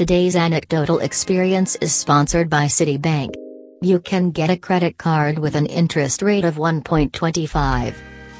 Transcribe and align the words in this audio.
Today's 0.00 0.34
anecdotal 0.34 1.00
experience 1.00 1.76
is 1.82 1.92
sponsored 1.94 2.48
by 2.48 2.64
Citibank. 2.64 3.34
You 3.82 4.00
can 4.00 4.30
get 4.30 4.48
a 4.48 4.56
credit 4.56 4.96
card 4.96 5.38
with 5.38 5.54
an 5.56 5.66
interest 5.66 6.22
rate 6.22 6.46
of 6.46 6.54
1.25. 6.54 7.94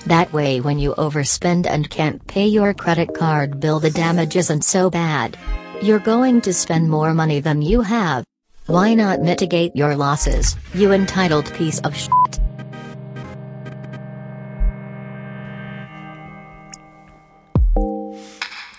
That 0.06 0.32
way, 0.32 0.62
when 0.62 0.78
you 0.78 0.94
overspend 0.94 1.66
and 1.66 1.90
can't 1.90 2.26
pay 2.26 2.46
your 2.46 2.72
credit 2.72 3.12
card 3.14 3.60
bill, 3.60 3.78
the 3.78 3.90
damage 3.90 4.36
isn't 4.36 4.64
so 4.64 4.88
bad. 4.88 5.36
You're 5.82 5.98
going 5.98 6.40
to 6.40 6.54
spend 6.54 6.88
more 6.88 7.12
money 7.12 7.41
than 7.41 7.61
you 7.61 7.82
have. 7.82 8.24
Why 8.64 8.95
not 8.95 9.20
mitigate 9.20 9.77
your 9.77 9.95
losses, 9.95 10.56
you 10.72 10.92
entitled 10.92 11.52
piece 11.52 11.80
of 11.80 11.95
shit? 11.95 12.40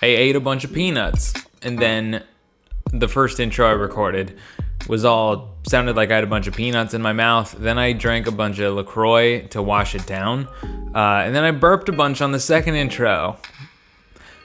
I 0.02 0.08
ate 0.08 0.36
a 0.36 0.40
bunch 0.40 0.64
of 0.64 0.74
peanuts, 0.74 1.36
and 1.62 1.78
then 1.78 2.24
the 2.94 3.08
first 3.08 3.40
intro 3.40 3.68
I 3.68 3.72
recorded 3.72 4.38
was 4.88 5.06
all 5.06 5.58
sounded 5.68 5.96
like 5.96 6.12
I 6.12 6.16
had 6.16 6.24
a 6.24 6.28
bunch 6.28 6.48
of 6.48 6.56
peanuts 6.56 6.94
in 6.94 7.02
my 7.02 7.14
mouth. 7.14 7.56
Then 7.58 7.78
I 7.78 7.94
drank 7.94 8.28
a 8.28 8.32
bunch 8.32 8.60
of 8.60 8.76
LaCroix 8.76 9.48
to 9.48 9.62
wash 9.62 9.96
it 9.96 10.06
down, 10.06 10.48
uh, 10.96 11.24
and 11.26 11.36
then 11.36 11.44
I 11.44 11.52
burped 11.52 11.90
a 11.90 11.94
bunch 11.94 12.22
on 12.22 12.32
the 12.32 12.40
second 12.40 12.76
intro. 12.76 13.38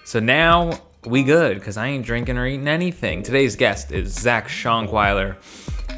So 0.05 0.21
now 0.21 0.73
we 1.05 1.23
good 1.23 1.59
because 1.59 1.77
I 1.77 1.89
ain't 1.89 2.05
drinking 2.05 2.39
or 2.39 2.47
eating 2.47 2.69
anything. 2.69 3.23
Today's 3.23 3.57
guest 3.57 3.93
is 3.93 4.13
Zach 4.13 4.49
Shonkwiler. 4.49 5.37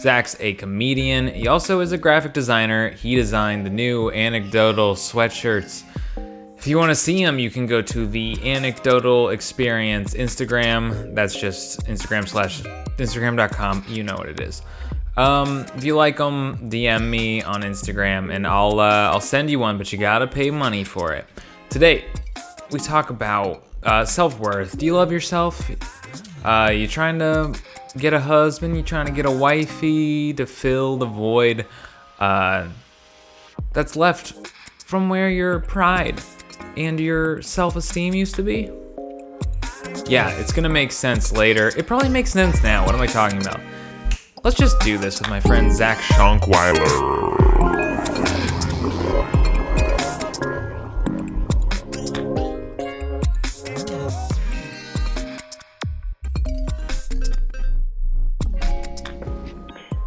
Zach's 0.01 0.37
a 0.39 0.55
comedian. 0.55 1.29
He 1.29 1.49
also 1.49 1.81
is 1.81 1.93
a 1.93 1.99
graphic 1.99 2.33
designer. 2.33 2.91
He 2.91 3.15
designed 3.15 3.67
the 3.67 3.71
new 3.71 4.11
anecdotal 4.11 4.95
sweatshirts 4.95 5.83
if 6.59 6.67
you 6.67 6.77
want 6.77 6.91
to 6.91 6.97
see 6.97 7.25
them, 7.25 7.39
you 7.39 7.51
can 7.51 7.67
go 7.67 7.81
to 7.81 8.05
the 8.05 8.37
Anecdotal 8.53 9.29
Experience 9.29 10.15
Instagram. 10.15 11.15
That's 11.15 11.39
just 11.39 11.87
Instagram 11.87 12.29
slash 12.29 12.63
Instagram.com. 12.99 13.85
You 13.89 14.03
know 14.03 14.17
what 14.17 14.29
it 14.29 14.41
is. 14.41 14.63
Um, 15.17 15.67
if 15.77 15.85
you 15.85 15.95
like 15.95 16.17
them, 16.17 16.69
DM 16.69 17.09
me 17.09 17.43
on 17.43 17.63
Instagram 17.63 18.35
and 18.35 18.45
I'll 18.45 18.81
uh, 18.81 19.11
I'll 19.11 19.21
send 19.21 19.51
you 19.51 19.61
one, 19.61 19.79
but 19.79 19.93
you 19.93 19.99
gotta 19.99 20.27
pay 20.27 20.51
money 20.51 20.83
for 20.83 21.13
it. 21.13 21.27
Today, 21.71 22.07
we 22.73 22.81
talk 22.81 23.11
about 23.11 23.65
uh, 23.85 24.05
self 24.05 24.39
worth. 24.41 24.77
Do 24.77 24.85
you 24.85 24.97
love 24.97 25.13
yourself? 25.13 25.71
Uh, 26.45 26.71
you 26.75 26.89
trying 26.89 27.21
to 27.21 27.55
get 27.97 28.13
a 28.13 28.21
husband? 28.21 28.77
You 28.77 28.83
trying 28.83 29.07
to 29.07 29.13
get 29.13 29.27
a 29.27 29.31
wifey 29.31 30.33
to 30.35 30.45
fill 30.45 30.97
the 30.97 31.07
void 31.07 31.67
uh, 32.19 32.67
that's 33.73 33.95
left 33.95 34.35
from 34.85 35.09
where 35.09 35.31
your 35.31 35.61
pride 35.61 36.21
and 36.77 36.99
your 37.01 37.43
self 37.43 37.77
esteem 37.77 38.15
used 38.15 38.35
to 38.37 38.43
be? 38.43 38.71
Yeah, 40.07 40.31
it's 40.39 40.53
gonna 40.53 40.69
make 40.69 40.93
sense 40.93 41.33
later. 41.33 41.73
It 41.77 41.87
probably 41.87 42.09
makes 42.09 42.31
sense 42.31 42.63
now. 42.63 42.85
What 42.85 42.95
am 42.95 43.01
I 43.01 43.07
talking 43.07 43.41
about? 43.41 43.61
Let's 44.45 44.57
just 44.57 44.81
do 44.81 44.99
this 44.99 45.21
with 45.21 45.29
my 45.29 45.41
friend 45.41 45.73
Zach 45.73 45.99
Shonkwiler. 45.99 47.19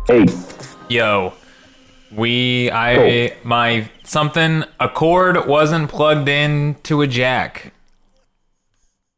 Hey, 0.08 0.26
Yo, 0.90 1.34
we, 2.16 2.70
I, 2.72 3.36
my 3.44 3.90
something, 4.04 4.64
a 4.80 4.90
cord 4.90 5.48
wasn't 5.48 5.90
plugged 5.90 6.28
in 6.30 6.76
to 6.84 7.02
a 7.02 7.08
jack. 7.08 7.74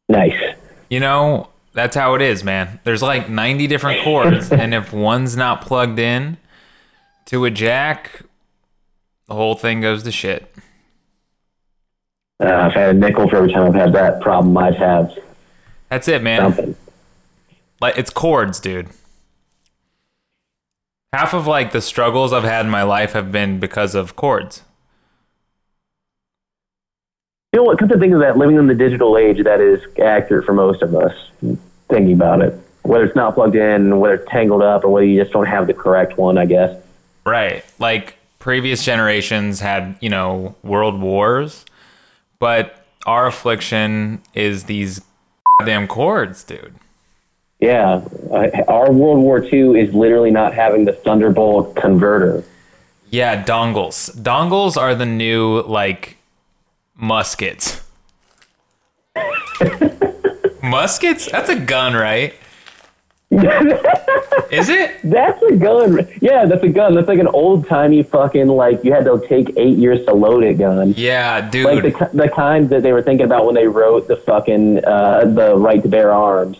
nice. 0.09 0.55
You 0.89 0.99
know, 0.99 1.49
that's 1.73 1.95
how 1.95 2.14
it 2.14 2.21
is, 2.21 2.44
man. 2.44 2.80
There's 2.83 3.02
like 3.02 3.27
90 3.30 3.66
different 3.67 4.03
cords, 4.03 4.52
and 4.52 4.73
if 4.75 4.94
one's 4.94 5.36
not 5.36 5.61
plugged 5.61 5.97
in 5.97 6.38
to 7.25 7.45
a 7.45 7.49
jack, 7.49 8.21
the 9.27 9.33
whole 9.33 9.55
thing 9.55 9.81
goes 9.81 10.03
to 10.03 10.11
shit. 10.11 10.53
Uh, 12.43 12.52
I've 12.54 12.73
had 12.73 12.95
a 12.95 12.99
nickel 12.99 13.27
for 13.30 13.37
every 13.37 13.52
time 13.54 13.67
I've 13.67 13.73
had 13.73 13.93
that 13.93 14.21
problem. 14.21 14.55
I'd 14.58 14.75
have 14.75 15.17
That's 15.89 16.08
it, 16.08 16.21
man. 16.21 16.42
something. 16.42 16.75
Like 17.81 17.98
it's 17.98 18.11
cords, 18.11 18.60
dude. 18.60 18.89
Half 21.13 21.35
of 21.35 21.45
like 21.45 21.71
the 21.71 21.81
struggles 21.81 22.33
I've 22.33 22.43
had 22.43 22.65
in 22.65 22.71
my 22.71 22.81
life 22.81 23.13
have 23.13 23.31
been 23.31 23.59
because 23.59 23.93
of 23.93 24.15
cords. 24.15 24.63
You 27.53 27.59
know 27.59 27.63
what? 27.65 27.77
Come 27.77 27.89
to 27.89 27.99
think 27.99 28.15
of 28.15 28.19
that, 28.21 28.35
living 28.35 28.55
in 28.55 28.65
the 28.65 28.73
digital 28.73 29.15
age, 29.15 29.43
that 29.43 29.61
is 29.61 29.79
accurate 30.03 30.43
for 30.43 30.53
most 30.53 30.81
of 30.81 30.95
us. 30.95 31.15
Thinking 31.87 32.13
about 32.13 32.41
it, 32.41 32.59
whether 32.81 33.03
it's 33.03 33.15
not 33.15 33.35
plugged 33.35 33.55
in, 33.55 33.99
whether 33.99 34.15
it's 34.15 34.27
tangled 34.27 34.63
up, 34.63 34.83
or 34.83 34.89
whether 34.89 35.05
you 35.05 35.21
just 35.21 35.31
don't 35.31 35.45
have 35.45 35.67
the 35.67 35.73
correct 35.75 36.17
one, 36.17 36.39
I 36.39 36.47
guess. 36.47 36.75
Right. 37.27 37.63
Like 37.77 38.17
previous 38.39 38.83
generations 38.83 39.59
had, 39.59 39.95
you 40.01 40.09
know, 40.09 40.55
world 40.63 40.99
wars, 40.99 41.63
but 42.39 42.87
our 43.05 43.27
affliction 43.27 44.23
is 44.33 44.63
these 44.63 44.99
goddamn 45.59 45.87
cords, 45.87 46.43
dude. 46.43 46.73
Yeah, 47.63 48.01
uh, 48.29 48.49
our 48.67 48.91
World 48.91 49.19
War 49.19 49.41
II 49.41 49.79
is 49.79 49.93
literally 49.93 50.31
not 50.31 50.53
having 50.53 50.83
the 50.83 50.91
Thunderbolt 50.91 51.77
converter. 51.77 52.43
Yeah, 53.09 53.41
dongles. 53.41 54.13
Dongles 54.17 54.75
are 54.75 54.93
the 54.95 55.05
new 55.05 55.61
like 55.61 56.17
muskets. 56.93 57.81
muskets? 60.61 61.31
That's 61.31 61.47
a 61.47 61.55
gun, 61.55 61.93
right? 61.93 62.33
Is 64.51 64.67
it? 64.67 64.99
That's 65.01 65.41
a 65.43 65.55
gun. 65.55 66.05
Yeah, 66.21 66.45
that's 66.45 66.63
a 66.63 66.67
gun. 66.67 66.93
That's 66.93 67.07
like 67.07 67.17
an 67.17 67.27
old 67.27 67.65
timey 67.67 68.03
fucking 68.03 68.47
like 68.47 68.83
you 68.83 68.93
had 68.93 69.05
to 69.05 69.25
take 69.27 69.57
eight 69.57 69.77
years 69.77 70.05
to 70.05 70.13
load 70.13 70.43
it 70.43 70.55
gun. 70.59 70.93
Yeah, 70.97 71.49
dude. 71.49 71.65
Like 71.65 71.83
the 71.83 72.09
the 72.13 72.30
kind 72.30 72.69
that 72.69 72.83
they 72.83 72.91
were 72.91 73.01
thinking 73.01 73.25
about 73.25 73.45
when 73.45 73.55
they 73.55 73.67
wrote 73.67 74.09
the 74.09 74.17
fucking 74.17 74.83
uh, 74.83 75.25
the 75.25 75.55
right 75.55 75.81
to 75.81 75.89
bear 75.89 76.11
arms, 76.11 76.59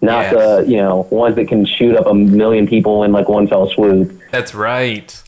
not 0.00 0.32
Yes. 0.32 0.34
the 0.34 0.70
you 0.70 0.76
know 0.76 1.06
ones 1.10 1.36
that 1.36 1.48
can 1.48 1.64
shoot 1.64 1.96
up 1.96 2.06
a 2.06 2.14
million 2.14 2.66
people 2.66 3.02
in 3.04 3.12
like 3.12 3.28
one 3.28 3.46
fell 3.48 3.68
swoop. 3.68 4.18
That's 4.30 4.54
right. 4.54 5.22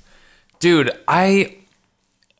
Dude, 0.58 0.90
I 1.08 1.56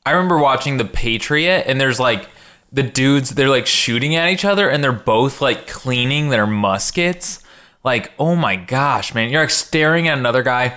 I 0.06 0.12
remember 0.12 0.38
watching 0.38 0.76
The 0.76 0.84
Patriot 0.84 1.64
and 1.66 1.80
there's 1.80 2.00
like 2.00 2.28
the 2.72 2.82
dudes 2.82 3.30
they're 3.30 3.48
like 3.48 3.66
shooting 3.66 4.14
at 4.14 4.28
each 4.30 4.44
other 4.44 4.68
and 4.68 4.82
they're 4.82 4.92
both 4.92 5.40
like 5.40 5.66
cleaning 5.66 6.28
their 6.28 6.46
muskets. 6.46 7.42
Like, 7.82 8.12
oh 8.18 8.36
my 8.36 8.56
gosh, 8.56 9.14
man. 9.14 9.30
You're 9.30 9.40
like 9.40 9.50
staring 9.50 10.06
at 10.06 10.18
another 10.18 10.42
guy 10.42 10.76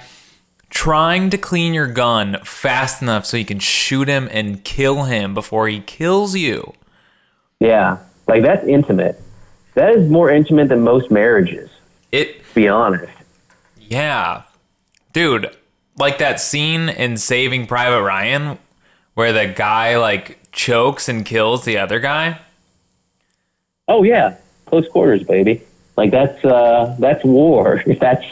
trying 0.70 1.30
to 1.30 1.38
clean 1.38 1.74
your 1.74 1.86
gun 1.86 2.38
fast 2.44 3.02
enough 3.02 3.26
so 3.26 3.38
you 3.38 3.46
can 3.46 3.60
shoot 3.60 4.08
him 4.08 4.28
and 4.32 4.64
kill 4.64 5.04
him 5.04 5.34
before 5.36 5.68
he 5.68 5.82
kills 5.82 6.36
you. 6.36 6.74
Yeah, 7.60 8.00
like 8.28 8.42
that's 8.42 8.66
intimate. 8.66 9.22
That 9.76 9.96
is 9.96 10.10
more 10.10 10.30
intimate 10.30 10.70
than 10.70 10.82
most 10.82 11.10
marriages. 11.12 11.70
It 12.12 12.40
To 12.50 12.56
be 12.56 12.68
honest. 12.68 13.12
Yeah. 13.80 14.44
Dude, 15.14 15.56
like 15.98 16.18
that 16.20 16.40
scene 16.40 16.90
in 16.90 17.18
Saving 17.18 17.68
Private 17.68 18.04
Ryan 18.04 18.58
where 19.14 19.34
the 19.34 19.48
guy 19.48 19.98
like 19.98 20.40
chokes 20.52 21.10
and 21.10 21.26
kills 21.26 21.66
the 21.66 21.78
other 21.78 22.00
guy. 22.00 22.40
Oh 23.88 24.04
yeah, 24.04 24.38
close 24.66 24.88
quarters, 24.88 25.24
baby. 25.24 25.62
Like 25.98 26.12
that's 26.12 26.44
uh 26.44 26.96
that's 27.00 27.24
war. 27.24 27.84
That's 28.00 28.26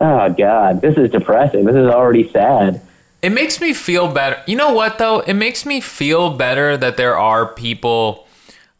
oh 0.00 0.32
god, 0.32 0.80
this 0.80 0.96
is 0.96 1.10
depressing. 1.10 1.64
This 1.64 1.76
is 1.76 1.86
already 1.86 2.28
sad. 2.30 2.80
It 3.22 3.30
makes 3.30 3.60
me 3.60 3.72
feel 3.72 4.12
better. 4.12 4.42
You 4.46 4.56
know 4.56 4.72
what 4.72 4.98
though? 4.98 5.20
It 5.20 5.34
makes 5.34 5.66
me 5.66 5.80
feel 5.80 6.36
better 6.36 6.76
that 6.76 6.96
there 6.96 7.16
are 7.16 7.46
people 7.46 8.26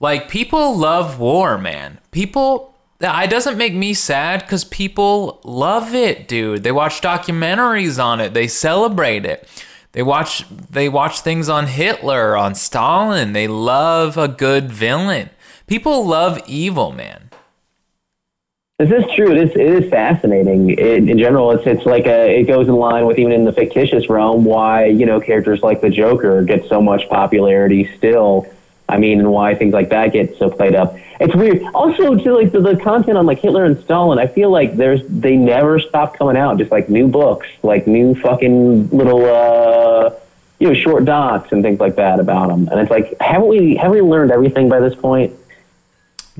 like 0.00 0.28
people 0.28 0.76
love 0.76 1.18
war, 1.18 1.58
man. 1.58 1.98
People 2.10 2.74
it 3.00 3.30
doesn't 3.30 3.56
make 3.56 3.74
me 3.74 3.94
sad 3.94 4.48
cuz 4.48 4.64
people 4.64 5.40
love 5.44 5.94
it, 5.94 6.26
dude. 6.26 6.64
They 6.64 6.72
watch 6.72 7.00
documentaries 7.00 8.02
on 8.02 8.20
it. 8.20 8.34
They 8.34 8.48
celebrate 8.48 9.24
it. 9.24 9.48
They 9.92 10.02
watch 10.02 10.44
they 10.70 10.88
watch 10.88 11.20
things 11.20 11.48
on 11.48 11.66
Hitler, 11.66 12.36
on 12.36 12.54
Stalin. 12.54 13.32
They 13.32 13.48
love 13.48 14.16
a 14.16 14.28
good 14.28 14.70
villain. 14.70 15.30
People 15.66 16.06
love 16.06 16.40
evil, 16.46 16.92
man. 16.92 17.28
This 18.78 18.92
is 18.92 19.04
true. 19.16 19.34
This 19.34 19.50
it 19.56 19.84
is 19.84 19.90
fascinating. 19.90 20.70
It, 20.70 21.08
in 21.08 21.18
general, 21.18 21.50
it's 21.50 21.66
it's 21.66 21.84
like 21.84 22.06
a 22.06 22.38
it 22.38 22.44
goes 22.44 22.68
in 22.68 22.76
line 22.76 23.06
with 23.06 23.18
even 23.18 23.32
in 23.32 23.44
the 23.44 23.52
fictitious 23.52 24.08
realm 24.08 24.44
why 24.44 24.84
you 24.86 25.04
know 25.04 25.20
characters 25.20 25.62
like 25.62 25.80
the 25.80 25.90
Joker 25.90 26.44
get 26.44 26.64
so 26.68 26.80
much 26.80 27.08
popularity 27.08 27.90
still. 27.96 28.46
I 28.88 28.98
mean, 28.98 29.18
and 29.18 29.30
why 29.30 29.54
things 29.54 29.74
like 29.74 29.90
that 29.90 30.12
get 30.12 30.36
so 30.38 30.50
played 30.50 30.74
up. 30.74 30.96
It's 31.20 31.34
weird. 31.34 31.62
Also, 31.74 32.14
to 32.16 32.34
like 32.34 32.52
the, 32.52 32.60
the 32.60 32.76
content 32.76 33.18
on 33.18 33.26
like 33.26 33.40
Hitler 33.40 33.64
and 33.64 33.78
Stalin, 33.82 34.18
I 34.18 34.26
feel 34.26 34.50
like 34.50 34.76
there's 34.76 35.02
they 35.08 35.36
never 35.36 35.78
stop 35.78 36.16
coming 36.16 36.36
out. 36.36 36.58
Just 36.58 36.70
like 36.70 36.88
new 36.88 37.08
books, 37.08 37.46
like 37.62 37.86
new 37.86 38.14
fucking 38.14 38.90
little 38.90 39.24
uh, 39.24 40.14
you 40.58 40.68
know 40.68 40.74
short 40.74 41.04
docs 41.04 41.52
and 41.52 41.62
things 41.62 41.80
like 41.80 41.96
that 41.96 42.20
about 42.20 42.48
them. 42.48 42.68
And 42.68 42.80
it's 42.80 42.90
like, 42.90 43.14
haven't 43.20 43.48
we 43.48 43.76
have 43.76 43.90
we 43.90 44.00
learned 44.00 44.30
everything 44.30 44.68
by 44.68 44.80
this 44.80 44.94
point? 44.94 45.34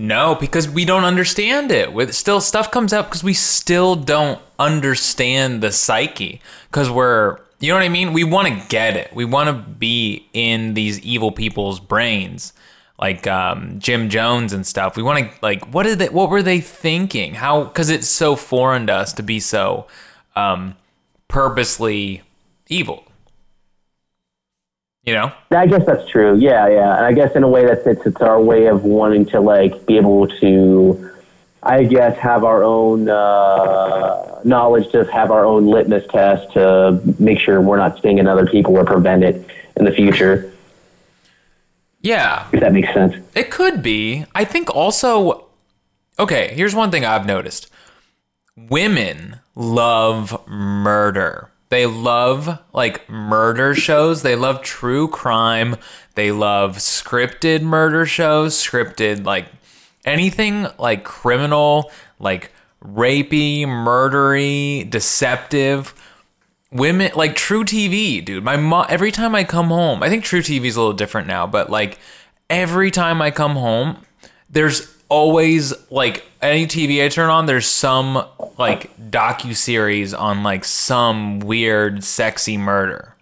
No, 0.01 0.37
because 0.37 0.69
we 0.69 0.85
don't 0.85 1.03
understand 1.03 1.73
it. 1.73 1.93
With 1.93 2.15
still 2.15 2.41
stuff 2.41 2.71
comes 2.71 2.93
up 2.93 3.07
because 3.07 3.25
we 3.25 3.35
still 3.35 3.97
don't 3.97 4.41
understand 4.57 5.61
the 5.61 5.73
psyche. 5.73 6.41
Because 6.71 6.89
we're, 6.89 7.41
you 7.67 7.73
know 7.73 7.75
what 7.75 7.85
I 7.85 7.89
mean? 7.89 8.13
We 8.13 8.25
want 8.25 8.49
to 8.49 8.69
get 8.69 8.97
it. 8.97 9.13
We 9.13 9.25
want 9.25 9.49
to 9.49 9.71
be 9.71 10.29
in 10.33 10.75
these 10.75 11.01
evil 11.01 11.33
people's 11.33 11.81
brains, 11.81 12.53
like 13.01 13.27
um, 13.27 13.79
Jim 13.79 14.09
Jones 14.09 14.53
and 14.53 14.67
stuff. 14.67 14.97
We 14.97 15.03
want 15.03 15.19
to 15.25 15.39
like, 15.43 15.73
what 15.75 15.83
did 15.83 15.99
they? 15.99 16.09
What 16.09 16.31
were 16.31 16.43
they 16.43 16.61
thinking? 16.61 17.35
How? 17.35 17.65
Because 17.65 17.91
it's 17.91 18.09
so 18.09 18.37
foreign 18.37 18.87
to 18.87 18.95
us 18.95 19.13
to 19.15 19.23
be 19.23 19.41
so 19.41 19.87
um, 20.37 20.77
purposely 21.27 22.23
evil. 22.69 23.05
You 25.05 25.15
know? 25.15 25.33
I 25.51 25.67
guess 25.67 25.87
that's 25.87 26.07
true. 26.11 26.37
Yeah, 26.37 26.69
yeah. 26.69 26.97
And 26.99 27.07
I 27.07 27.13
guess 27.13 27.35
in 27.35 27.43
a 27.43 27.49
way 27.49 27.65
that's 27.65 27.87
it's, 27.87 28.05
it's 28.05 28.21
our 28.21 28.41
way 28.41 28.67
of 28.67 28.85
wanting 28.85 29.25
to 29.27 29.41
like 29.41 29.87
be 29.87 29.97
able 29.97 30.29
to, 30.29 31.11
I 31.63 31.85
guess, 31.85 32.17
have 32.19 32.45
our 32.45 32.63
own 32.63 33.09
uh, 33.09 34.41
knowledge 34.45 34.91
to 34.93 35.05
have 35.13 35.31
our 35.31 35.45
own 35.45 35.67
litmus 35.67 36.07
test 36.11 36.53
to 36.53 37.01
make 37.19 37.39
sure 37.39 37.61
we're 37.61 37.77
not 37.79 37.99
stinging 37.99 38.27
other 38.27 38.47
people 38.47 38.77
or 38.77 38.85
prevent 38.85 39.25
it 39.25 39.45
in 39.77 39.85
the 39.85 39.93
future. 39.93 40.53
Yeah. 42.01 42.47
If 42.53 42.61
that 42.61 42.73
makes 42.73 42.93
sense. 42.95 43.17
It 43.35 43.51
could 43.51 43.83
be. 43.83 44.25
I 44.35 44.45
think 44.45 44.75
also, 44.75 45.47
okay, 46.19 46.55
here's 46.55 46.75
one 46.75 46.91
thing 46.91 47.05
I've 47.05 47.27
noticed 47.27 47.71
women 48.57 49.41
love 49.55 50.47
murder. 50.49 51.51
They 51.71 51.87
love 51.87 52.61
like 52.73 53.09
murder 53.11 53.75
shows. 53.75 54.23
They 54.23 54.37
love 54.37 54.63
true 54.63 55.09
crime. 55.09 55.77
They 56.15 56.33
love 56.33 56.79
scripted 56.79 57.63
murder 57.63 58.07
shows, 58.07 58.55
scripted 58.55 59.25
like 59.25 59.47
anything 60.05 60.67
like 60.79 61.05
criminal, 61.05 61.91
like 62.19 62.53
rapey, 62.85 63.65
murdery, 63.65 64.89
deceptive. 64.89 65.95
Women 66.71 67.13
like 67.15 67.35
truTV, 67.35 68.25
dude. 68.25 68.45
My 68.45 68.57
mom 68.57 68.87
every 68.89 69.11
time 69.11 69.35
I 69.35 69.45
come 69.45 69.69
home, 69.69 70.03
I 70.03 70.09
think 70.09 70.25
truTV 70.25 70.65
is 70.67 70.77
a 70.77 70.81
little 70.81 70.95
different 70.95 71.27
now, 71.27 71.47
but 71.47 71.71
like 71.71 71.99
every 72.51 72.91
time 72.91 73.23
I 73.23 73.31
come 73.31 73.57
home, 73.57 74.03
there's 74.51 74.95
always 75.09 75.73
like 75.91 76.25
any 76.43 76.67
TV 76.67 77.05
I 77.05 77.09
turn 77.09 77.31
on, 77.31 77.47
there's 77.47 77.67
some 77.67 78.25
like 78.59 78.95
docu 79.11 79.55
series 79.55 80.13
on 80.13 80.43
like 80.43 80.65
some 80.65 81.41
weird 81.41 82.05
sexy 82.05 82.57
murder. 82.57 83.15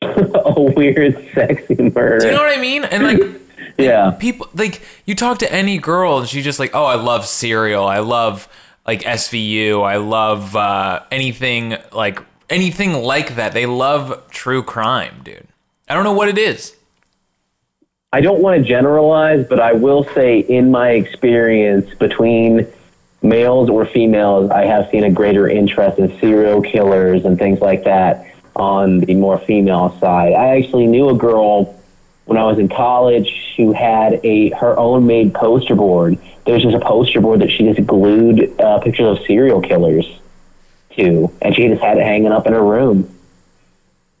a 0.02 0.60
weird, 0.60 1.14
sexy 1.34 1.76
murder. 1.76 2.18
Do 2.18 2.26
you 2.26 2.32
know 2.32 2.42
what 2.42 2.56
I 2.56 2.60
mean? 2.60 2.84
And 2.84 3.04
like 3.04 3.40
yeah. 3.84 4.10
people 4.10 4.48
like 4.54 4.82
you 5.04 5.14
talk 5.14 5.38
to 5.38 5.52
any 5.52 5.78
girl 5.78 6.18
and 6.18 6.28
she's 6.28 6.44
just 6.44 6.58
like, 6.58 6.74
"Oh, 6.74 6.84
I 6.84 6.96
love 6.96 7.26
Serial. 7.26 7.86
I 7.86 7.98
love 7.98 8.48
like 8.86 9.02
SVU. 9.02 9.82
I 9.82 9.96
love 9.96 10.56
uh, 10.56 11.02
anything 11.10 11.76
like 11.92 12.20
anything 12.50 12.94
like 12.94 13.36
that. 13.36 13.52
They 13.52 13.66
love 13.66 14.28
true 14.30 14.62
crime, 14.62 15.20
dude. 15.22 15.46
I 15.88 15.94
don't 15.94 16.04
know 16.04 16.12
what 16.12 16.28
it 16.28 16.38
is. 16.38 16.74
I 18.12 18.22
don't 18.22 18.40
want 18.40 18.62
to 18.62 18.66
generalize, 18.66 19.46
but 19.46 19.60
I 19.60 19.74
will 19.74 20.04
say, 20.14 20.38
in 20.38 20.70
my 20.70 20.92
experience 20.92 21.94
between 21.94 22.66
males 23.20 23.68
or 23.68 23.84
females, 23.84 24.50
I 24.50 24.64
have 24.64 24.88
seen 24.90 25.04
a 25.04 25.10
greater 25.10 25.46
interest 25.46 25.98
in 25.98 26.18
serial 26.18 26.62
killers 26.62 27.26
and 27.26 27.38
things 27.38 27.60
like 27.60 27.84
that 27.84 28.24
on 28.56 29.00
the 29.00 29.14
more 29.14 29.38
female 29.38 29.96
side. 30.00 30.32
I 30.32 30.56
actually 30.56 30.86
knew 30.86 31.10
a 31.10 31.14
girl 31.14 31.77
when 32.28 32.36
I 32.36 32.44
was 32.44 32.58
in 32.58 32.68
college 32.68 33.54
who 33.56 33.72
had 33.72 34.20
a 34.22 34.50
her 34.50 34.78
own 34.78 35.06
made 35.06 35.32
poster 35.32 35.74
board. 35.74 36.18
There's 36.44 36.62
just 36.62 36.76
a 36.76 36.80
poster 36.80 37.22
board 37.22 37.40
that 37.40 37.50
she 37.50 37.72
just 37.72 37.86
glued 37.86 38.60
uh, 38.60 38.80
pictures 38.80 39.18
of 39.18 39.24
serial 39.24 39.62
killers 39.62 40.04
to, 40.90 41.32
and 41.40 41.54
she 41.56 41.68
just 41.68 41.80
had 41.80 41.96
it 41.96 42.02
hanging 42.02 42.30
up 42.30 42.46
in 42.46 42.52
her 42.52 42.62
room. 42.62 43.10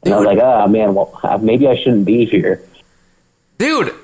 And 0.04 0.14
I 0.14 0.16
was 0.16 0.24
like, 0.24 0.38
oh 0.38 0.66
man, 0.68 0.94
well 0.94 1.20
maybe 1.42 1.68
I 1.68 1.76
shouldn't 1.76 2.06
be 2.06 2.24
here. 2.24 2.66
Dude, 3.58 3.94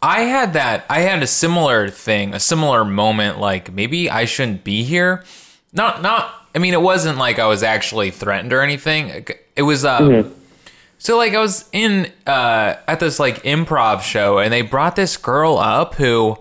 I 0.00 0.20
had 0.22 0.54
that. 0.54 0.86
I 0.88 1.00
had 1.00 1.22
a 1.22 1.26
similar 1.26 1.90
thing, 1.90 2.32
a 2.32 2.40
similar 2.40 2.82
moment. 2.82 3.40
Like 3.40 3.70
maybe 3.70 4.08
I 4.08 4.24
shouldn't 4.24 4.64
be 4.64 4.84
here. 4.84 5.22
Not, 5.70 6.00
not. 6.00 6.32
I 6.54 6.60
mean, 6.60 6.72
it 6.72 6.80
wasn't 6.80 7.18
like 7.18 7.38
I 7.38 7.46
was 7.46 7.62
actually 7.62 8.10
threatened 8.10 8.54
or 8.54 8.62
anything. 8.62 9.26
It 9.54 9.62
was. 9.62 9.84
Uh, 9.84 10.00
Mm-hmm. 10.00 10.40
So 11.04 11.18
like 11.18 11.34
I 11.34 11.38
was 11.38 11.68
in 11.70 12.10
uh, 12.26 12.76
at 12.88 12.98
this 12.98 13.20
like 13.20 13.42
improv 13.42 14.00
show, 14.00 14.38
and 14.38 14.50
they 14.50 14.62
brought 14.62 14.96
this 14.96 15.18
girl 15.18 15.58
up 15.58 15.96
who 15.96 16.38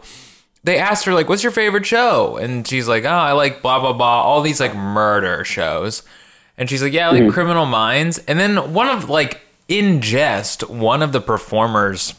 they 0.63 0.77
asked 0.77 1.03
her 1.03 1.13
like, 1.13 1.27
"What's 1.27 1.43
your 1.43 1.51
favorite 1.51 1.85
show?" 1.85 2.37
And 2.37 2.65
she's 2.65 2.87
like, 2.87 3.03
"Oh, 3.03 3.09
I 3.09 3.33
like 3.33 3.61
blah 3.61 3.81
blah 3.81 3.91
blah, 3.91 4.23
all 4.23 4.41
these 4.41 4.61
like 4.61 4.73
murder 4.73 5.43
shows." 5.43 6.03
And 6.57 6.69
she's 6.69 6.81
like, 6.81 6.93
"Yeah, 6.93 7.09
I 7.09 7.19
like 7.19 7.33
Criminal 7.33 7.65
Minds." 7.65 8.19
And 8.19 8.39
then 8.39 8.73
one 8.73 8.87
of 8.87 9.09
like 9.09 9.41
in 9.67 9.99
jest, 9.99 10.69
one 10.69 11.01
of 11.01 11.11
the 11.11 11.19
performers 11.19 12.15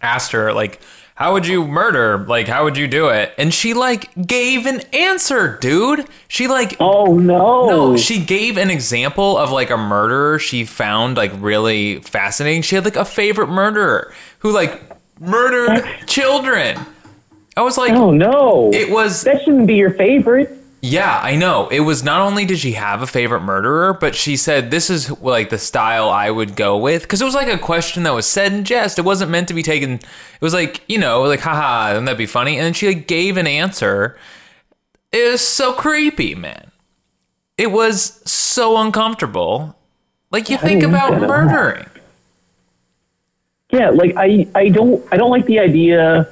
asked 0.00 0.30
her 0.30 0.52
like 0.52 0.80
how 1.18 1.32
would 1.32 1.48
you 1.48 1.66
murder 1.66 2.24
like 2.28 2.46
how 2.46 2.62
would 2.62 2.76
you 2.76 2.86
do 2.86 3.08
it 3.08 3.34
and 3.38 3.52
she 3.52 3.74
like 3.74 4.08
gave 4.24 4.66
an 4.66 4.80
answer 4.92 5.58
dude 5.60 6.06
she 6.28 6.46
like 6.46 6.76
Oh 6.78 7.18
no! 7.18 7.66
no 7.66 7.96
she 7.96 8.24
gave 8.24 8.56
an 8.56 8.70
example 8.70 9.36
of 9.36 9.50
like 9.50 9.70
a 9.70 9.76
murderer 9.76 10.38
she 10.38 10.64
found 10.64 11.16
like 11.16 11.32
really 11.38 11.98
fascinating 11.98 12.62
she 12.62 12.76
had 12.76 12.84
like 12.84 12.94
a 12.94 13.04
favorite 13.04 13.48
murderer 13.48 14.14
who 14.38 14.52
like 14.52 14.80
murdered 15.18 15.84
children 16.06 16.78
i 17.56 17.62
was 17.62 17.76
like 17.76 17.92
Oh 17.92 18.12
no! 18.12 18.70
it 18.72 18.88
was 18.88 19.24
that 19.24 19.42
shouldn't 19.42 19.66
be 19.66 19.74
your 19.74 19.90
favorite. 19.94 20.56
Yeah, 20.80 21.20
I 21.22 21.36
know. 21.36 21.68
It 21.68 21.80
was 21.80 22.04
not 22.04 22.20
only 22.20 22.44
did 22.44 22.58
she 22.58 22.72
have 22.72 23.02
a 23.02 23.06
favorite 23.06 23.40
murderer, 23.40 23.94
but 23.94 24.14
she 24.14 24.36
said 24.36 24.70
this 24.70 24.90
is 24.90 25.10
like 25.20 25.50
the 25.50 25.58
style 25.58 26.08
I 26.08 26.30
would 26.30 26.56
go 26.56 26.76
with 26.76 27.02
because 27.02 27.20
it 27.20 27.24
was 27.24 27.34
like 27.34 27.48
a 27.48 27.58
question 27.58 28.04
that 28.04 28.14
was 28.14 28.26
said 28.26 28.52
in 28.52 28.64
jest. 28.64 28.98
It 28.98 29.04
wasn't 29.04 29.30
meant 29.30 29.48
to 29.48 29.54
be 29.54 29.62
taken. 29.62 29.94
It 29.94 30.40
was 30.40 30.54
like 30.54 30.82
you 30.88 30.98
know, 30.98 31.22
like 31.22 31.40
haha, 31.40 31.90
wouldn't 31.90 32.06
that 32.06 32.18
be 32.18 32.26
funny? 32.26 32.56
And 32.56 32.64
then 32.64 32.72
she 32.74 32.86
like 32.86 33.06
gave 33.06 33.36
an 33.36 33.46
answer. 33.46 34.16
It 35.10 35.30
was 35.32 35.40
so 35.40 35.72
creepy, 35.72 36.34
man. 36.34 36.70
It 37.56 37.72
was 37.72 38.22
so 38.30 38.76
uncomfortable. 38.76 39.76
Like 40.30 40.48
you 40.48 40.58
think 40.58 40.82
about 40.82 41.20
murdering. 41.20 41.86
Yeah, 43.72 43.90
like 43.90 44.14
I, 44.16 44.46
I 44.54 44.68
don't, 44.68 45.04
I 45.12 45.16
don't 45.16 45.30
like 45.30 45.46
the 45.46 45.58
idea. 45.58 46.28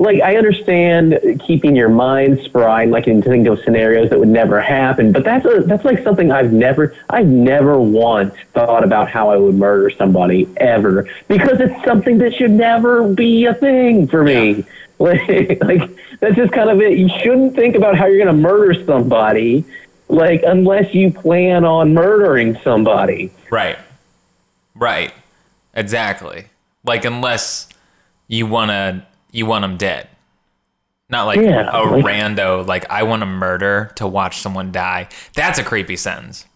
Like 0.00 0.22
I 0.22 0.36
understand 0.36 1.42
keeping 1.46 1.76
your 1.76 1.90
mind 1.90 2.40
spry 2.40 2.84
and 2.84 2.90
like 2.90 3.04
to 3.04 3.20
think 3.20 3.46
of 3.46 3.60
scenarios 3.60 4.08
that 4.08 4.18
would 4.18 4.28
never 4.28 4.58
happen, 4.58 5.12
but 5.12 5.24
that's 5.24 5.44
a, 5.44 5.60
that's 5.60 5.84
like 5.84 6.02
something 6.02 6.32
I've 6.32 6.54
never, 6.54 6.96
I've 7.10 7.26
never 7.26 7.78
once 7.78 8.34
thought 8.54 8.82
about 8.82 9.10
how 9.10 9.28
I 9.28 9.36
would 9.36 9.56
murder 9.56 9.90
somebody 9.90 10.48
ever 10.56 11.06
because 11.28 11.60
it's 11.60 11.84
something 11.84 12.16
that 12.16 12.34
should 12.34 12.50
never 12.50 13.12
be 13.12 13.44
a 13.44 13.52
thing 13.54 14.08
for 14.08 14.24
me. 14.24 14.64
Like, 15.00 15.64
like 15.64 15.90
that's 16.20 16.36
just 16.36 16.52
kind 16.52 16.68
of 16.68 16.78
it. 16.82 16.98
You 16.98 17.08
shouldn't 17.08 17.56
think 17.56 17.74
about 17.74 17.96
how 17.96 18.04
you're 18.04 18.22
going 18.22 18.36
to 18.36 18.42
murder 18.42 18.84
somebody, 18.84 19.64
like 20.08 20.42
unless 20.42 20.94
you 20.94 21.10
plan 21.10 21.64
on 21.64 21.94
murdering 21.94 22.58
somebody. 22.62 23.32
Right. 23.50 23.78
Right. 24.74 25.14
Exactly. 25.72 26.50
Like 26.84 27.06
unless 27.06 27.70
you 28.28 28.46
wanna 28.46 29.06
you 29.32 29.46
want 29.46 29.62
them 29.62 29.76
dead. 29.76 30.08
Not 31.08 31.24
like 31.24 31.40
Yeah, 31.40 31.68
a 31.72 31.82
like- 31.82 32.04
rando 32.04 32.66
like 32.66 32.88
I 32.90 33.02
want 33.02 33.20
to 33.22 33.26
murder 33.26 33.90
to 33.96 34.06
watch 34.06 34.38
someone 34.38 34.70
die. 34.72 35.08
That's 35.34 35.58
a 35.58 35.64
creepy 35.64 35.96
sentence. 35.96 36.46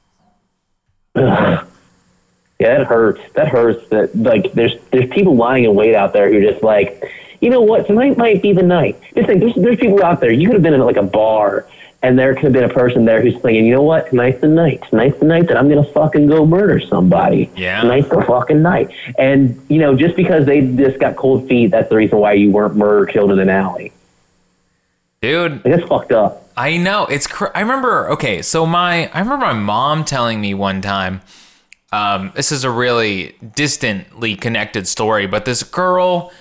Yeah, 2.61 2.78
that 2.78 2.87
hurts. 2.87 3.21
That 3.35 3.49
hurts. 3.49 3.88
That 3.88 4.14
like 4.16 4.52
there's 4.52 4.75
there's 4.93 5.11
people 5.11 5.35
lying 5.37 5.64
in 5.64 5.75
wait 5.75 5.95
out 5.95 6.12
there 6.12 6.33
who 6.33 6.40
just 6.40 6.62
like, 6.62 7.02
you 7.40 7.50
know 7.50 7.61
what? 7.61 7.87
Tonight 7.88 8.16
might 8.16 8.43
be 8.43 8.52
the 8.52 8.62
night. 8.62 8.99
Just 9.14 9.26
think, 9.26 9.40
there's 9.40 9.54
there's 9.57 9.76
people 9.76 10.02
out 10.04 10.21
there. 10.21 10.31
You 10.31 10.47
could 10.47 10.54
have 10.54 10.62
been 10.62 10.73
in 10.73 10.81
like 10.81 10.97
a 10.97 11.02
bar, 11.02 11.66
and 12.04 12.18
there 12.18 12.34
could 12.34 12.44
have 12.44 12.52
been 12.52 12.64
a 12.64 12.75
person 12.75 13.06
there 13.06 13.23
who's 13.23 13.32
thinking, 13.40 13.64
you 13.64 13.73
know 13.73 13.82
what? 13.82 14.11
Tonight's 14.11 14.40
the 14.42 14.46
night. 14.49 14.82
Tonight's 14.90 15.18
the 15.18 15.25
night 15.25 15.49
that 15.49 15.56
I'm 15.56 15.70
gonna 15.70 15.82
fucking 15.82 16.26
go 16.26 16.44
murder 16.44 16.78
somebody. 16.78 17.50
Yeah. 17.56 17.80
Tonight's 17.80 18.11
the 18.11 18.23
fucking 18.23 18.61
night. 18.61 18.90
And 19.18 19.58
you 19.70 19.78
know, 19.78 19.96
just 19.96 20.14
because 20.14 20.44
they 20.44 20.61
just 20.61 21.00
got 21.00 21.16
cold 21.16 21.49
feet, 21.49 21.70
that's 21.70 21.88
the 21.88 21.96
reason 21.96 22.18
why 22.18 22.34
you 22.34 22.50
weren't 22.50 22.76
murdered, 22.76 23.08
killed 23.08 23.32
in 23.32 23.38
an 23.38 23.49
alley. 23.49 23.90
Dude, 25.23 25.52
Like, 25.52 25.62
that's 25.62 25.88
fucked 25.88 26.12
up. 26.12 26.46
I 26.58 26.76
know 26.76 27.06
it's. 27.06 27.26
Cr- 27.26 27.46
I 27.54 27.61
remember. 27.61 28.11
Okay, 28.11 28.42
so 28.42 28.66
my 28.66 29.08
I 29.08 29.20
remember 29.20 29.46
my 29.46 29.54
mom 29.54 30.04
telling 30.04 30.40
me 30.40 30.52
one 30.52 30.82
time. 30.82 31.23
Um, 31.90 32.32
this 32.34 32.52
is 32.52 32.64
a 32.64 32.70
really 32.70 33.37
distantly 33.54 34.37
connected 34.37 34.87
story, 34.87 35.26
but 35.26 35.44
this 35.46 35.62
girl 35.62 36.32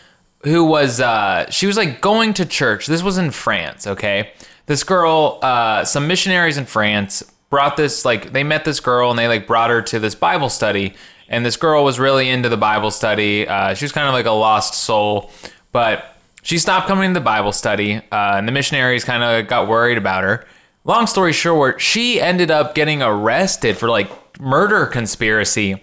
who 0.43 0.65
was 0.65 0.99
uh, 0.99 1.49
she 1.49 1.67
was 1.67 1.77
like 1.77 2.01
going 2.01 2.33
to 2.33 2.45
church. 2.45 2.85
This 2.85 3.01
was 3.01 3.17
in 3.17 3.31
France. 3.31 3.87
Okay, 3.87 4.31
this 4.65 4.83
girl, 4.83 5.39
uh, 5.41 5.85
some 5.85 6.07
missionaries 6.07 6.57
in 6.57 6.65
France 6.65 7.23
brought 7.49 7.77
this 7.77 8.03
like 8.03 8.33
they 8.33 8.43
met 8.43 8.65
this 8.65 8.79
girl 8.79 9.09
and 9.09 9.19
they 9.19 9.27
like 9.27 9.45
brought 9.45 9.69
her 9.69 9.81
to 9.81 9.99
this 9.99 10.15
Bible 10.15 10.49
study. 10.49 10.95
And 11.29 11.45
this 11.45 11.55
girl 11.55 11.83
was 11.83 11.99
really 11.99 12.29
into 12.29 12.49
the 12.49 12.57
Bible 12.57 12.91
study. 12.91 13.47
Uh, 13.47 13.73
she 13.73 13.85
was 13.85 13.91
kind 13.91 14.07
of 14.07 14.13
like 14.13 14.25
a 14.25 14.31
lost 14.31 14.73
soul, 14.73 15.31
but 15.71 16.17
she 16.43 16.57
stopped 16.57 16.87
coming 16.87 17.11
to 17.11 17.13
the 17.13 17.23
Bible 17.23 17.53
study, 17.53 17.95
uh, 17.95 18.35
and 18.35 18.47
the 18.47 18.51
missionaries 18.51 19.05
kind 19.05 19.23
of 19.23 19.47
got 19.47 19.67
worried 19.67 19.97
about 19.97 20.23
her. 20.23 20.45
Long 20.83 21.07
story 21.07 21.31
short, 21.31 21.79
she 21.79 22.19
ended 22.19 22.51
up 22.51 22.75
getting 22.75 23.01
arrested 23.01 23.77
for 23.77 23.89
like 23.89 24.09
murder 24.39 24.85
conspiracy, 24.85 25.81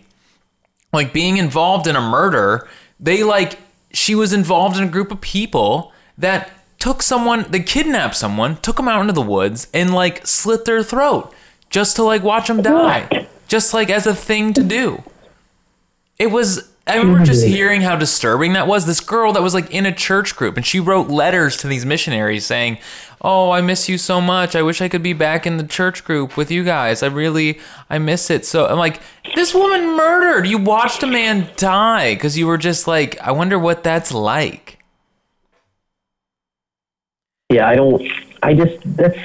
like 0.93 1.13
being 1.13 1.39
involved 1.39 1.87
in 1.87 1.97
a 1.97 2.01
murder. 2.01 2.69
They 3.01 3.23
like 3.23 3.59
she 3.93 4.15
was 4.15 4.33
involved 4.33 4.77
in 4.77 4.85
a 4.85 4.89
group 4.89 5.11
of 5.11 5.21
people 5.21 5.93
that 6.19 6.51
took 6.81 7.03
someone, 7.03 7.47
they 7.51 7.61
kidnapped 7.61 8.17
someone, 8.17 8.57
took 8.57 8.77
them 8.77 8.89
out 8.89 9.01
into 9.03 9.13
the 9.13 9.23
woods, 9.23 9.69
and 9.73 9.95
like 9.95 10.27
slit 10.27 10.65
their 10.65 10.83
throat 10.83 11.33
just 11.69 11.95
to 11.97 12.03
like 12.03 12.25
watch 12.25 12.49
them 12.49 12.63
die, 12.63 13.29
just 13.47 13.73
like 13.73 13.89
as 13.91 14.07
a 14.07 14.15
thing 14.15 14.53
to 14.55 14.65
do. 14.65 15.05
It 16.19 16.33
was. 16.33 16.69
I 16.87 16.97
remember 16.97 17.25
just 17.25 17.47
hearing 17.47 17.83
how 17.83 17.95
disturbing 17.95 18.55
that 18.55 18.67
was. 18.67 18.85
This 18.85 18.99
girl 19.01 19.33
that 19.35 19.43
was 19.43 19.55
like 19.55 19.71
in 19.71 19.87
a 19.87 19.95
church 19.95 20.35
group, 20.35 20.57
and 20.57 20.67
she 20.67 20.81
wrote 20.81 21.09
letters 21.09 21.57
to 21.59 21.69
these 21.69 21.87
missionaries 21.87 22.45
saying, 22.45 22.79
"Oh, 23.21 23.53
I 23.53 23.61
miss 23.61 23.89
you 23.89 23.97
so 23.97 24.21
much. 24.21 24.57
I 24.57 24.63
wish 24.63 24.81
I 24.81 24.89
could 24.89 25.03
be 25.03 25.13
back 25.13 25.47
in 25.47 25.57
the 25.57 25.65
church 25.65 26.03
group 26.03 26.37
with 26.37 26.51
you 26.51 26.65
guys. 26.65 27.05
I 27.05 27.07
really, 27.07 27.61
I 27.89 27.99
miss 27.99 28.29
it." 28.29 28.45
So 28.45 28.67
I'm 28.67 28.79
like, 28.79 29.01
this 29.37 29.55
woman 29.55 29.97
murdered. 29.97 30.49
You 30.49 30.59
watched 30.59 31.05
a 31.05 31.07
man 31.07 31.49
die 31.57 32.15
because 32.15 32.37
you 32.37 32.49
were 32.49 32.59
just 32.59 32.89
like, 32.89 33.21
I 33.21 33.31
wonder 33.31 33.59
what 33.59 33.85
that's 33.85 34.13
like. 34.13 34.80
Yeah, 37.51 37.69
I 37.69 37.75
don't. 37.75 38.03
I 38.43 38.55
just 38.55 38.79
that's. 38.97 39.19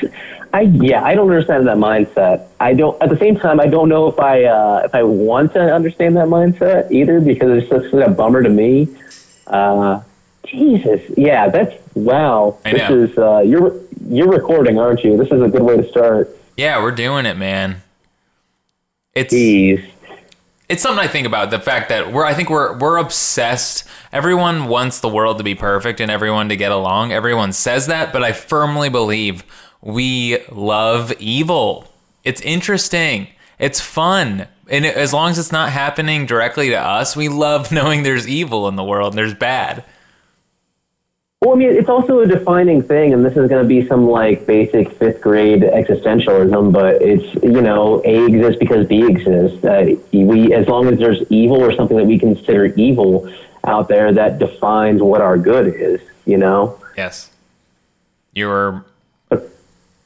I 0.51 0.61
yeah, 0.61 1.03
I 1.03 1.13
don't 1.15 1.29
understand 1.29 1.67
that 1.67 1.77
mindset. 1.77 2.47
I 2.59 2.73
don't. 2.73 3.01
At 3.01 3.09
the 3.09 3.17
same 3.17 3.37
time, 3.37 3.59
I 3.59 3.67
don't 3.67 3.87
know 3.87 4.07
if 4.07 4.19
I 4.19 4.45
uh, 4.45 4.81
if 4.85 4.95
I 4.95 5.03
want 5.03 5.53
to 5.53 5.73
understand 5.73 6.17
that 6.17 6.27
mindset 6.27 6.91
either 6.91 7.21
because 7.21 7.63
it's 7.63 7.69
just 7.69 7.93
a 7.93 8.09
bummer 8.09 8.41
to 8.41 8.49
me. 8.49 8.87
Uh, 9.47 10.01
Jesus, 10.45 11.01
yeah, 11.17 11.49
that's 11.49 11.75
wow. 11.93 12.57
This 12.63 12.89
is 12.89 13.17
uh, 13.17 13.39
you're 13.45 13.79
you're 14.07 14.29
recording, 14.29 14.79
aren't 14.79 15.03
you? 15.03 15.17
This 15.17 15.31
is 15.31 15.41
a 15.41 15.47
good 15.47 15.63
way 15.63 15.77
to 15.77 15.87
start. 15.89 16.35
Yeah, 16.57 16.81
we're 16.81 16.91
doing 16.91 17.25
it, 17.25 17.37
man. 17.37 17.83
It's 19.13 19.33
Jeez. 19.33 19.87
It's 20.67 20.81
something 20.81 21.03
I 21.03 21.07
think 21.07 21.27
about 21.27 21.51
the 21.51 21.59
fact 21.59 21.89
that 21.89 22.11
we're 22.11 22.25
I 22.25 22.33
think 22.33 22.49
we're 22.49 22.77
we're 22.77 22.97
obsessed. 22.97 23.87
Everyone 24.11 24.67
wants 24.67 24.99
the 24.99 25.09
world 25.09 25.37
to 25.37 25.43
be 25.43 25.55
perfect 25.55 25.99
and 25.99 26.09
everyone 26.09 26.49
to 26.49 26.55
get 26.55 26.71
along. 26.71 27.11
Everyone 27.11 27.53
says 27.53 27.87
that, 27.87 28.11
but 28.11 28.23
I 28.23 28.31
firmly 28.31 28.89
believe 28.89 29.43
we 29.81 30.39
love 30.49 31.13
evil. 31.19 31.87
It's 32.23 32.41
interesting. 32.41 33.27
It's 33.59 33.79
fun. 33.79 34.47
And 34.67 34.85
as 34.85 35.13
long 35.13 35.29
as 35.29 35.37
it's 35.37 35.51
not 35.51 35.69
happening 35.71 36.25
directly 36.25 36.69
to 36.69 36.79
us, 36.79 37.15
we 37.15 37.29
love 37.29 37.71
knowing 37.71 38.03
there's 38.03 38.27
evil 38.27 38.67
in 38.67 38.75
the 38.75 38.83
world 38.83 39.13
and 39.13 39.17
there's 39.17 39.35
bad. 39.35 39.83
Well, 41.45 41.53
I 41.53 41.57
mean, 41.59 41.69
it's 41.69 41.89
also 41.89 42.21
a 42.21 42.25
defining 42.25 42.81
thing, 42.81 43.13
and 43.13 43.23
this 43.23 43.37
is 43.37 43.47
going 43.47 43.61
to 43.61 43.67
be 43.67 43.85
some 43.87 44.07
like 44.09 44.47
basic 44.47 44.91
fifth 44.93 45.21
grade 45.21 45.61
existentialism, 45.61 46.73
but 46.73 47.03
it's 47.03 47.35
you 47.43 47.61
know, 47.61 48.01
A 48.03 48.25
exists 48.25 48.57
because 48.57 48.87
B 48.87 49.05
exists. 49.05 49.63
Uh, 49.63 49.93
we, 50.11 50.55
as 50.55 50.67
long 50.67 50.87
as 50.87 50.97
there's 50.97 51.21
evil 51.29 51.57
or 51.57 51.71
something 51.71 51.97
that 51.97 52.07
we 52.07 52.17
consider 52.17 52.65
evil 52.75 53.31
out 53.63 53.89
there, 53.89 54.11
that 54.11 54.39
defines 54.39 55.03
what 55.03 55.21
our 55.21 55.37
good 55.37 55.67
is. 55.67 56.01
You 56.25 56.37
know. 56.37 56.79
Yes. 56.97 57.29
You're 58.33 58.83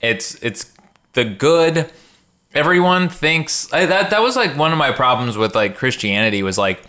it's 0.02 0.36
it's 0.44 0.74
the 1.14 1.24
good 1.24 1.90
everyone 2.54 3.08
thinks 3.08 3.72
I, 3.72 3.86
that 3.86 4.10
that 4.10 4.22
was 4.22 4.36
like 4.36 4.58
one 4.58 4.74
of 4.74 4.78
my 4.78 4.92
problems 4.92 5.38
with 5.38 5.56
like 5.56 5.78
Christianity 5.78 6.44
was 6.44 6.58
like 6.58 6.84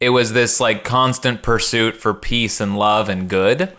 it 0.00 0.10
was 0.10 0.32
this 0.32 0.60
like 0.60 0.84
constant 0.84 1.42
pursuit 1.42 1.96
for 1.96 2.14
peace 2.14 2.60
and 2.60 2.76
love 2.78 3.08
and 3.08 3.28
good. 3.28 3.72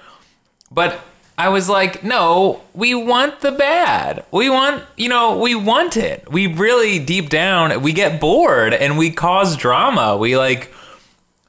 But 0.72 1.00
I 1.38 1.50
was 1.50 1.67
like, 1.67 2.03
no, 2.03 2.62
we 2.74 2.95
want 2.95 3.41
the 3.41 3.51
bad. 3.51 4.25
We 4.31 4.50
want, 4.50 4.84
you 4.95 5.10
know, 5.10 5.38
we 5.38 5.53
want 5.53 5.98
it. 5.98 6.31
We 6.31 6.48
really 6.48 6.98
deep 6.98 7.29
down, 7.29 7.81
we 7.81 7.91
get 7.91 8.22
bored 8.22 8.74
and 8.74 8.98
we 8.98 9.12
cause 9.12 9.57
drama. 9.57 10.15
We 10.17 10.38
like 10.38 10.74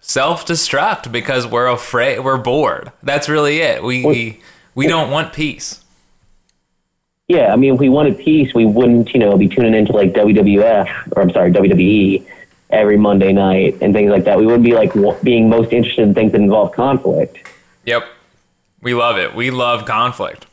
self-destruct 0.00 1.10
because 1.10 1.46
we're 1.46 1.68
afraid, 1.68 2.20
we're 2.20 2.36
bored. 2.36 2.92
That's 3.02 3.28
really 3.28 3.58
it. 3.60 3.82
We 3.82 4.04
we, 4.04 4.40
we 4.74 4.86
don't 4.88 5.10
want 5.10 5.32
peace. 5.32 5.82
Yeah, 7.28 7.52
I 7.52 7.56
mean, 7.56 7.74
if 7.74 7.80
we 7.80 7.88
wanted 7.88 8.18
peace, 8.18 8.54
we 8.54 8.66
wouldn't, 8.66 9.12
you 9.12 9.18
know, 9.18 9.36
be 9.36 9.48
tuning 9.48 9.74
into 9.74 9.92
like 9.92 10.12
WWF 10.12 11.12
or 11.16 11.22
I'm 11.22 11.30
sorry, 11.30 11.50
WWE 11.50 12.24
every 12.70 12.96
Monday 12.96 13.32
night 13.32 13.78
and 13.80 13.94
things 13.94 14.10
like 14.10 14.24
that. 14.24 14.38
We 14.38 14.46
wouldn't 14.46 14.64
be 14.64 14.74
like 14.74 14.92
w- 14.94 15.16
being 15.22 15.48
most 15.48 15.72
interested 15.72 16.02
in 16.02 16.14
things 16.14 16.32
that 16.32 16.40
involve 16.40 16.72
conflict. 16.72 17.38
Yep. 17.84 18.04
We 18.80 18.94
love 18.94 19.18
it. 19.18 19.34
We 19.34 19.50
love 19.50 19.86
conflict. 19.86 20.46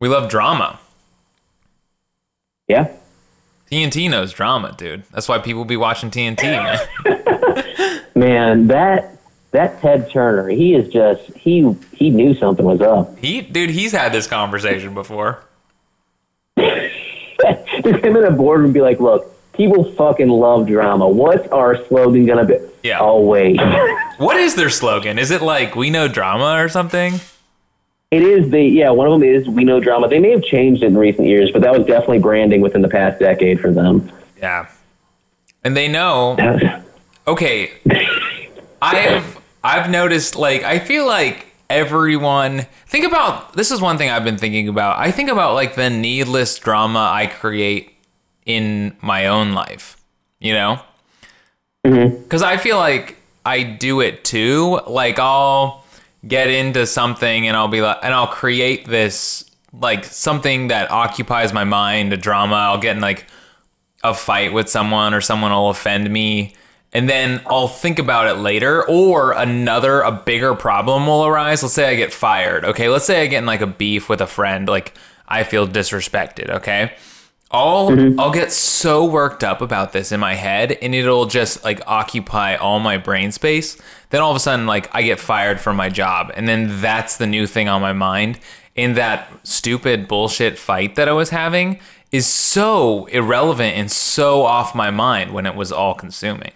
We 0.00 0.08
love 0.08 0.28
drama. 0.28 0.78
Yeah. 2.68 2.92
TNT 3.70 4.10
knows 4.10 4.32
drama, 4.32 4.74
dude. 4.76 5.04
That's 5.12 5.28
why 5.28 5.38
people 5.38 5.64
be 5.64 5.76
watching 5.76 6.10
TNT, 6.10 6.42
man. 6.42 8.00
Man, 8.14 8.68
that 8.68 9.18
that 9.50 9.80
Ted 9.80 10.10
Turner, 10.10 10.48
he 10.48 10.74
is 10.74 10.88
just 10.92 11.22
he 11.36 11.74
he 11.92 12.10
knew 12.10 12.34
something 12.34 12.64
was 12.64 12.80
up. 12.80 13.18
He, 13.18 13.40
dude, 13.40 13.70
he's 13.70 13.90
had 13.90 14.12
this 14.12 14.28
conversation 14.28 14.94
before. 14.94 15.42
Just 16.56 16.94
him 17.84 18.16
in 18.16 18.24
a 18.24 18.30
boardroom 18.30 18.72
be 18.72 18.80
like, 18.80 19.00
look, 19.00 19.33
people 19.56 19.84
fucking 19.92 20.28
love 20.28 20.66
drama. 20.66 21.08
What's 21.08 21.46
our 21.48 21.84
slogan 21.86 22.26
gonna 22.26 22.44
be? 22.44 22.56
Yeah. 22.82 22.98
Oh 23.00 23.20
wait. 23.20 23.60
What 24.18 24.36
is 24.36 24.54
their 24.54 24.70
slogan? 24.70 25.18
Is 25.18 25.32
it 25.32 25.42
like 25.42 25.74
"We 25.74 25.90
know 25.90 26.06
drama" 26.06 26.62
or 26.62 26.68
something? 26.68 27.14
it 28.12 28.22
is 28.22 28.48
the 28.50 28.62
yeah, 28.62 28.90
one 28.90 29.08
of 29.08 29.12
them 29.12 29.24
is 29.24 29.48
we 29.48 29.64
know 29.64 29.80
drama. 29.80 30.08
They 30.08 30.20
may 30.20 30.30
have 30.30 30.44
changed 30.44 30.84
it 30.84 30.86
in 30.86 30.96
recent 30.96 31.26
years, 31.26 31.50
but 31.50 31.62
that 31.62 31.76
was 31.76 31.84
definitely 31.84 32.20
branding 32.20 32.60
within 32.60 32.80
the 32.80 32.88
past 32.88 33.18
decade 33.18 33.58
for 33.60 33.72
them. 33.72 34.10
Yeah. 34.38 34.68
And 35.64 35.76
they 35.76 35.88
know. 35.88 36.36
Okay. 37.26 37.72
I've 38.82 39.40
I've 39.62 39.88
noticed 39.88 40.36
like 40.36 40.62
I 40.62 40.78
feel 40.78 41.06
like 41.06 41.46
everyone 41.70 42.66
think 42.86 43.06
about 43.06 43.54
this 43.54 43.70
is 43.70 43.80
one 43.80 43.96
thing 43.96 44.10
I've 44.10 44.24
been 44.24 44.36
thinking 44.36 44.68
about. 44.68 44.98
I 44.98 45.10
think 45.10 45.30
about 45.30 45.54
like 45.54 45.74
the 45.74 45.88
needless 45.88 46.58
drama 46.58 47.10
I 47.10 47.26
create 47.28 47.93
in 48.46 48.96
my 49.00 49.26
own 49.26 49.52
life, 49.52 49.96
you 50.38 50.52
know? 50.52 50.80
Mm-hmm. 51.86 52.28
Cuz 52.28 52.42
I 52.42 52.56
feel 52.56 52.76
like 52.76 53.16
I 53.44 53.62
do 53.62 54.00
it 54.00 54.24
too. 54.24 54.80
Like 54.86 55.18
I'll 55.18 55.84
get 56.26 56.48
into 56.48 56.86
something 56.86 57.46
and 57.46 57.56
I'll 57.56 57.68
be 57.68 57.82
like 57.82 57.98
and 58.02 58.14
I'll 58.14 58.26
create 58.26 58.86
this 58.86 59.50
like 59.72 60.04
something 60.04 60.68
that 60.68 60.90
occupies 60.90 61.52
my 61.52 61.64
mind, 61.64 62.12
a 62.12 62.16
drama. 62.16 62.56
I'll 62.56 62.78
get 62.78 62.96
in 62.96 63.02
like 63.02 63.26
a 64.02 64.14
fight 64.14 64.52
with 64.52 64.68
someone 64.68 65.14
or 65.14 65.20
someone 65.20 65.50
will 65.50 65.70
offend 65.70 66.10
me 66.10 66.54
and 66.94 67.08
then 67.08 67.42
I'll 67.46 67.68
think 67.68 67.98
about 67.98 68.28
it 68.28 68.40
later 68.40 68.86
or 68.88 69.32
another 69.32 70.00
a 70.02 70.12
bigger 70.12 70.54
problem 70.54 71.06
will 71.06 71.26
arise. 71.26 71.62
Let's 71.62 71.74
say 71.74 71.88
I 71.88 71.96
get 71.96 72.12
fired. 72.12 72.64
Okay, 72.64 72.88
let's 72.88 73.04
say 73.04 73.22
I 73.22 73.26
get 73.26 73.38
in 73.38 73.46
like 73.46 73.60
a 73.60 73.66
beef 73.66 74.08
with 74.08 74.20
a 74.20 74.26
friend 74.26 74.68
like 74.68 74.94
I 75.26 75.42
feel 75.42 75.66
disrespected, 75.66 76.50
okay? 76.50 76.94
I'll 77.50 77.90
mm-hmm. 77.90 78.18
I'll 78.18 78.32
get 78.32 78.50
so 78.50 79.04
worked 79.04 79.44
up 79.44 79.60
about 79.60 79.92
this 79.92 80.10
in 80.12 80.18
my 80.18 80.34
head 80.34 80.72
and 80.72 80.94
it'll 80.94 81.26
just 81.26 81.62
like 81.62 81.80
occupy 81.86 82.56
all 82.56 82.80
my 82.80 82.98
brain 82.98 83.32
space. 83.32 83.76
Then 84.10 84.22
all 84.22 84.30
of 84.30 84.36
a 84.36 84.40
sudden 84.40 84.66
like 84.66 84.92
I 84.94 85.02
get 85.02 85.20
fired 85.20 85.60
from 85.60 85.76
my 85.76 85.88
job 85.88 86.32
and 86.34 86.48
then 86.48 86.80
that's 86.80 87.16
the 87.16 87.26
new 87.26 87.46
thing 87.46 87.68
on 87.68 87.80
my 87.80 87.92
mind. 87.92 88.40
And 88.76 88.96
that 88.96 89.28
stupid 89.44 90.08
bullshit 90.08 90.58
fight 90.58 90.96
that 90.96 91.08
I 91.08 91.12
was 91.12 91.30
having 91.30 91.78
is 92.10 92.26
so 92.26 93.06
irrelevant 93.06 93.76
and 93.76 93.90
so 93.90 94.42
off 94.42 94.74
my 94.74 94.90
mind 94.90 95.32
when 95.32 95.46
it 95.46 95.54
was 95.54 95.70
all 95.70 95.94
consuming. 95.94 96.52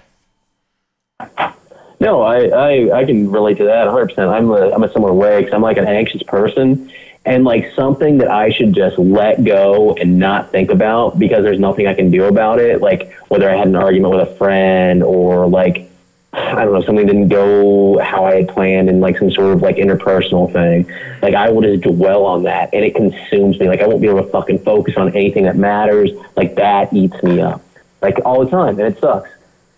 No, 2.00 2.22
I, 2.22 2.46
I, 2.46 2.98
I 2.98 3.04
can 3.04 3.30
relate 3.30 3.58
to 3.58 3.64
that 3.64 3.88
100%. 3.88 4.28
I'm 4.28 4.50
a, 4.50 4.70
I'm 4.70 4.84
a 4.84 4.92
similar 4.92 5.12
way 5.12 5.40
because 5.40 5.52
I'm 5.52 5.62
like 5.62 5.76
an 5.76 5.86
anxious 5.86 6.22
person. 6.22 6.92
And 7.24 7.44
like 7.44 7.72
something 7.74 8.18
that 8.18 8.30
I 8.30 8.50
should 8.50 8.72
just 8.72 8.98
let 8.98 9.44
go 9.44 9.94
and 9.94 10.18
not 10.18 10.50
think 10.50 10.70
about 10.70 11.18
because 11.18 11.44
there's 11.44 11.58
nothing 11.58 11.86
I 11.86 11.94
can 11.94 12.10
do 12.10 12.24
about 12.24 12.58
it. 12.58 12.80
Like 12.80 13.12
whether 13.28 13.50
I 13.50 13.56
had 13.56 13.68
an 13.68 13.76
argument 13.76 14.14
with 14.14 14.28
a 14.28 14.34
friend 14.36 15.02
or 15.02 15.46
like, 15.46 15.90
I 16.32 16.64
don't 16.64 16.72
know, 16.72 16.82
something 16.82 17.06
didn't 17.06 17.28
go 17.28 17.98
how 17.98 18.24
I 18.24 18.36
had 18.36 18.48
planned 18.48 18.88
and 18.88 19.00
like 19.00 19.18
some 19.18 19.30
sort 19.30 19.52
of 19.52 19.60
like 19.60 19.76
interpersonal 19.76 20.50
thing. 20.50 20.90
Like 21.20 21.34
I 21.34 21.50
will 21.50 21.60
just 21.60 21.82
dwell 21.82 22.24
on 22.24 22.44
that 22.44 22.70
and 22.72 22.82
it 22.84 22.94
consumes 22.94 23.58
me. 23.60 23.68
Like 23.68 23.80
I 23.80 23.86
won't 23.86 24.00
be 24.00 24.08
able 24.08 24.24
to 24.24 24.30
fucking 24.30 24.60
focus 24.60 24.96
on 24.96 25.14
anything 25.14 25.44
that 25.44 25.56
matters. 25.56 26.10
Like 26.34 26.54
that 26.54 26.92
eats 26.94 27.22
me 27.22 27.40
up 27.40 27.62
like 28.00 28.18
all 28.24 28.44
the 28.44 28.50
time 28.50 28.78
and 28.78 28.94
it 28.94 29.00
sucks. 29.00 29.30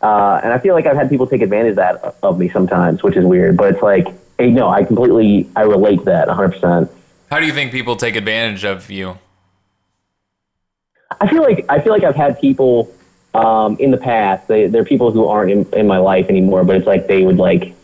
Uh, 0.03 0.41
and 0.43 0.53
I 0.53 0.59
feel 0.59 0.75
like 0.75 0.87
I've 0.87 0.97
had 0.97 1.11
people 1.11 1.27
take 1.27 1.43
advantage 1.43 1.71
of 1.71 1.77
that 1.77 2.17
of 2.23 2.39
me 2.39 2.49
sometimes, 2.49 3.03
which 3.03 3.17
is 3.17 3.25
weird. 3.25 3.57
But 3.57 3.75
it's 3.75 3.83
like, 3.83 4.07
hey, 4.39 4.51
no, 4.51 4.69
I 4.69 4.85
completely, 4.85 5.49
I 5.55 5.63
relate 5.63 5.99
to 5.99 6.05
that 6.07 6.29
100%. 6.29 6.91
How 7.31 7.39
do 7.39 7.47
you 7.47 7.53
think 7.53 7.73
people 7.73 7.97
take 7.97 8.17
advantage 8.17 8.65
of 8.65 8.91
you? 8.91 9.19
I 11.21 11.29
feel 11.29 11.43
like 11.43 11.65
I 11.69 11.81
feel 11.81 11.93
like 11.93 12.05
I've 12.05 12.17
had 12.17 12.41
people 12.41 12.93
um, 13.35 13.77
in 13.79 13.91
the 13.91 13.97
past. 13.97 14.49
They, 14.49 14.67
they're 14.67 14.85
people 14.85 15.11
who 15.11 15.27
aren't 15.27 15.51
in, 15.51 15.67
in 15.75 15.87
my 15.87 15.99
life 15.99 16.27
anymore, 16.29 16.65
but 16.65 16.77
it's 16.77 16.87
like 16.87 17.07
they 17.07 17.25
would 17.25 17.37
like 17.37 17.75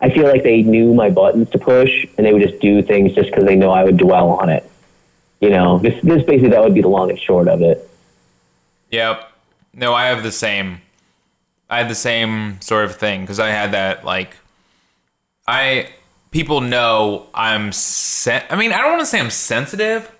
I 0.00 0.10
feel 0.10 0.24
like 0.24 0.42
they 0.42 0.62
knew 0.62 0.94
my 0.94 1.10
buttons 1.10 1.50
to 1.50 1.58
push, 1.58 2.06
and 2.16 2.26
they 2.26 2.32
would 2.32 2.42
just 2.42 2.60
do 2.60 2.82
things 2.82 3.12
just 3.12 3.30
because 3.30 3.44
they 3.44 3.56
know 3.56 3.70
I 3.70 3.84
would 3.84 3.98
dwell 3.98 4.30
on 4.30 4.48
it. 4.48 4.68
You 5.40 5.50
know, 5.50 5.78
this, 5.78 6.00
this 6.02 6.22
basically 6.22 6.50
that 6.50 6.62
would 6.62 6.74
be 6.74 6.80
the 6.80 6.88
long 6.88 7.10
and 7.10 7.18
short 7.18 7.48
of 7.48 7.60
it. 7.60 7.88
Yep. 8.90 9.30
No, 9.74 9.94
I 9.94 10.06
have 10.06 10.22
the 10.22 10.32
same. 10.32 10.80
I 11.68 11.78
had 11.78 11.90
the 11.90 11.94
same 11.94 12.60
sort 12.60 12.84
of 12.84 12.96
thing 12.96 13.20
because 13.20 13.38
I 13.38 13.50
had 13.50 13.72
that 13.72 14.04
like, 14.04 14.36
I 15.46 15.88
people 16.30 16.60
know 16.60 17.26
I'm 17.34 17.72
sen- 17.72 18.44
I 18.50 18.56
mean, 18.56 18.72
I 18.72 18.78
don't 18.78 18.90
want 18.90 19.00
to 19.00 19.06
say 19.06 19.20
I'm 19.20 19.30
sensitive, 19.30 20.10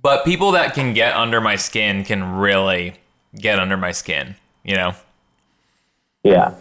but 0.00 0.24
people 0.24 0.52
that 0.52 0.74
can 0.74 0.94
get 0.94 1.14
under 1.16 1.40
my 1.40 1.56
skin 1.56 2.04
can 2.04 2.36
really 2.36 2.94
get 3.36 3.58
under 3.58 3.76
my 3.76 3.92
skin. 3.92 4.36
You 4.64 4.76
know. 4.76 4.94
Yeah. 6.22 6.54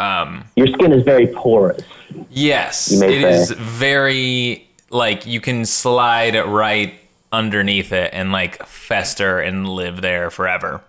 Um. 0.00 0.44
Your 0.56 0.66
skin 0.66 0.92
is 0.92 1.02
very 1.04 1.26
porous. 1.28 1.82
Yes, 2.30 2.90
it 2.92 3.00
may 3.00 3.24
is 3.24 3.50
very 3.50 4.68
like 4.90 5.26
you 5.26 5.40
can 5.40 5.64
slide 5.64 6.34
right 6.34 6.94
underneath 7.32 7.92
it 7.92 8.10
and 8.12 8.32
like 8.32 8.64
fester 8.66 9.40
and 9.40 9.68
live 9.68 10.00
there 10.00 10.30
forever. 10.30 10.82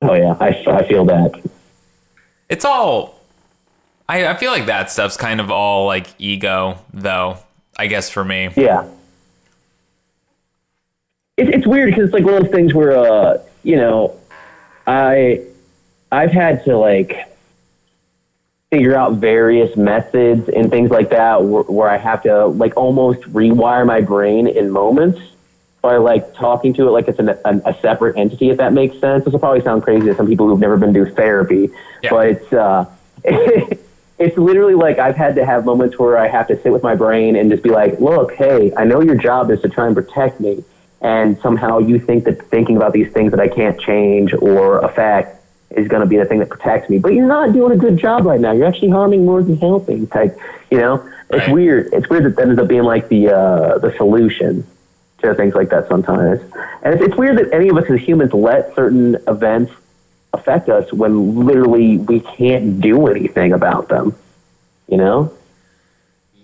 Oh 0.00 0.14
yeah, 0.14 0.36
I, 0.40 0.48
I 0.66 0.88
feel 0.88 1.04
that. 1.06 1.40
It's 2.48 2.64
all. 2.64 3.21
I, 4.08 4.26
I 4.26 4.34
feel 4.34 4.50
like 4.50 4.66
that 4.66 4.90
stuff's 4.90 5.16
kind 5.16 5.40
of 5.40 5.50
all 5.50 5.86
like 5.86 6.06
ego, 6.18 6.78
though. 6.92 7.38
I 7.78 7.86
guess 7.86 8.10
for 8.10 8.24
me. 8.24 8.50
Yeah. 8.56 8.86
It, 11.36 11.48
it's 11.48 11.66
weird 11.66 11.90
because 11.90 12.04
it's 12.04 12.12
like 12.14 12.24
one 12.24 12.34
of 12.34 12.42
those 12.44 12.52
things 12.52 12.74
where, 12.74 12.96
uh, 12.96 13.38
you 13.62 13.76
know, 13.76 14.14
I, 14.86 15.42
I've 16.10 16.30
had 16.32 16.64
to 16.64 16.76
like 16.76 17.28
figure 18.70 18.94
out 18.94 19.14
various 19.14 19.76
methods 19.76 20.48
and 20.50 20.70
things 20.70 20.90
like 20.90 21.10
that 21.10 21.42
where, 21.42 21.62
where 21.64 21.88
I 21.88 21.96
have 21.96 22.22
to 22.24 22.46
like 22.46 22.76
almost 22.76 23.20
rewire 23.22 23.86
my 23.86 24.00
brain 24.00 24.46
in 24.48 24.70
moments 24.70 25.20
by 25.80 25.96
like 25.96 26.34
talking 26.34 26.72
to 26.74 26.86
it 26.88 26.90
like 26.90 27.08
it's 27.08 27.18
an, 27.18 27.30
a, 27.30 27.38
a 27.64 27.76
separate 27.80 28.16
entity, 28.18 28.50
if 28.50 28.58
that 28.58 28.72
makes 28.72 28.98
sense. 29.00 29.24
This 29.24 29.32
will 29.32 29.40
probably 29.40 29.62
sound 29.62 29.82
crazy 29.82 30.06
to 30.06 30.14
some 30.14 30.26
people 30.26 30.46
who've 30.48 30.60
never 30.60 30.76
been 30.76 30.92
to 30.94 31.06
therapy, 31.06 31.70
Yeah. 32.02 32.10
but 32.10 32.26
it's, 32.28 32.52
uh, 32.52 32.84
it's 34.18 34.36
literally 34.36 34.74
like 34.74 34.98
I've 34.98 35.16
had 35.16 35.34
to 35.36 35.44
have 35.44 35.64
moments 35.64 35.98
where 35.98 36.16
I 36.18 36.28
have 36.28 36.46
to 36.48 36.60
sit 36.62 36.72
with 36.72 36.82
my 36.82 36.94
brain 36.94 37.36
and 37.36 37.50
just 37.50 37.62
be 37.62 37.70
like, 37.70 37.98
look, 38.00 38.32
hey, 38.34 38.72
I 38.76 38.84
know 38.84 39.00
your 39.00 39.16
job 39.16 39.50
is 39.50 39.60
to 39.62 39.68
try 39.68 39.86
and 39.86 39.94
protect 39.94 40.40
me. 40.40 40.64
And 41.00 41.38
somehow 41.40 41.78
you 41.78 41.98
think 41.98 42.24
that 42.24 42.46
thinking 42.46 42.76
about 42.76 42.92
these 42.92 43.12
things 43.12 43.32
that 43.32 43.40
I 43.40 43.48
can't 43.48 43.80
change 43.80 44.32
or 44.34 44.78
affect 44.78 45.40
is 45.70 45.88
going 45.88 46.02
to 46.02 46.06
be 46.06 46.16
the 46.18 46.24
thing 46.26 46.38
that 46.38 46.48
protects 46.50 46.88
me. 46.88 46.98
But 46.98 47.14
you're 47.14 47.26
not 47.26 47.52
doing 47.52 47.72
a 47.72 47.76
good 47.76 47.96
job 47.98 48.24
right 48.24 48.40
now. 48.40 48.52
You're 48.52 48.66
actually 48.66 48.90
harming 48.90 49.24
more 49.24 49.42
than 49.42 49.56
helping. 49.56 50.08
Like, 50.14 50.36
you 50.70 50.78
know, 50.78 51.04
it's 51.30 51.46
Right. 51.46 51.52
weird. 51.52 51.88
It's 51.92 52.08
weird 52.08 52.24
that 52.26 52.36
that 52.36 52.46
ends 52.46 52.60
up 52.60 52.68
being 52.68 52.84
like 52.84 53.08
the, 53.08 53.30
uh, 53.30 53.78
the 53.78 53.92
solution 53.96 54.64
to 55.22 55.34
things 55.34 55.54
like 55.54 55.70
that 55.70 55.88
sometimes. 55.88 56.40
And 56.82 56.94
it's, 56.94 57.02
it's 57.02 57.16
weird 57.16 57.38
that 57.38 57.52
any 57.52 57.68
of 57.70 57.76
us 57.78 57.88
as 57.90 57.98
humans 58.00 58.32
let 58.34 58.74
certain 58.76 59.16
events 59.26 59.72
affect 60.32 60.68
us 60.68 60.92
when 60.92 61.44
literally 61.46 61.98
we 61.98 62.20
can't 62.20 62.80
do 62.80 63.06
anything 63.06 63.52
about 63.52 63.88
them. 63.88 64.14
You 64.88 64.96
know? 64.98 65.32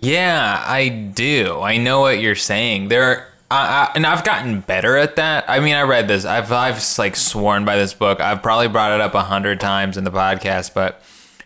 Yeah, 0.01 0.63
I 0.65 0.89
do. 0.89 1.59
I 1.59 1.77
know 1.77 2.01
what 2.01 2.19
you're 2.19 2.35
saying. 2.35 2.87
There, 2.87 3.27
I, 3.51 3.91
and 3.95 4.05
I've 4.05 4.23
gotten 4.23 4.61
better 4.61 4.95
at 4.95 5.17
that. 5.17 5.49
I 5.49 5.59
mean, 5.59 5.75
I 5.75 5.81
read 5.81 6.07
this. 6.07 6.23
I've 6.23 6.51
I've 6.51 6.81
like 6.97 7.15
sworn 7.15 7.65
by 7.65 7.75
this 7.75 7.93
book. 7.93 8.21
I've 8.21 8.41
probably 8.41 8.69
brought 8.69 8.93
it 8.93 9.01
up 9.01 9.13
a 9.13 9.23
hundred 9.23 9.59
times 9.59 9.97
in 9.97 10.05
the 10.05 10.11
podcast. 10.11 10.73
But 10.73 11.03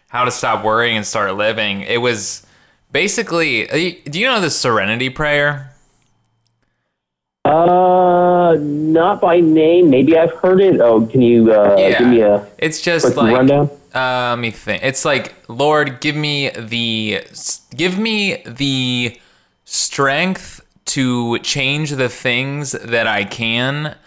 how 0.10 0.26
to 0.26 0.32
stop 0.32 0.64
worrying 0.64 0.98
and 0.98 1.06
start 1.06 1.34
living. 1.36 1.82
It 1.82 1.98
was 1.98 2.46
basically. 2.92 3.70
uh, 3.70 3.96
Do 4.06 4.20
you 4.20 4.28
know 4.28 4.40
the 4.40 4.52
Serenity 4.52 5.10
Prayer? 5.10 5.73
Uh, 7.54 8.58
not 8.60 9.22
by 9.22 9.40
name. 9.40 9.90
Maybe 9.92 10.18
I've 10.18 10.34
heard 10.34 10.60
it. 10.60 10.82
Oh, 10.82 11.06
can 11.06 11.22
you 11.22 11.52
uh, 11.52 11.76
give 11.76 12.08
me 12.08 12.22
a 12.22 12.48
It's 12.58 12.82
just 12.82 13.16
like 13.16 13.36
rundown? 13.36 13.70
Uh, 13.94 14.32
let 14.32 14.40
me 14.40 14.50
think. 14.50 14.82
It's 14.82 15.06
like, 15.06 15.36
Lord, 15.48 16.02
give 16.02 16.16
me 16.16 16.50
the 16.50 17.22
give 17.76 18.00
me 18.00 18.42
the 18.48 19.20
strength 19.66 20.66
to 20.86 21.38
change 21.40 21.92
the 21.92 22.10
things 22.10 22.72
that 22.72 23.06
I 23.06 23.24
can, 23.24 23.98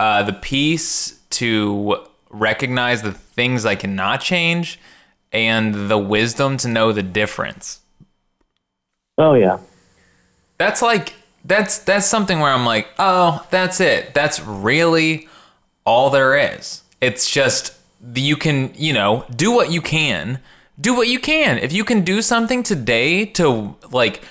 uh, 0.00 0.24
the 0.24 0.32
peace 0.32 1.20
to 1.30 1.98
recognize 2.30 3.02
the 3.02 3.12
things 3.12 3.64
I 3.64 3.76
cannot 3.76 4.20
change, 4.20 4.80
and 5.30 5.88
the 5.88 5.98
wisdom 5.98 6.56
to 6.56 6.68
know 6.68 6.90
the 6.90 7.04
difference. 7.04 7.82
Oh 9.16 9.34
yeah. 9.34 9.58
That's 10.58 10.82
like 10.82 11.14
that's 11.46 11.78
that's 11.78 12.06
something 12.06 12.40
where 12.40 12.52
I'm 12.52 12.66
like, 12.66 12.88
oh, 12.98 13.46
that's 13.50 13.80
it. 13.80 14.14
That's 14.14 14.40
really 14.40 15.28
all 15.84 16.10
there 16.10 16.36
is. 16.36 16.82
It's 17.00 17.30
just 17.30 17.74
you 18.14 18.36
can, 18.36 18.72
you 18.76 18.92
know, 18.92 19.24
do 19.34 19.52
what 19.52 19.70
you 19.70 19.80
can. 19.80 20.40
Do 20.78 20.94
what 20.94 21.08
you 21.08 21.18
can. 21.18 21.58
If 21.58 21.72
you 21.72 21.84
can 21.84 22.02
do 22.02 22.20
something 22.20 22.62
today 22.62 23.24
to 23.26 23.76
like 23.90 24.22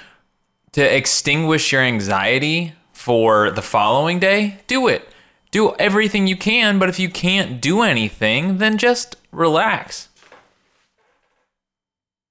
to 0.74 0.96
extinguish 0.96 1.72
your 1.72 1.82
anxiety 1.82 2.74
for 2.92 3.50
the 3.52 3.62
following 3.62 4.20
day, 4.20 4.58
do 4.68 4.88
it. 4.88 5.08
Do 5.52 5.74
everything 5.76 6.28
you 6.28 6.36
can, 6.36 6.80
but 6.80 6.90
if 6.90 7.00
you 7.00 7.10
can't 7.10 7.62
do 7.62 7.82
anything, 7.82 8.58
then 8.58 8.78
just 8.78 9.16
relax. 9.32 10.10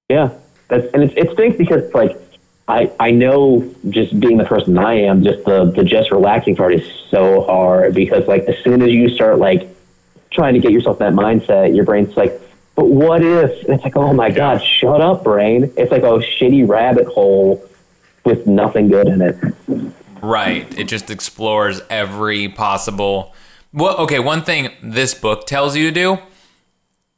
Yeah, 0.09 0.37
that's 0.67 0.85
and 0.93 1.03
it's 1.03 1.13
it 1.17 1.33
stinks 1.33 1.57
because 1.57 1.91
like 1.93 2.15
I 2.67 2.91
I 2.99 3.11
know 3.11 3.69
just 3.89 4.19
being 4.19 4.37
the 4.37 4.45
person 4.45 4.77
I 4.77 4.93
am, 5.01 5.23
just 5.23 5.45
the 5.45 5.65
the 5.65 5.83
just 5.83 6.11
relaxing 6.11 6.55
part 6.55 6.73
is 6.73 6.87
so 7.09 7.41
hard 7.41 7.93
because 7.93 8.27
like 8.27 8.43
as 8.43 8.57
soon 8.63 8.81
as 8.81 8.89
you 8.89 9.09
start 9.09 9.37
like 9.37 9.69
trying 10.31 10.53
to 10.55 10.59
get 10.59 10.71
yourself 10.71 10.99
that 10.99 11.13
mindset, 11.13 11.75
your 11.75 11.85
brain's 11.85 12.17
like, 12.17 12.41
but 12.75 12.87
what 12.87 13.23
if? 13.23 13.63
And 13.65 13.75
it's 13.75 13.83
like, 13.83 13.95
oh 13.95 14.13
my 14.13 14.31
god, 14.31 14.63
shut 14.63 14.99
up, 14.99 15.23
brain! 15.23 15.71
It's 15.77 15.91
like 15.91 16.03
a 16.03 16.17
shitty 16.19 16.67
rabbit 16.67 17.07
hole 17.07 17.63
with 18.25 18.47
nothing 18.47 18.89
good 18.89 19.07
in 19.07 19.21
it. 19.21 19.93
Right. 20.21 20.77
It 20.77 20.85
just 20.85 21.09
explores 21.09 21.81
every 21.89 22.49
possible. 22.49 23.33
Well, 23.71 23.97
okay, 23.97 24.19
one 24.19 24.43
thing 24.43 24.69
this 24.81 25.13
book 25.13 25.45
tells 25.45 25.75
you 25.75 25.89
to 25.89 25.91
do, 25.91 26.17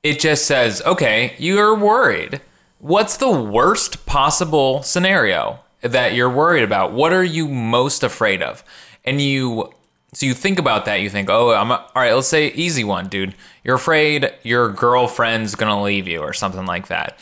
it 0.04 0.20
just 0.20 0.46
says, 0.46 0.82
okay, 0.86 1.36
you're 1.38 1.76
worried. 1.76 2.42
What's 2.80 3.18
the 3.18 3.32
worst 3.32 4.06
possible 4.06 4.84
scenario 4.84 5.60
that 5.82 6.13
you're 6.13 6.30
worried 6.30 6.63
about? 6.63 6.94
What 6.94 7.13
are 7.13 7.24
you 7.24 7.48
most 7.48 8.04
afraid 8.04 8.42
of? 8.42 8.63
And 9.04 9.22
you, 9.22 9.74
so 10.13 10.26
you 10.26 10.34
think 10.34 10.60
about 10.60 10.86
that. 10.86 11.02
You 11.02 11.10
think, 11.10 11.30
oh, 11.30 11.54
I'm 11.54 11.72
all 11.72 11.90
right. 11.96 12.13
Let's 12.13 12.28
say 12.28 12.48
easy 12.50 12.84
one, 12.84 13.08
dude. 13.08 13.36
You're 13.63 13.76
afraid 13.76 14.32
your 14.44 14.70
girlfriend's 14.70 15.56
gonna 15.56 15.82
leave 15.82 16.08
you 16.08 16.20
or 16.20 16.34
something 16.34 16.66
like 16.66 16.88
that 16.88 17.20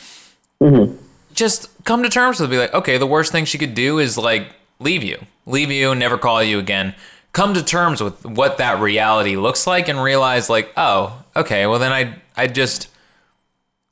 mm-hmm. 0.60 0.96
just 1.34 1.68
come 1.84 2.02
to 2.02 2.08
terms 2.08 2.40
with 2.40 2.50
it. 2.50 2.54
Be 2.54 2.58
like, 2.58 2.74
okay, 2.74 2.98
the 2.98 3.06
worst 3.06 3.32
thing 3.32 3.44
she 3.44 3.58
could 3.58 3.74
do 3.74 3.98
is 3.98 4.18
like 4.18 4.52
leave 4.78 5.02
you, 5.02 5.24
leave 5.46 5.70
you, 5.70 5.94
never 5.94 6.18
call 6.18 6.42
you 6.42 6.58
again. 6.58 6.94
Come 7.32 7.54
to 7.54 7.62
terms 7.62 8.02
with 8.02 8.24
what 8.24 8.58
that 8.58 8.80
reality 8.80 9.36
looks 9.36 9.66
like 9.66 9.88
and 9.88 10.02
realize 10.02 10.48
like, 10.48 10.72
oh, 10.76 11.22
okay, 11.34 11.66
well 11.66 11.78
then 11.78 11.92
I 11.92 12.16
I 12.36 12.46
just 12.46 12.88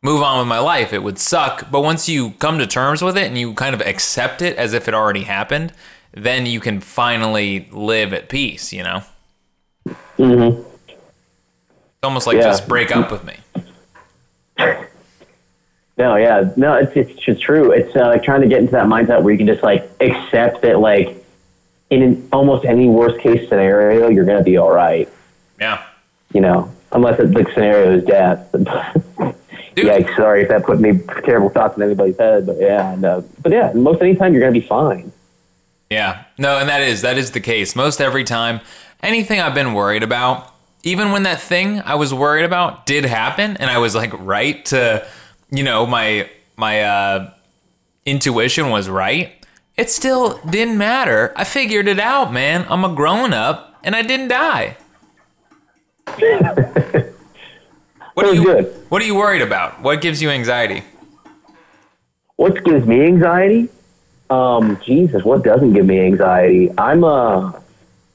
move 0.05 0.23
on 0.23 0.39
with 0.39 0.47
my 0.47 0.59
life. 0.61 0.93
It 0.93 1.03
would 1.03 1.19
suck, 1.19 1.71
but 1.71 1.81
once 1.83 2.09
you 2.09 2.31
come 2.33 2.59
to 2.59 2.67
terms 2.67 3.03
with 3.03 3.17
it 3.17 3.27
and 3.27 3.37
you 3.37 3.55
kind 3.55 3.75
of 3.75 3.81
accept 3.81 4.43
it 4.43 4.57
as 4.57 4.73
if 4.75 4.87
it 4.87 4.95
already 4.95 5.23
happened, 5.25 5.73
then 6.13 6.47
you 6.47 6.61
can 6.61 6.79
finally 6.81 7.69
live 7.73 8.13
at 8.13 8.29
peace. 8.29 8.73
You 8.73 8.83
know, 8.85 9.03
Mm-hmm. 10.19 10.61
it's 10.89 12.05
almost 12.05 12.27
like 12.27 12.37
Yeah. 12.37 12.43
just 12.43 12.69
break 12.69 12.95
up 12.95 13.11
with 13.11 13.25
me. 13.25 13.35
No, 15.97 16.17
yeah, 16.17 16.51
no, 16.57 16.75
it's 16.75 16.93
it's 16.97 17.15
just 17.21 17.41
true. 17.41 17.71
It's 17.71 17.95
uh, 17.95 18.07
like 18.09 18.25
trying 18.25 18.41
to 18.41 18.49
get 18.49 18.59
into 18.59 18.73
that 18.73 18.87
mindset 18.87 19.23
where 19.23 19.31
you 19.33 19.39
can 19.39 19.47
just 19.47 19.63
like 19.63 19.89
accept 20.01 20.63
that 20.63 20.81
like 20.81 21.17
in 21.91 22.03
an, 22.03 22.29
almost 22.33 22.65
any 22.65 22.89
worst 22.89 23.21
case 23.21 23.49
scenario, 23.49 24.09
you're 24.09 24.25
gonna 24.25 24.43
be 24.43 24.57
all 24.57 24.73
right. 24.73 25.09
Yeah. 25.61 25.85
You 26.33 26.41
know, 26.41 26.73
unless 26.91 27.19
the 27.19 27.27
scenario 27.55 27.97
is 27.97 28.05
death. 28.05 28.53
Dude. 29.75 29.87
Yikes! 29.87 30.17
Sorry 30.17 30.43
if 30.43 30.49
that 30.49 30.65
put 30.65 30.79
any 30.79 30.99
terrible 31.25 31.49
thoughts 31.49 31.77
in 31.77 31.83
anybody's 31.83 32.19
head, 32.19 32.47
but 32.47 32.59
yeah, 32.61 32.93
and, 32.93 33.05
uh, 33.05 33.23
but 33.43 33.53
yeah, 33.53 33.73
most 33.75 34.01
any 34.01 34.15
time 34.15 34.33
you're 34.33 34.41
gonna 34.43 34.53
be 34.53 34.61
fine. 34.67 35.13
Yeah. 35.91 36.25
No, 36.39 36.59
and 36.59 36.69
that 36.69 36.83
is 36.83 37.03
that 37.03 37.19
is 37.19 37.31
the 37.33 37.41
case. 37.41 37.77
Most 37.77 38.01
every 38.01 38.25
time 38.25 38.61
anything 39.03 39.41
I've 39.41 39.55
been 39.55 39.75
worried 39.75 40.03
about, 40.03 40.53
even 40.83 41.13
when 41.13 41.23
that 41.25 41.41
thing 41.41 41.81
I 41.81 41.95
was 41.95 42.13
worried 42.13 42.45
about 42.45 42.87
did 42.87 43.05
happen 43.05 43.57
and 43.59 43.71
I 43.71 43.79
was 43.79 43.95
like 43.95 44.13
right 44.19 44.65
to 44.67 45.07
you 45.51 45.63
know, 45.63 45.87
my 45.87 46.29
my 46.57 46.83
uh 46.83 47.31
intuition 48.07 48.71
was 48.71 48.89
right, 48.89 49.33
it 49.77 49.91
still 49.91 50.39
didn't 50.39 50.79
matter. 50.79 51.33
I 51.37 51.45
figured 51.45 51.89
it 51.89 52.01
out, 52.01 52.33
man. 52.33 52.67
I'm 52.69 52.85
a 52.85 52.95
grown 52.95 53.33
up 53.33 53.79
and 53.85 53.95
I 53.95 54.03
didn't 54.03 54.29
die. 54.29 54.77
What 58.15 58.27
are 58.27 58.35
you 58.35 58.45
good. 58.45 58.75
What 58.89 59.03
are 59.03 59.05
you 59.05 59.17
worried 59.17 59.43
about? 59.43 59.83
What 59.83 60.01
gives 60.01 60.23
you 60.23 60.31
anxiety? 60.31 60.85
What 62.37 62.65
gives 62.65 62.87
me 62.87 63.05
anxiety? 63.05 63.69
Um, 64.31 64.81
Jesus, 64.85 65.25
what 65.25 65.43
doesn't 65.43 65.73
give 65.73 65.85
me 65.87 66.01
anxiety? 66.01 66.71
I'm 66.79 67.05
uh, 67.05 67.53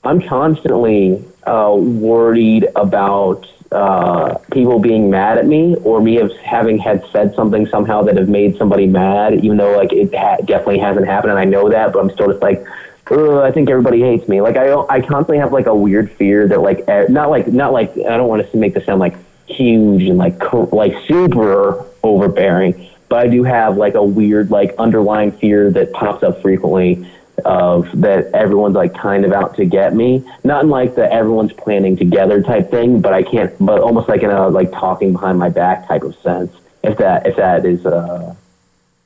I'm 0.04 0.22
constantly 0.22 1.24
uh, 1.44 1.76
worried 1.76 2.68
about 2.76 3.46
uh, 3.72 4.38
people 4.52 4.80
being 4.80 5.10
mad 5.10 5.38
at 5.38 5.46
me 5.46 5.76
or 5.84 6.02
me 6.02 6.20
of 6.20 6.32
having 6.38 6.80
had 6.80 7.04
said 7.12 7.36
something 7.36 7.68
somehow 7.68 8.02
that 8.04 8.18
have 8.18 8.30
made 8.30 8.58
somebody 8.58 8.88
mad, 8.88 9.44
even 9.44 9.58
though 9.58 9.76
like 9.78 9.92
it 9.94 10.14
ha- 10.16 10.38
definitely 10.38 10.80
hasn't 10.80 11.06
happened 11.06 11.32
and 11.32 11.40
I 11.40 11.46
know 11.46 11.70
that, 11.70 11.94
but 11.94 12.00
I'm 12.00 12.10
still 12.10 12.28
just 12.28 12.42
like, 12.42 12.66
Ugh, 13.12 13.44
I 13.44 13.52
think 13.52 13.70
everybody 13.70 14.02
hates 14.02 14.28
me. 14.28 14.40
Like 14.40 14.56
I, 14.56 14.74
I 14.90 15.02
constantly 15.02 15.40
have 15.40 15.52
like 15.52 15.66
a 15.66 15.76
weird 15.76 16.12
fear 16.12 16.48
that 16.48 16.62
like, 16.62 16.88
not 17.10 17.30
like, 17.30 17.48
not 17.48 17.74
like, 17.74 17.92
I 17.92 18.18
don't 18.18 18.28
want 18.28 18.50
to 18.50 18.58
make 18.58 18.74
this 18.74 18.86
sound 18.86 19.00
like 19.00 19.16
huge 19.50 20.04
and 20.04 20.18
like, 20.18 20.54
like 20.72 20.94
super 21.08 21.86
overbearing, 22.04 22.90
but 23.10 23.20
I 23.20 23.28
do 23.28 23.44
have 23.44 23.78
like 23.78 23.96
a 23.96 24.04
weird 24.04 24.52
like 24.52 24.76
underlying 24.78 25.32
fear 25.32 25.72
that 25.72 25.92
pops 25.94 26.24
up 26.24 26.42
frequently 26.42 27.06
of 27.46 27.88
that 28.02 28.34
everyone's 28.34 28.76
like 28.76 28.94
kind 28.94 29.26
of 29.26 29.32
out 29.32 29.56
to 29.56 29.66
get 29.66 29.96
me. 29.96 30.24
Not 30.44 30.64
in 30.64 30.70
like 30.70 30.96
the 30.96 31.12
everyone's 31.12 31.54
planning 31.54 31.98
together 31.98 32.42
type 32.42 32.70
thing, 32.70 33.02
but 33.02 33.14
I 33.14 33.24
can't. 33.24 33.54
But 33.60 33.82
almost 33.82 34.08
like 34.08 34.24
in 34.24 34.30
a 34.30 34.50
like 34.50 34.72
talking 34.72 35.14
behind 35.14 35.40
my 35.40 35.50
back 35.50 35.88
type 35.88 36.04
of 36.04 36.16
sense. 36.20 36.56
If 36.84 36.98
that 36.98 37.26
if 37.26 37.36
that 37.38 37.66
is 37.66 37.86
uh 37.86 38.36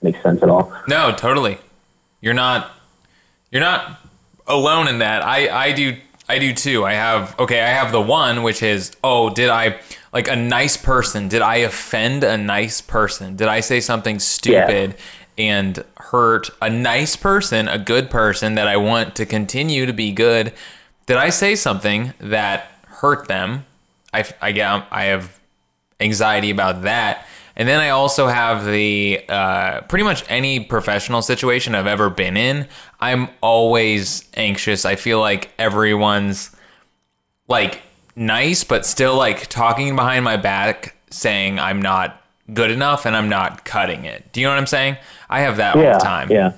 makes 0.01 0.21
sense 0.21 0.43
at 0.43 0.49
all. 0.49 0.73
No, 0.87 1.13
totally. 1.15 1.57
You're 2.21 2.33
not 2.33 2.71
you're 3.51 3.61
not 3.61 3.99
alone 4.47 4.87
in 4.87 4.99
that. 4.99 5.23
I 5.23 5.49
I 5.49 5.71
do 5.71 5.95
I 6.27 6.39
do 6.39 6.53
too. 6.53 6.85
I 6.85 6.93
have 6.93 7.37
okay, 7.39 7.61
I 7.61 7.69
have 7.69 7.91
the 7.91 8.01
one 8.01 8.43
which 8.43 8.61
is 8.63 8.95
oh, 9.03 9.29
did 9.29 9.49
I 9.49 9.79
like 10.13 10.27
a 10.27 10.35
nice 10.35 10.77
person, 10.77 11.27
did 11.27 11.41
I 11.41 11.57
offend 11.57 12.23
a 12.23 12.37
nice 12.37 12.81
person? 12.81 13.35
Did 13.35 13.47
I 13.47 13.59
say 13.61 13.79
something 13.79 14.19
stupid 14.19 14.95
and 15.37 15.83
hurt 15.97 16.51
a 16.61 16.69
nice 16.69 17.15
person, 17.15 17.67
a 17.67 17.79
good 17.79 18.11
person 18.11 18.53
that 18.55 18.67
I 18.67 18.77
want 18.77 19.15
to 19.15 19.25
continue 19.25 19.87
to 19.87 19.93
be 19.93 20.11
good? 20.11 20.53
Did 21.07 21.17
I 21.17 21.29
say 21.29 21.55
something 21.55 22.13
that 22.19 22.67
hurt 22.85 23.27
them? 23.27 23.65
I 24.13 24.23
I 24.39 24.51
get 24.51 24.85
I 24.91 25.05
have 25.05 25.39
anxiety 25.99 26.51
about 26.51 26.83
that. 26.83 27.25
And 27.55 27.67
then 27.67 27.79
I 27.79 27.89
also 27.89 28.27
have 28.27 28.65
the 28.65 29.23
uh, 29.29 29.81
pretty 29.81 30.03
much 30.03 30.23
any 30.27 30.59
professional 30.59 31.21
situation 31.21 31.75
I've 31.75 31.87
ever 31.87 32.09
been 32.09 32.35
in, 32.35 32.67
I'm 32.99 33.29
always 33.41 34.27
anxious. 34.35 34.85
I 34.85 34.95
feel 34.95 35.19
like 35.19 35.51
everyone's 35.59 36.55
like 37.47 37.83
nice, 38.15 38.63
but 38.63 38.85
still 38.85 39.15
like 39.15 39.47
talking 39.47 39.95
behind 39.95 40.25
my 40.25 40.37
back, 40.37 40.95
saying 41.09 41.59
I'm 41.59 41.81
not 41.81 42.21
good 42.53 42.71
enough 42.71 43.05
and 43.05 43.15
I'm 43.15 43.29
not 43.29 43.65
cutting 43.65 44.05
it. 44.05 44.31
Do 44.31 44.41
you 44.41 44.47
know 44.47 44.53
what 44.53 44.59
I'm 44.59 44.67
saying? 44.67 44.97
I 45.29 45.41
have 45.41 45.57
that 45.57 45.75
all 45.75 45.81
the 45.81 45.99
time. 45.99 46.31
yeah, 46.31 46.53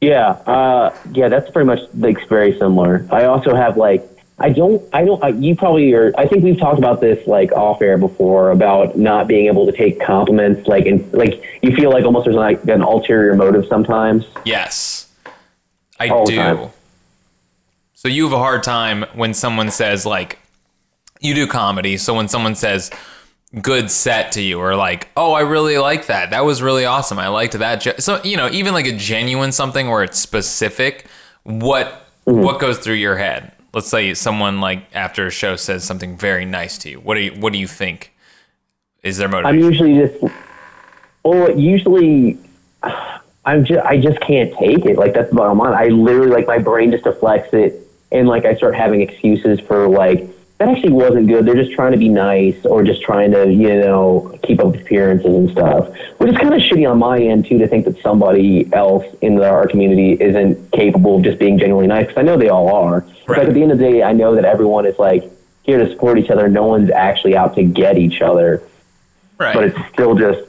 yeah, 0.00 0.30
uh, 0.46 0.96
yeah. 1.12 1.28
That's 1.28 1.50
pretty 1.50 1.66
much 1.66 1.80
like 1.94 2.28
very 2.28 2.58
similar. 2.58 3.06
I 3.10 3.24
also 3.24 3.54
have 3.54 3.76
like 3.76 4.06
I 4.38 4.50
don't 4.50 4.82
I 4.92 5.04
don't 5.04 5.22
I, 5.22 5.28
you 5.28 5.54
probably 5.54 5.92
are. 5.94 6.12
I 6.18 6.26
think 6.26 6.42
we've 6.42 6.58
talked 6.58 6.78
about 6.78 7.00
this 7.00 7.26
like 7.26 7.52
off 7.52 7.80
air 7.80 7.96
before 7.96 8.50
about 8.50 8.98
not 8.98 9.28
being 9.28 9.46
able 9.46 9.64
to 9.66 9.72
take 9.72 10.00
compliments. 10.00 10.66
Like 10.66 10.86
and 10.86 11.10
like 11.12 11.42
you 11.62 11.74
feel 11.74 11.90
like 11.90 12.04
almost 12.04 12.24
there's 12.24 12.36
like 12.36 12.64
an 12.64 12.82
ulterior 12.82 13.34
motive 13.36 13.66
sometimes. 13.66 14.26
Yes, 14.44 15.12
I 16.00 16.08
All 16.08 16.26
do. 16.26 16.70
So 18.04 18.08
you 18.10 18.24
have 18.24 18.34
a 18.34 18.38
hard 18.38 18.62
time 18.62 19.06
when 19.14 19.32
someone 19.32 19.70
says 19.70 20.04
like, 20.04 20.38
you 21.20 21.34
do 21.34 21.46
comedy. 21.46 21.96
So 21.96 22.12
when 22.12 22.28
someone 22.28 22.54
says 22.54 22.90
good 23.62 23.90
set 23.90 24.32
to 24.32 24.42
you, 24.42 24.60
or 24.60 24.76
like, 24.76 25.08
oh, 25.16 25.32
I 25.32 25.40
really 25.40 25.78
like 25.78 26.08
that. 26.08 26.28
That 26.28 26.44
was 26.44 26.60
really 26.60 26.84
awesome. 26.84 27.18
I 27.18 27.28
liked 27.28 27.54
that. 27.54 28.02
So 28.02 28.22
you 28.22 28.36
know, 28.36 28.50
even 28.50 28.74
like 28.74 28.86
a 28.86 28.94
genuine 28.94 29.52
something 29.52 29.88
where 29.88 30.02
it's 30.02 30.18
specific. 30.18 31.06
What 31.44 32.02
Mm-hmm. 32.26 32.42
what 32.42 32.58
goes 32.58 32.78
through 32.78 32.94
your 32.94 33.16
head? 33.18 33.52
Let's 33.74 33.88
say 33.88 34.14
someone 34.14 34.58
like 34.60 34.86
after 34.94 35.26
a 35.26 35.30
show 35.30 35.56
says 35.56 35.84
something 35.84 36.16
very 36.16 36.46
nice 36.46 36.78
to 36.78 36.90
you. 36.90 37.00
What 37.00 37.16
do 37.16 37.20
you 37.20 37.32
what 37.32 37.52
do 37.52 37.58
you 37.58 37.66
think 37.66 38.14
is 39.02 39.18
their 39.18 39.28
motivation? 39.28 39.62
I'm 39.62 39.70
usually 39.70 39.94
just 39.98 40.34
well, 41.22 41.50
usually 41.58 42.38
I'm 43.44 43.62
just 43.66 43.84
I 43.84 44.00
just 44.00 44.20
can't 44.20 44.54
take 44.54 44.86
it. 44.86 44.96
Like 44.96 45.12
that's 45.12 45.28
the 45.28 45.36
bottom 45.36 45.58
line. 45.58 45.74
I 45.74 45.88
literally 45.88 46.30
like 46.30 46.46
my 46.46 46.56
brain 46.58 46.92
just 46.92 47.04
deflects 47.04 47.52
it, 47.52 47.83
and 48.14 48.26
like 48.28 48.44
I 48.46 48.54
start 48.54 48.74
having 48.74 49.00
excuses 49.02 49.60
for 49.60 49.88
like 49.88 50.30
that 50.58 50.68
actually 50.68 50.92
wasn't 50.92 51.26
good. 51.26 51.44
They're 51.44 51.56
just 51.56 51.72
trying 51.72 51.92
to 51.92 51.98
be 51.98 52.08
nice 52.08 52.64
or 52.64 52.84
just 52.84 53.02
trying 53.02 53.32
to 53.32 53.52
you 53.52 53.68
know 53.80 54.38
keep 54.44 54.60
up 54.60 54.74
appearances 54.74 55.26
and 55.34 55.50
stuff, 55.50 55.88
which 56.18 56.30
is 56.30 56.36
kind 56.38 56.54
of 56.54 56.60
shitty 56.60 56.88
on 56.90 56.98
my 56.98 57.18
end 57.18 57.46
too 57.46 57.58
to 57.58 57.66
think 57.68 57.84
that 57.86 58.00
somebody 58.00 58.72
else 58.72 59.04
in 59.20 59.34
the, 59.34 59.48
our 59.48 59.66
community 59.66 60.12
isn't 60.12 60.70
capable 60.72 61.16
of 61.16 61.24
just 61.24 61.38
being 61.38 61.58
genuinely 61.58 61.88
nice. 61.88 62.06
Because 62.06 62.18
I 62.18 62.22
know 62.22 62.38
they 62.38 62.48
all 62.48 62.72
are. 62.72 63.00
But 63.00 63.10
Right. 63.26 63.38
like 63.40 63.48
at 63.48 63.54
the 63.54 63.62
end 63.62 63.72
of 63.72 63.78
the 63.78 63.84
day, 63.84 64.02
I 64.02 64.12
know 64.12 64.34
that 64.36 64.44
everyone 64.44 64.86
is 64.86 64.98
like 64.98 65.24
here 65.64 65.78
to 65.78 65.90
support 65.90 66.18
each 66.18 66.30
other. 66.30 66.46
No 66.48 66.66
one's 66.66 66.90
actually 66.90 67.36
out 67.36 67.54
to 67.56 67.64
get 67.64 67.96
each 67.98 68.20
other 68.22 68.62
right. 69.38 69.54
but 69.54 69.64
it's 69.64 69.78
still 69.92 70.14
just 70.14 70.40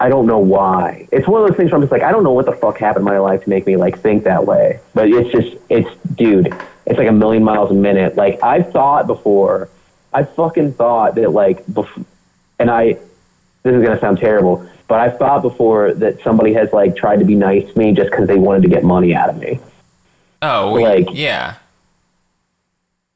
I 0.00 0.08
don't 0.08 0.26
know 0.26 0.38
why. 0.38 1.06
It's 1.12 1.28
one 1.28 1.42
of 1.42 1.48
those 1.48 1.56
things 1.56 1.70
where 1.70 1.76
I'm 1.76 1.82
just 1.82 1.92
like 1.92 2.02
I 2.02 2.10
don't 2.10 2.24
know 2.24 2.32
what 2.32 2.46
the 2.46 2.52
fuck 2.52 2.78
happened 2.78 3.06
in 3.06 3.12
my 3.12 3.18
life 3.18 3.44
to 3.44 3.48
make 3.50 3.66
me 3.66 3.76
like 3.76 3.98
think 4.00 4.24
that 4.24 4.44
way. 4.46 4.80
But 4.94 5.08
it's 5.08 5.30
just 5.30 5.56
it's 5.68 5.88
dude, 6.16 6.54
it's 6.86 6.98
like 6.98 7.08
a 7.08 7.12
million 7.12 7.42
miles 7.44 7.70
a 7.70 7.74
minute. 7.74 8.16
Like 8.16 8.42
I've 8.42 8.70
thought 8.72 9.06
before, 9.06 9.68
I 10.12 10.24
fucking 10.24 10.74
thought 10.74 11.16
that 11.16 11.30
like 11.30 11.64
bef- 11.66 12.04
and 12.58 12.70
I 12.70 12.94
this 13.62 13.74
is 13.74 13.82
gonna 13.82 13.98
sound 14.00 14.18
terrible, 14.18 14.68
but 14.88 15.00
I've 15.00 15.18
thought 15.18 15.42
before 15.42 15.92
that 15.94 16.20
somebody 16.22 16.52
has 16.54 16.72
like 16.72 16.96
tried 16.96 17.18
to 17.18 17.24
be 17.24 17.34
nice 17.34 17.70
to 17.72 17.78
me 17.78 17.92
just 17.92 18.10
because 18.10 18.28
they 18.28 18.36
wanted 18.36 18.62
to 18.62 18.68
get 18.68 18.84
money 18.84 19.14
out 19.14 19.28
of 19.28 19.36
me. 19.38 19.58
oh, 20.42 20.72
like- 20.74 21.08
yeah. 21.12 21.56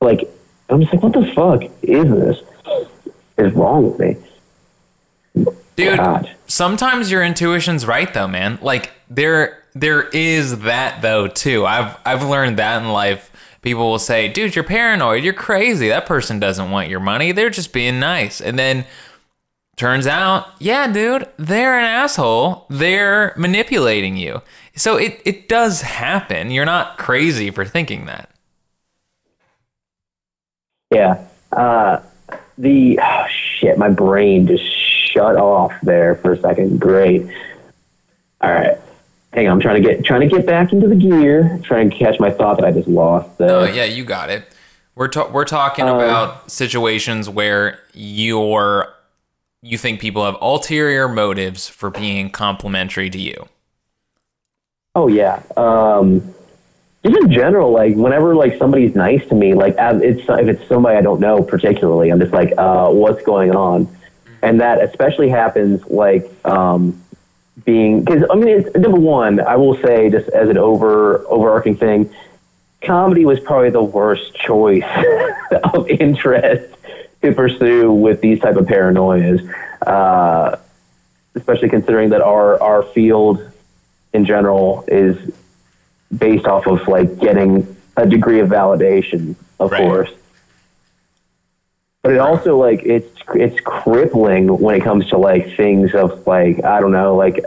Like 0.00 0.28
I'm 0.68 0.80
just 0.80 0.92
like, 0.92 1.02
what 1.02 1.12
the 1.12 1.26
fuck 1.32 1.62
is 1.82 2.10
this? 2.10 2.38
Is 3.38 3.52
wrong 3.54 3.90
with 3.90 3.98
me? 3.98 4.16
Dude, 5.76 5.96
God. 5.96 6.30
sometimes 6.46 7.10
your 7.10 7.22
intuition's 7.22 7.86
right 7.86 8.12
though, 8.12 8.28
man. 8.28 8.58
Like 8.62 8.90
there 9.08 9.62
there 9.74 10.02
is 10.08 10.60
that 10.60 11.02
though 11.02 11.26
too. 11.28 11.64
I've 11.66 11.96
I've 12.04 12.24
learned 12.28 12.58
that 12.58 12.82
in 12.82 12.88
life. 12.90 13.29
People 13.62 13.90
will 13.90 13.98
say, 13.98 14.28
"Dude, 14.28 14.54
you're 14.54 14.64
paranoid. 14.64 15.22
You're 15.22 15.32
crazy. 15.32 15.88
That 15.88 16.06
person 16.06 16.40
doesn't 16.40 16.70
want 16.70 16.88
your 16.88 17.00
money. 17.00 17.32
They're 17.32 17.50
just 17.50 17.72
being 17.72 18.00
nice." 18.00 18.40
And 18.40 18.58
then 18.58 18.86
turns 19.76 20.06
out, 20.06 20.46
yeah, 20.58 20.86
dude, 20.92 21.26
they're 21.38 21.78
an 21.78 21.86
asshole. 21.86 22.66
They're 22.68 23.32
manipulating 23.36 24.16
you. 24.16 24.42
So 24.76 24.96
it 24.96 25.20
it 25.24 25.48
does 25.48 25.82
happen. 25.82 26.50
You're 26.50 26.66
not 26.66 26.98
crazy 26.98 27.50
for 27.50 27.64
thinking 27.64 28.06
that. 28.06 28.30
Yeah. 30.90 31.24
Uh, 31.52 32.00
the 32.58 32.98
oh, 33.02 33.24
shit, 33.28 33.78
my 33.78 33.88
brain 33.88 34.46
just 34.46 34.64
shut 34.64 35.36
off 35.36 35.72
there 35.82 36.16
for 36.16 36.32
a 36.32 36.38
second. 36.38 36.80
Great. 36.80 37.26
All 38.40 38.52
right. 38.52 38.78
Hang 39.32 39.46
on, 39.46 39.52
I'm 39.52 39.60
trying 39.60 39.80
to 39.80 39.88
get 39.88 40.04
trying 40.04 40.20
to 40.20 40.26
get 40.28 40.44
back 40.44 40.72
into 40.72 40.88
the 40.88 40.96
gear, 40.96 41.60
trying 41.62 41.90
to 41.90 41.96
catch 41.96 42.18
my 42.18 42.30
thought 42.30 42.56
that 42.58 42.66
I 42.66 42.72
just 42.72 42.88
lost. 42.88 43.38
There. 43.38 43.50
Oh 43.50 43.64
yeah, 43.64 43.84
you 43.84 44.04
got 44.04 44.28
it. 44.30 44.44
We're 44.96 45.08
ta- 45.08 45.30
we're 45.30 45.44
talking 45.44 45.84
about 45.84 46.50
situations 46.50 47.28
where 47.30 47.78
you're 47.94 48.92
you 49.62 49.78
think 49.78 50.00
people 50.00 50.24
have 50.24 50.36
ulterior 50.40 51.08
motives 51.08 51.68
for 51.68 51.90
being 51.90 52.30
complimentary 52.30 53.08
to 53.10 53.18
you. 53.18 53.48
Oh 54.94 55.06
yeah. 55.06 55.42
Um, 55.56 56.34
just 57.04 57.16
in 57.16 57.30
general, 57.30 57.70
like 57.70 57.94
whenever 57.94 58.34
like 58.34 58.58
somebody's 58.58 58.94
nice 58.94 59.26
to 59.28 59.34
me, 59.34 59.54
like 59.54 59.74
it's 59.78 60.22
if 60.28 60.48
it's 60.48 60.68
somebody 60.68 60.96
I 60.98 61.02
don't 61.02 61.20
know 61.20 61.42
particularly, 61.42 62.10
I'm 62.10 62.18
just 62.18 62.32
like, 62.32 62.52
uh, 62.58 62.90
what's 62.90 63.22
going 63.22 63.54
on? 63.54 63.88
And 64.42 64.60
that 64.60 64.82
especially 64.82 65.28
happens 65.28 65.84
like 65.86 66.28
um, 66.44 67.00
being 67.70 68.02
because 68.04 68.22
I 68.30 68.34
mean, 68.34 68.48
it's, 68.48 68.74
number 68.76 68.98
one, 68.98 69.40
I 69.40 69.56
will 69.56 69.76
say 69.76 70.10
just 70.10 70.28
as 70.30 70.48
an 70.48 70.58
over 70.58 71.24
overarching 71.28 71.76
thing, 71.76 72.10
comedy 72.82 73.24
was 73.24 73.38
probably 73.40 73.70
the 73.70 73.82
worst 73.82 74.34
choice 74.34 74.82
of 75.74 75.88
interest 75.88 76.74
to 77.22 77.32
pursue 77.32 77.92
with 77.92 78.20
these 78.20 78.40
type 78.40 78.56
of 78.56 78.66
paranoias, 78.66 79.40
uh, 79.86 80.56
especially 81.34 81.68
considering 81.68 82.10
that 82.10 82.22
our 82.22 82.60
our 82.62 82.82
field 82.82 83.36
in 84.12 84.24
general 84.24 84.84
is 84.88 85.16
based 86.16 86.46
off 86.46 86.66
of 86.66 86.86
like 86.88 87.18
getting 87.20 87.76
a 87.96 88.06
degree 88.06 88.40
of 88.40 88.48
validation, 88.48 89.36
of 89.60 89.70
Right. 89.70 89.80
course. 89.82 90.10
But 92.02 92.12
it 92.14 92.18
also 92.18 92.56
like 92.56 92.80
it's 92.96 93.14
it's 93.34 93.60
crippling 93.60 94.48
when 94.64 94.74
it 94.74 94.82
comes 94.82 95.08
to 95.10 95.18
like 95.18 95.44
things 95.56 95.94
of 95.94 96.26
like 96.26 96.64
I 96.64 96.80
don't 96.80 96.92
know 96.92 97.14
like 97.14 97.38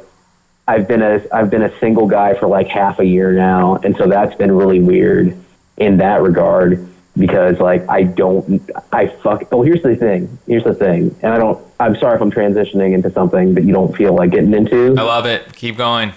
I've 0.67 0.87
been 0.87 1.01
a 1.01 1.21
I've 1.33 1.49
been 1.49 1.63
a 1.63 1.79
single 1.79 2.07
guy 2.07 2.33
for 2.35 2.47
like 2.47 2.67
half 2.67 2.99
a 2.99 3.05
year 3.05 3.31
now, 3.33 3.75
and 3.83 3.95
so 3.97 4.07
that's 4.07 4.35
been 4.35 4.51
really 4.51 4.79
weird 4.79 5.35
in 5.77 5.97
that 5.97 6.21
regard. 6.21 6.87
because 7.15 7.59
like 7.59 7.87
I 7.87 8.03
don't 8.03 8.69
I 8.91 9.07
fuck 9.07 9.43
oh 9.51 9.61
here's 9.61 9.83
the 9.83 9.95
thing 9.95 10.39
here's 10.47 10.63
the 10.63 10.73
thing 10.73 11.15
and 11.21 11.31
I 11.31 11.37
don't 11.37 11.63
I'm 11.79 11.95
sorry 11.97 12.15
if 12.15 12.21
I'm 12.21 12.31
transitioning 12.31 12.93
into 12.93 13.11
something 13.11 13.53
that 13.53 13.63
you 13.63 13.71
don't 13.73 13.95
feel 13.95 14.15
like 14.15 14.31
getting 14.31 14.53
into. 14.53 14.95
I 14.97 15.03
love 15.03 15.27
it. 15.27 15.53
Keep 15.53 15.77
going. 15.77 16.13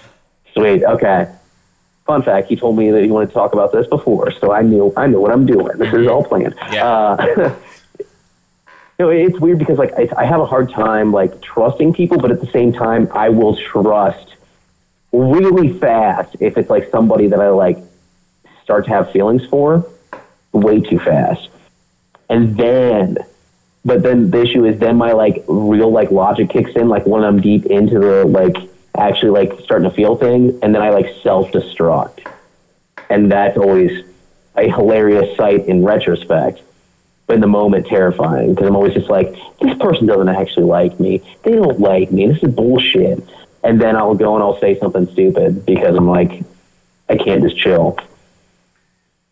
Sweet. 0.53 0.83
Okay. 0.83 1.31
Fun 2.05 2.23
fact: 2.23 2.47
He 2.47 2.55
told 2.55 2.77
me 2.77 2.89
that 2.89 3.03
he 3.03 3.11
wanted 3.11 3.27
to 3.27 3.33
talk 3.33 3.53
about 3.53 3.71
this 3.73 3.85
before, 3.87 4.31
so 4.31 4.51
I 4.53 4.61
knew 4.61 4.91
I 4.97 5.05
knew 5.07 5.19
what 5.19 5.31
I'm 5.31 5.45
doing. 5.45 5.77
This 5.77 5.93
is 5.93 6.07
all 6.07 6.23
planned. 6.23 6.55
Yeah. 6.71 6.87
Uh, 6.87 7.55
you 7.99 9.05
know, 9.05 9.09
it's 9.09 9.39
weird 9.39 9.59
because 9.59 9.77
like 9.77 9.91
it's, 9.97 10.13
I 10.13 10.25
have 10.25 10.39
a 10.39 10.45
hard 10.45 10.71
time 10.71 11.11
like 11.11 11.41
trusting 11.41 11.93
people, 11.93 12.17
but 12.17 12.31
at 12.31 12.41
the 12.41 12.47
same 12.47 12.73
time, 12.73 13.07
I 13.13 13.29
will 13.29 13.55
trust 13.57 14.26
really 15.11 15.77
fast 15.79 16.35
if 16.39 16.57
it's 16.57 16.69
like 16.69 16.89
somebody 16.89 17.27
that 17.27 17.39
I 17.39 17.49
like 17.49 17.77
start 18.63 18.85
to 18.85 18.91
have 18.91 19.11
feelings 19.11 19.45
for 19.45 19.85
way 20.51 20.81
too 20.81 20.99
fast, 20.99 21.49
and 22.29 22.57
then. 22.57 23.17
But 23.85 24.03
then 24.03 24.31
the 24.31 24.41
issue 24.41 24.65
is 24.65 24.79
then 24.79 24.97
my 24.97 25.13
like 25.13 25.45
real 25.47 25.89
like 25.89 26.11
logic 26.11 26.49
kicks 26.49 26.71
in 26.75 26.89
like 26.89 27.05
when 27.05 27.23
I'm 27.23 27.39
deep 27.39 27.65
into 27.67 27.99
the 27.99 28.25
like 28.25 28.57
actually 28.97 29.29
like 29.29 29.61
starting 29.61 29.89
to 29.89 29.95
feel 29.95 30.17
things, 30.17 30.59
and 30.61 30.75
then 30.75 30.81
I 30.81 30.89
like 30.89 31.15
self 31.23 31.51
destruct, 31.51 32.27
and 33.09 33.31
that's 33.31 33.57
always 33.57 34.03
a 34.57 34.67
hilarious 34.67 35.37
sight 35.37 35.67
in 35.67 35.85
retrospect. 35.85 36.61
But 37.27 37.35
in 37.35 37.41
the 37.41 37.47
moment, 37.47 37.87
terrifying 37.87 38.55
because 38.55 38.67
I'm 38.67 38.75
always 38.75 38.93
just 38.93 39.09
like, 39.09 39.33
this 39.61 39.77
person 39.79 40.05
doesn't 40.05 40.29
actually 40.29 40.65
like 40.65 40.99
me. 40.99 41.21
They 41.43 41.51
don't 41.51 41.79
like 41.79 42.11
me. 42.11 42.27
This 42.27 42.41
is 42.43 42.53
bullshit. 42.53 43.23
And 43.67 43.81
then 43.81 43.97
I'll 43.97 44.15
go 44.15 44.33
and 44.35 44.41
I'll 44.41 44.57
say 44.61 44.79
something 44.79 45.07
stupid 45.09 45.65
because 45.65 45.97
I'm 45.97 46.07
like, 46.07 46.41
I 47.09 47.17
can't 47.17 47.43
just 47.43 47.57
chill. 47.57 47.97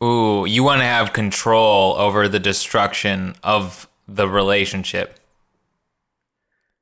Ooh, 0.04 0.46
you 0.46 0.62
want 0.62 0.82
to 0.82 0.86
have 0.86 1.14
control 1.14 1.94
over 1.94 2.28
the 2.28 2.40
destruction 2.40 3.36
of 3.46 3.88
the 4.10 4.28
relationship. 4.28 5.18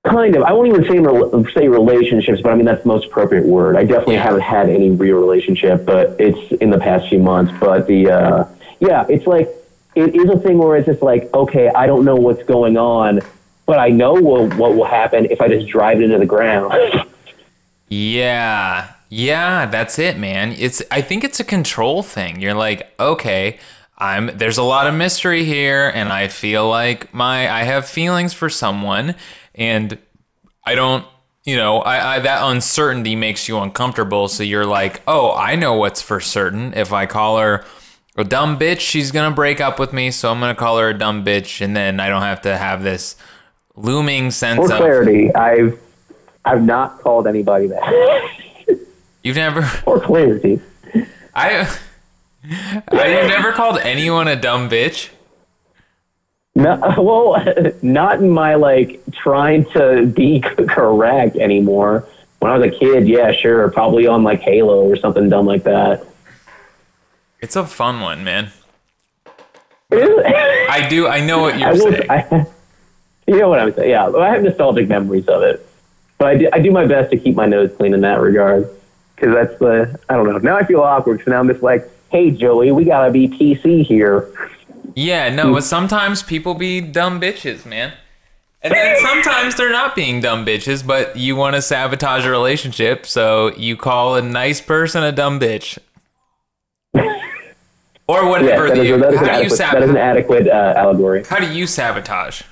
Kind 0.04 0.36
of. 0.36 0.42
I 0.42 0.52
won't 0.52 0.68
even 0.68 0.84
say 0.84 1.54
say 1.54 1.68
relationships, 1.68 2.42
but 2.42 2.52
I 2.52 2.56
mean 2.56 2.66
that's 2.66 2.82
the 2.82 2.88
most 2.88 3.06
appropriate 3.06 3.46
word. 3.46 3.78
I 3.78 3.84
definitely 3.84 4.16
Yeah. 4.16 4.24
haven't 4.24 4.42
had 4.42 4.68
any 4.68 4.90
real 4.90 5.18
relationship, 5.18 5.86
but 5.86 6.16
it's 6.20 6.52
in 6.54 6.72
the 6.72 6.80
past 6.80 7.08
few 7.08 7.20
months. 7.20 7.54
But 7.60 7.86
the 7.86 8.10
uh, 8.10 8.46
yeah, 8.80 9.06
it's 9.08 9.28
like 9.28 9.48
it 9.96 10.16
is 10.16 10.28
a 10.28 10.40
thing 10.40 10.58
where 10.58 10.76
it's 10.76 10.88
just 10.88 11.04
like, 11.04 11.32
okay, 11.36 11.70
I 11.70 11.86
don't 11.86 12.04
know 12.04 12.16
what's 12.16 12.44
going 12.44 12.78
on, 12.78 13.22
but 13.68 13.78
I 13.78 13.90
know 13.90 14.14
what, 14.14 14.56
what 14.56 14.76
will 14.76 14.86
happen 14.86 15.28
if 15.30 15.40
I 15.40 15.48
just 15.48 15.68
drive 15.68 16.00
it 16.02 16.06
into 16.06 16.18
the 16.18 16.26
ground. 16.26 16.74
Yeah. 17.94 18.92
Yeah, 19.10 19.68
that's 19.68 20.00
it, 20.00 20.18
man. 20.18 20.54
It's 20.58 20.82
I 20.90 21.02
think 21.02 21.24
it's 21.24 21.40
a 21.40 21.44
control 21.44 22.02
thing. 22.02 22.42
You're 22.42 22.56
like, 22.56 22.92
okay, 23.00 23.60
I'm 23.98 24.36
there's 24.38 24.58
a 24.58 24.64
lot 24.64 24.88
of 24.88 24.96
mystery 24.96 25.46
here 25.46 25.92
and 25.94 26.12
I 26.12 26.28
feel 26.28 26.68
like 26.68 27.14
my 27.14 27.50
I 27.52 27.64
have 27.64 27.88
feelings 27.88 28.34
for 28.34 28.50
someone 28.50 29.16
and 29.54 30.00
I 30.66 30.74
don't 30.76 31.06
you 31.46 31.58
know, 31.58 31.80
I, 31.80 32.16
I 32.16 32.20
that 32.20 32.50
uncertainty 32.50 33.16
makes 33.16 33.48
you 33.48 33.60
uncomfortable. 33.60 34.28
So 34.30 34.44
you're 34.44 34.66
like, 34.66 35.02
oh, 35.08 35.34
I 35.36 35.56
know 35.56 35.76
what's 35.76 36.02
for 36.02 36.20
certain. 36.20 36.74
If 36.74 36.92
I 36.92 37.06
call 37.06 37.38
her 37.38 37.66
a 38.16 38.24
dumb 38.24 38.58
bitch, 38.58 38.80
she's 38.80 39.12
gonna 39.12 39.36
break 39.36 39.62
up 39.62 39.78
with 39.78 39.94
me. 39.94 40.10
So 40.10 40.32
I'm 40.32 40.40
gonna 40.40 40.56
call 40.56 40.80
her 40.80 40.90
a 40.90 40.98
dumb 40.98 41.24
bitch, 41.24 41.62
and 41.62 41.76
then 41.76 42.00
I 42.00 42.10
don't 42.10 42.22
have 42.22 42.42
to 42.44 42.58
have 42.58 42.82
this 42.82 43.16
looming 43.76 44.32
sense 44.32 44.58
For 44.58 44.72
of 44.72 44.78
clarity, 44.80 45.36
I've 45.36 45.80
I've 46.46 46.64
not 46.64 47.00
called 47.00 47.28
anybody 47.28 47.68
that. 47.68 48.30
you've 49.24 49.36
never. 49.36 49.62
For 49.86 50.00
clarity, 50.00 50.62
I 51.34 51.68
I've 52.88 53.28
never 53.28 53.54
called 53.54 53.80
anyone 53.80 54.28
a 54.28 54.36
dumb 54.36 54.70
bitch. 54.70 55.10
no, 56.56 56.78
well, 56.98 57.44
not 57.82 58.20
in 58.20 58.30
my 58.30 58.56
like 58.56 59.02
trying 59.14 59.66
to 59.72 60.06
be 60.06 60.42
correct 60.42 61.38
anymore. 61.38 62.08
When 62.40 62.52
I 62.52 62.58
was 62.58 62.68
a 62.68 62.78
kid, 62.78 63.08
yeah, 63.08 63.32
sure, 63.32 63.72
probably 63.72 64.06
on 64.06 64.24
like 64.24 64.42
Halo 64.42 64.84
or 64.84 64.98
something 64.98 65.30
dumb 65.30 65.46
like 65.46 65.64
that. 65.64 66.06
It's 67.40 67.56
a 67.56 67.66
fun 67.66 68.02
one, 68.02 68.24
man. 68.26 68.52
I 69.92 70.86
do. 70.90 71.08
I 71.08 71.22
know 71.22 71.40
what 71.40 71.58
you're 71.58 71.72
will, 71.72 71.92
saying. 71.92 72.10
I, 72.10 72.46
you 73.28 73.38
know 73.40 73.50
what 73.50 73.60
I'm 73.60 73.74
saying? 73.74 73.90
Yeah, 73.90 74.10
I 74.10 74.30
have 74.34 74.44
nostalgic 74.44 74.88
memories 74.88 75.28
of 75.28 75.42
it, 75.44 75.66
I 76.26 76.36
do, 76.38 76.50
I 76.54 76.60
do 76.60 76.72
my 76.72 76.86
best 76.86 77.12
to 77.12 77.18
keep 77.18 77.36
my 77.36 77.46
nose 77.46 77.72
clean 77.78 77.94
in 77.94 78.02
that 78.02 78.20
regard 78.20 78.70
because 79.16 79.34
that's 79.34 79.60
the 79.60 80.00
I 80.10 80.16
don't 80.16 80.28
know. 80.28 80.38
Now 80.38 80.58
I 80.58 80.64
feel 80.66 80.82
awkward 80.82 81.18
because 81.20 81.32
now 81.32 81.40
I'm 81.40 81.48
just 81.48 81.64
like, 81.64 81.90
hey 82.12 82.32
Joey, 82.32 82.72
we 82.72 82.86
gotta 82.86 83.12
be 83.12 83.28
PC 83.28 83.86
here. 83.86 84.30
Yeah, 84.96 85.30
no, 85.34 85.54
but 85.54 85.64
sometimes 85.64 86.22
people 86.22 86.54
be 86.54 86.80
dumb 86.82 87.20
bitches, 87.20 87.66
man. 87.66 87.94
And 88.62 88.74
then 88.74 88.98
sometimes 89.02 89.56
they're 89.56 89.72
not 89.72 89.94
being 89.96 90.22
dumb 90.22 90.46
bitches, 90.46 90.86
but 90.86 91.18
you 91.18 91.36
want 91.36 91.56
to 91.56 91.62
sabotage 91.62 92.26
a 92.26 92.30
relationship, 92.30 93.06
so 93.06 93.54
you 93.58 93.76
call 93.76 94.16
a 94.16 94.22
nice 94.22 94.62
person 94.62 95.04
a 95.04 95.12
dumb 95.12 95.38
bitch. 95.40 95.78
Or 98.08 98.22
Yeah, 98.24 98.30
whatever. 98.30 98.70
that 98.70 98.78
is, 98.78 98.90
the, 98.90 98.98
that 98.98 99.14
is, 99.14 99.20
an, 99.20 99.26
how, 99.26 99.26
do 99.26 99.44
you 99.44 99.46
adequate, 99.46 99.58
that 99.58 99.84
is 99.84 99.90
an 99.90 99.98
adequate 99.98 100.48
uh, 100.48 100.74
allegory. 100.78 101.24
how 101.26 101.40
do 101.40 101.52
you 101.52 101.66
sabotage 101.68 102.44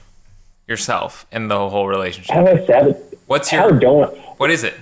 yourself 0.71 1.27
in 1.31 1.49
the 1.49 1.69
whole 1.69 1.87
relationship? 1.87 2.33
How 2.33 2.43
do 2.43 2.73
I 2.73 2.95
What's 3.27 3.49
How 3.49 3.67
your 3.69 3.79
don't 3.79 4.17
what 4.39 4.49
is 4.49 4.63
it? 4.63 4.73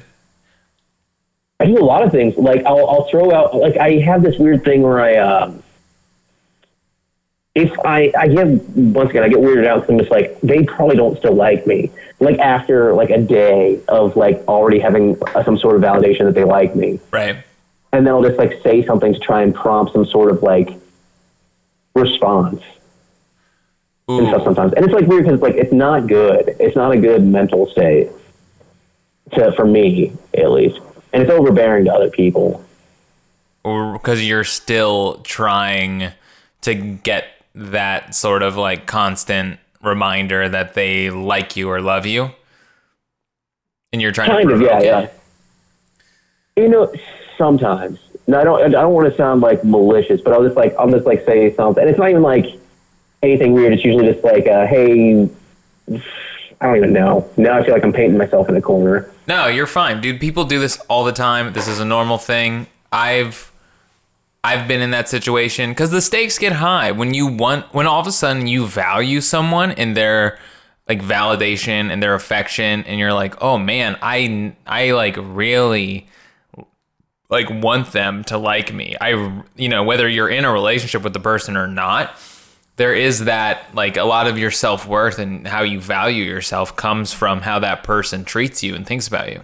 I 1.60 1.66
do 1.66 1.78
a 1.78 1.84
lot 1.84 2.04
of 2.04 2.12
things. 2.12 2.38
Like 2.38 2.64
I'll, 2.66 2.88
I'll 2.90 3.10
throw 3.10 3.34
out 3.34 3.56
like 3.56 3.76
I 3.78 3.94
have 4.00 4.22
this 4.24 4.38
weird 4.38 4.64
thing 4.64 4.82
where 4.84 5.02
I 5.02 5.18
um, 5.18 5.62
if 7.56 7.72
I 7.84 8.14
I 8.18 8.28
get 8.28 8.48
once 8.76 9.10
again 9.10 9.24
I 9.24 9.30
get 9.30 9.40
weirded 9.40 9.68
out 9.68 9.82
because 9.82 9.90
I'm 9.90 10.00
just 10.00 10.12
like 10.12 10.40
they 10.42 10.64
probably 10.64 10.96
don't 10.96 11.18
still 11.18 11.34
like 11.34 11.68
me. 11.68 11.92
Like 12.20 12.40
after 12.40 12.94
like 12.94 13.10
a 13.10 13.22
day 13.22 13.82
of 13.88 14.16
like 14.16 14.38
already 14.48 14.80
having 14.80 15.18
some 15.44 15.58
sort 15.58 15.76
of 15.76 15.82
validation 15.82 16.26
that 16.26 16.34
they 16.36 16.44
like 16.44 16.76
me, 16.76 17.00
Right. 17.12 17.38
and 17.92 18.06
then 18.06 18.14
I'll 18.14 18.24
just 18.24 18.38
like 18.38 18.62
say 18.64 18.86
something 18.86 19.14
to 19.14 19.20
try 19.20 19.42
and 19.42 19.54
prompt 19.56 19.94
some 19.94 20.06
sort 20.06 20.30
of 20.32 20.44
like 20.44 20.70
response 21.96 22.62
and 24.18 24.28
stuff 24.28 24.44
sometimes. 24.44 24.74
And 24.74 24.84
it's 24.84 24.94
like 24.94 25.06
weird 25.06 25.26
because 25.26 25.42
like 25.42 25.56
it's 25.56 25.72
not 25.72 26.08
good. 26.08 26.56
It's 26.60 26.76
not 26.76 26.92
a 26.92 26.98
good 26.98 27.24
mental 27.24 27.68
state 27.70 28.10
to 29.34 29.52
for 29.52 29.66
me 29.66 30.12
at 30.34 30.52
least, 30.52 30.80
and 31.14 31.22
it's 31.22 31.32
overbearing 31.32 31.86
to 31.86 31.94
other 31.94 32.10
people. 32.10 32.64
or 33.64 33.94
because 33.94 34.26
you're 34.26 34.44
still 34.44 35.20
trying 35.24 36.12
to 36.62 36.74
get 36.74 37.26
that 37.54 38.16
sort 38.16 38.42
of 38.44 38.58
like 38.58 38.86
constant 38.88 39.60
reminder 39.84 40.50
that 40.50 40.74
they 40.74 41.10
like 41.10 41.56
you 41.56 41.70
or 41.70 41.80
love 41.82 42.06
you. 42.06 42.32
And 43.94 44.02
you're 44.02 44.12
trying 44.12 44.30
to 44.30 44.36
kind 44.36 44.50
to 44.50 44.56
of 44.56 44.62
yeah 44.62 44.68
provoke 44.80 45.12
yeah. 46.58 46.64
You 46.64 46.70
know 46.70 46.94
sometimes. 47.38 48.00
No 48.28 48.40
i 48.40 48.44
don't 48.44 48.62
i 48.64 48.68
don't 48.70 48.94
want 48.94 49.10
to 49.10 49.16
sound 49.18 49.42
like 49.42 49.64
malicious 49.64 50.22
but 50.22 50.34
i'll 50.34 50.44
just 50.44 50.56
like 50.56 50.76
i'll 50.78 50.90
just 50.90 51.06
like 51.06 51.26
say 51.26 51.54
something. 51.56 51.82
And 51.82 51.90
it's 51.90 51.98
not 52.00 52.10
even 52.10 52.22
like 52.22 52.59
anything 53.22 53.54
weird 53.54 53.74
it's 53.74 53.84
usually 53.84 54.12
just 54.12 54.24
like 54.24 54.48
uh, 54.48 54.66
hey 54.66 55.30
i 56.62 56.66
don't 56.66 56.78
even 56.78 56.94
know. 56.94 57.30
Now 57.38 57.58
i 57.58 57.64
feel 57.64 57.74
like 57.74 57.84
i'm 57.84 57.94
painting 57.94 58.18
myself 58.18 58.50
in 58.50 58.56
a 58.56 58.62
corner. 58.62 59.10
No 59.28 59.48
you're 59.48 59.68
fine 59.68 60.02
dude. 60.02 60.20
People 60.20 60.46
do 60.46 60.60
this 60.60 60.80
all 60.90 61.04
the 61.04 61.12
time. 61.12 61.54
This 61.54 61.68
is 61.68 61.80
a 61.80 61.86
normal 61.86 62.18
thing. 62.18 62.68
I've 62.92 63.52
I've 64.44 64.68
been 64.68 64.82
in 64.82 64.92
that 64.92 65.10
situation 65.10 65.72
because 65.72 65.92
the 65.92 66.02
stakes 66.02 66.38
get 66.38 66.54
high. 66.54 66.92
When 66.92 67.14
you 67.14 67.28
want 67.28 67.74
when 67.74 67.88
all 67.88 68.00
of 68.00 68.08
a 68.08 68.12
sudden 68.12 68.48
you 68.48 68.66
value 68.66 69.22
someone 69.22 69.72
and 69.72 69.96
their 69.98 70.40
like 70.88 71.02
validation 71.02 71.92
and 71.92 72.02
their 72.02 72.16
affection 72.16 72.84
and 72.86 73.00
you're 73.00 73.14
like 73.14 73.42
oh 73.42 73.58
man 73.58 73.98
I 74.02 74.54
I 74.66 74.92
like 74.92 75.18
really 75.20 76.08
like 77.30 77.50
want 77.50 77.92
them 77.92 78.24
to 78.26 78.38
like 78.38 78.74
me. 78.74 78.96
I 79.00 79.44
you 79.56 79.70
know 79.70 79.84
whether 79.84 80.08
you're 80.08 80.30
in 80.30 80.46
a 80.46 80.52
relationship 80.52 81.04
with 81.04 81.14
the 81.14 81.20
person 81.20 81.58
or 81.58 81.68
not 81.68 82.16
there 82.80 82.94
is 82.94 83.26
that 83.26 83.66
like 83.76 83.98
a 83.98 84.04
lot 84.06 84.26
of 84.26 84.38
your 84.38 84.52
self-worth 84.52 85.20
and 85.20 85.46
how 85.46 85.64
you 85.64 85.82
value 85.82 86.24
yourself 86.24 86.78
comes 86.78 87.12
from 87.12 87.42
how 87.42 87.60
that 87.60 87.84
person 87.84 88.24
treats 88.24 88.64
you 88.64 88.74
and 88.74 88.88
thinks 88.88 89.06
about 89.06 89.30
you. 89.30 89.42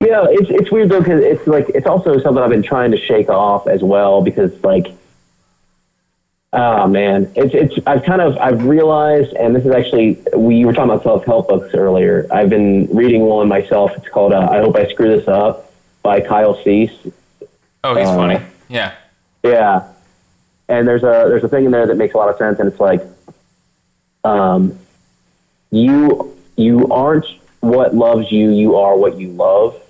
Yeah 0.00 0.24
it's, 0.30 0.48
it's 0.48 0.70
weird 0.70 0.90
though 0.90 1.00
because 1.00 1.20
it's 1.24 1.44
like 1.48 1.68
it's 1.70 1.88
also 1.88 2.20
something 2.20 2.40
i've 2.40 2.50
been 2.50 2.62
trying 2.62 2.92
to 2.92 2.96
shake 2.96 3.28
off 3.28 3.66
as 3.66 3.82
well 3.82 4.22
because 4.22 4.52
like 4.62 4.86
oh 6.52 6.86
man 6.86 7.30
it's 7.34 7.52
it's 7.52 7.74
i've 7.86 8.04
kind 8.04 8.22
of 8.22 8.38
i've 8.38 8.62
realized 8.64 9.32
and 9.34 9.56
this 9.56 9.66
is 9.66 9.72
actually 9.72 10.22
we 10.36 10.64
were 10.64 10.72
talking 10.72 10.90
about 10.92 11.02
self-help 11.02 11.48
books 11.48 11.74
earlier. 11.74 12.28
I've 12.30 12.48
been 12.48 12.86
reading 12.94 13.22
one 13.22 13.48
myself. 13.48 13.90
It's 13.96 14.08
called 14.08 14.32
uh, 14.32 14.48
i 14.50 14.58
hope 14.60 14.76
i 14.76 14.86
screw 14.86 15.16
this 15.16 15.26
up 15.26 15.72
by 16.04 16.20
kyle 16.20 16.54
cease. 16.62 16.92
Oh 17.82 17.96
he's 17.96 18.06
Uh, 18.08 18.14
funny. 18.14 18.40
Yeah. 18.68 18.94
Yeah, 19.42 19.88
and 20.68 20.86
there's 20.86 21.02
a 21.02 21.26
there's 21.28 21.44
a 21.44 21.48
thing 21.48 21.64
in 21.64 21.70
there 21.70 21.86
that 21.86 21.96
makes 21.96 22.14
a 22.14 22.16
lot 22.16 22.28
of 22.28 22.36
sense, 22.36 22.58
and 22.58 22.68
it's 22.68 22.80
like, 22.80 23.02
um, 24.24 24.78
you 25.70 26.36
you 26.56 26.88
aren't 26.88 27.26
what 27.60 27.94
loves 27.94 28.30
you, 28.30 28.50
you 28.50 28.76
are 28.76 28.96
what 28.96 29.18
you 29.18 29.28
love. 29.30 29.80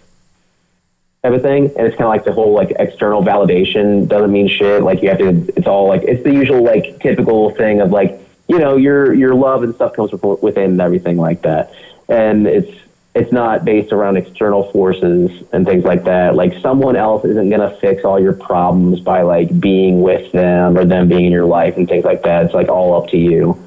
type 1.23 1.33
of 1.33 1.43
thing. 1.43 1.67
And 1.77 1.87
it's 1.87 1.97
kind 1.97 2.05
of 2.05 2.11
like 2.11 2.25
the 2.25 2.33
whole 2.33 2.53
like 2.53 2.73
external 2.79 3.23
validation 3.23 4.09
doesn't 4.09 4.33
mean 4.33 4.49
shit. 4.49 4.83
Like 4.83 5.03
you 5.03 5.09
have 5.09 5.19
to, 5.19 5.29
it's 5.57 5.67
all 5.67 5.89
like, 5.89 6.03
it's 6.03 6.23
the 6.23 6.33
usual 6.33 6.63
like 6.63 7.01
typical 7.01 7.51
thing 7.51 7.81
of 7.81 7.91
like, 7.91 8.21
you 8.49 8.59
know, 8.59 8.77
your, 8.77 9.13
your 9.15 9.35
love 9.35 9.63
and 9.63 9.75
stuff 9.75 9.95
comes 9.95 10.13
within 10.13 10.81
everything 10.81 11.17
like 11.17 11.43
that. 11.43 11.73
And 12.09 12.47
it's, 12.47 12.77
it's 13.19 13.33
not 13.33 13.65
based 13.65 13.93
around 13.93 14.17
external 14.17 14.71
forces 14.71 15.43
and 15.53 15.67
things 15.67 15.85
like 15.85 16.05
that. 16.05 16.37
Like 16.37 16.55
someone 16.61 16.95
else 16.95 17.25
isn't 17.25 17.51
going 17.51 17.61
to 17.61 17.77
fix 17.81 18.05
all 18.05 18.21
your 18.21 18.33
problems 18.33 19.01
by 19.01 19.23
like 19.23 19.59
being 19.59 20.03
with 20.03 20.31
them 20.31 20.79
or 20.79 20.85
them 20.85 21.09
being 21.09 21.25
in 21.25 21.33
your 21.33 21.47
life 21.47 21.77
and 21.77 21.89
things 21.89 22.05
like 22.05 22.23
that. 22.23 22.45
It's 22.45 22.55
like 22.55 22.69
all 22.69 23.03
up 23.03 23.11
to 23.11 23.19
you. 23.19 23.61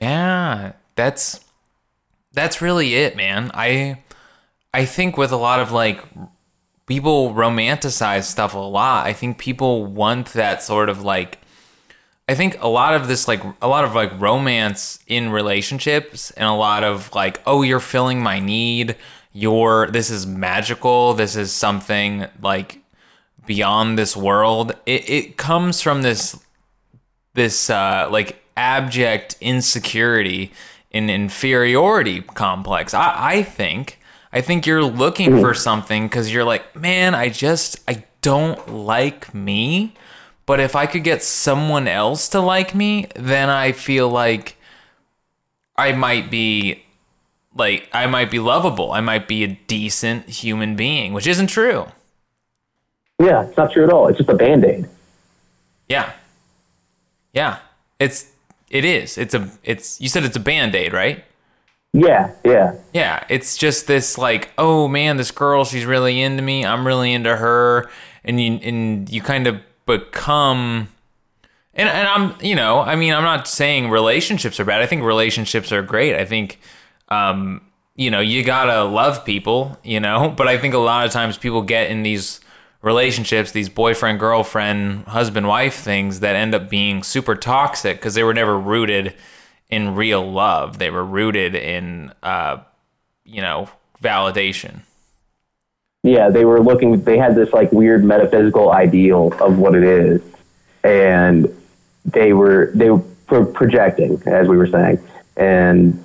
Yeah, 0.00 0.72
that's 0.94 1.40
that's 2.32 2.62
really 2.62 2.94
it, 2.94 3.16
man. 3.16 3.50
I 3.54 3.98
I 4.72 4.84
think 4.84 5.16
with 5.16 5.32
a 5.32 5.36
lot 5.36 5.58
of 5.58 5.72
like 5.72 6.00
people 6.86 7.34
romanticize 7.34 8.24
stuff 8.24 8.54
a 8.54 8.58
lot. 8.58 9.04
I 9.04 9.14
think 9.14 9.38
people 9.38 9.84
want 9.84 10.28
that 10.34 10.62
sort 10.62 10.88
of 10.88 11.02
like 11.02 11.38
I 12.28 12.34
think 12.34 12.60
a 12.60 12.68
lot 12.68 12.94
of 12.94 13.06
this 13.06 13.28
like 13.28 13.42
a 13.62 13.68
lot 13.68 13.84
of 13.84 13.94
like 13.94 14.20
romance 14.20 14.98
in 15.06 15.30
relationships 15.30 16.32
and 16.32 16.48
a 16.48 16.52
lot 16.52 16.82
of 16.82 17.14
like 17.14 17.40
oh 17.46 17.62
you're 17.62 17.78
filling 17.80 18.20
my 18.20 18.40
need, 18.40 18.96
you're 19.32 19.86
this 19.88 20.10
is 20.10 20.26
magical, 20.26 21.14
this 21.14 21.36
is 21.36 21.52
something 21.52 22.26
like 22.42 22.80
beyond 23.46 23.96
this 23.96 24.16
world. 24.16 24.72
It 24.86 25.08
it 25.08 25.36
comes 25.36 25.80
from 25.80 26.02
this 26.02 26.36
this 27.34 27.70
uh 27.70 28.08
like 28.10 28.42
abject 28.56 29.36
insecurity 29.40 30.52
and 30.90 31.08
inferiority 31.08 32.22
complex. 32.22 32.92
I 32.92 33.14
I 33.16 33.42
think 33.44 34.00
I 34.32 34.40
think 34.40 34.66
you're 34.66 34.82
looking 34.82 35.40
for 35.40 35.54
something 35.54 36.08
cuz 36.08 36.32
you're 36.32 36.44
like, 36.44 36.74
man, 36.74 37.14
I 37.14 37.28
just 37.28 37.78
I 37.86 38.02
don't 38.20 38.68
like 38.68 39.32
me 39.32 39.94
but 40.46 40.60
if 40.60 40.76
I 40.76 40.86
could 40.86 41.02
get 41.04 41.22
someone 41.22 41.88
else 41.88 42.28
to 42.30 42.40
like 42.40 42.74
me, 42.74 43.08
then 43.16 43.50
I 43.50 43.72
feel 43.72 44.08
like 44.08 44.56
I 45.76 45.92
might 45.92 46.30
be 46.30 46.84
like 47.54 47.88
I 47.92 48.06
might 48.06 48.30
be 48.30 48.38
lovable. 48.38 48.92
I 48.92 49.00
might 49.00 49.26
be 49.26 49.42
a 49.44 49.48
decent 49.66 50.28
human 50.28 50.76
being, 50.76 51.12
which 51.12 51.26
isn't 51.26 51.48
true. 51.48 51.86
Yeah, 53.18 53.46
it's 53.46 53.56
not 53.56 53.72
true 53.72 53.84
at 53.84 53.90
all. 53.90 54.08
It's 54.08 54.18
just 54.18 54.28
a 54.28 54.34
band-aid. 54.34 54.88
Yeah. 55.88 56.12
Yeah. 57.32 57.58
It's 57.98 58.30
it 58.70 58.84
is. 58.84 59.18
It's 59.18 59.34
a 59.34 59.50
it's 59.64 60.00
you 60.00 60.08
said 60.08 60.24
it's 60.24 60.36
a 60.36 60.40
band-aid, 60.40 60.92
right? 60.92 61.24
Yeah, 61.92 62.32
yeah. 62.44 62.74
Yeah, 62.92 63.24
it's 63.30 63.56
just 63.56 63.86
this 63.86 64.18
like, 64.18 64.50
oh 64.58 64.86
man, 64.86 65.16
this 65.16 65.30
girl, 65.30 65.64
she's 65.64 65.86
really 65.86 66.20
into 66.20 66.42
me. 66.42 66.64
I'm 66.64 66.86
really 66.86 67.12
into 67.12 67.34
her 67.36 67.90
and 68.22 68.40
you 68.40 68.54
and 68.56 69.08
you 69.08 69.22
kind 69.22 69.46
of 69.46 69.60
become 69.86 70.88
and 71.74 71.88
and 71.88 72.08
I'm 72.08 72.34
you 72.44 72.54
know 72.54 72.80
I 72.80 72.96
mean 72.96 73.14
I'm 73.14 73.22
not 73.22 73.46
saying 73.46 73.90
relationships 73.90 74.58
are 74.60 74.64
bad. 74.64 74.82
I 74.82 74.86
think 74.86 75.02
relationships 75.02 75.72
are 75.72 75.82
great. 75.82 76.14
I 76.14 76.24
think 76.24 76.60
um 77.08 77.62
you 77.94 78.10
know 78.10 78.20
you 78.20 78.42
gotta 78.44 78.84
love 78.84 79.24
people 79.24 79.78
you 79.84 80.00
know 80.00 80.28
but 80.36 80.48
I 80.48 80.58
think 80.58 80.74
a 80.74 80.78
lot 80.78 81.06
of 81.06 81.12
times 81.12 81.38
people 81.38 81.62
get 81.62 81.90
in 81.90 82.02
these 82.02 82.40
relationships 82.82 83.52
these 83.52 83.68
boyfriend 83.68 84.20
girlfriend 84.20 85.04
husband 85.06 85.48
wife 85.48 85.76
things 85.76 86.20
that 86.20 86.36
end 86.36 86.54
up 86.54 86.68
being 86.68 87.02
super 87.02 87.34
toxic 87.34 87.96
because 87.96 88.14
they 88.14 88.22
were 88.22 88.34
never 88.34 88.58
rooted 88.58 89.14
in 89.68 89.96
real 89.96 90.30
love. 90.30 90.78
They 90.78 90.90
were 90.90 91.04
rooted 91.04 91.54
in 91.54 92.12
uh 92.22 92.58
you 93.24 93.40
know 93.40 93.68
validation 94.02 94.80
yeah, 96.06 96.30
they 96.30 96.44
were 96.44 96.60
looking. 96.60 97.02
They 97.02 97.18
had 97.18 97.34
this 97.34 97.52
like 97.52 97.72
weird 97.72 98.04
metaphysical 98.04 98.70
ideal 98.70 99.34
of 99.40 99.58
what 99.58 99.74
it 99.74 99.82
is, 99.82 100.22
and 100.84 101.52
they 102.04 102.32
were 102.32 102.70
they 102.74 102.90
were 102.90 103.44
projecting, 103.46 104.22
as 104.24 104.46
we 104.46 104.56
were 104.56 104.68
saying, 104.68 105.00
and 105.36 106.02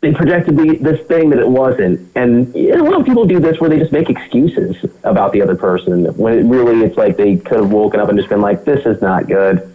they 0.00 0.12
projected 0.12 0.56
the, 0.56 0.76
this 0.80 1.06
thing 1.06 1.30
that 1.30 1.38
it 1.38 1.48
wasn't. 1.48 2.10
And 2.16 2.52
you 2.54 2.76
know, 2.76 2.82
a 2.82 2.88
lot 2.90 3.00
of 3.00 3.06
people 3.06 3.26
do 3.26 3.38
this 3.38 3.60
where 3.60 3.70
they 3.70 3.78
just 3.78 3.92
make 3.92 4.10
excuses 4.10 4.76
about 5.04 5.32
the 5.32 5.40
other 5.40 5.56
person 5.56 6.04
when 6.16 6.38
it 6.38 6.42
really 6.42 6.84
it's 6.84 6.96
like 6.96 7.16
they 7.16 7.36
could 7.36 7.60
have 7.60 7.70
woken 7.70 8.00
up 8.00 8.08
and 8.08 8.18
just 8.18 8.28
been 8.28 8.40
like, 8.40 8.64
"This 8.64 8.84
is 8.86 9.00
not 9.00 9.28
good. 9.28 9.72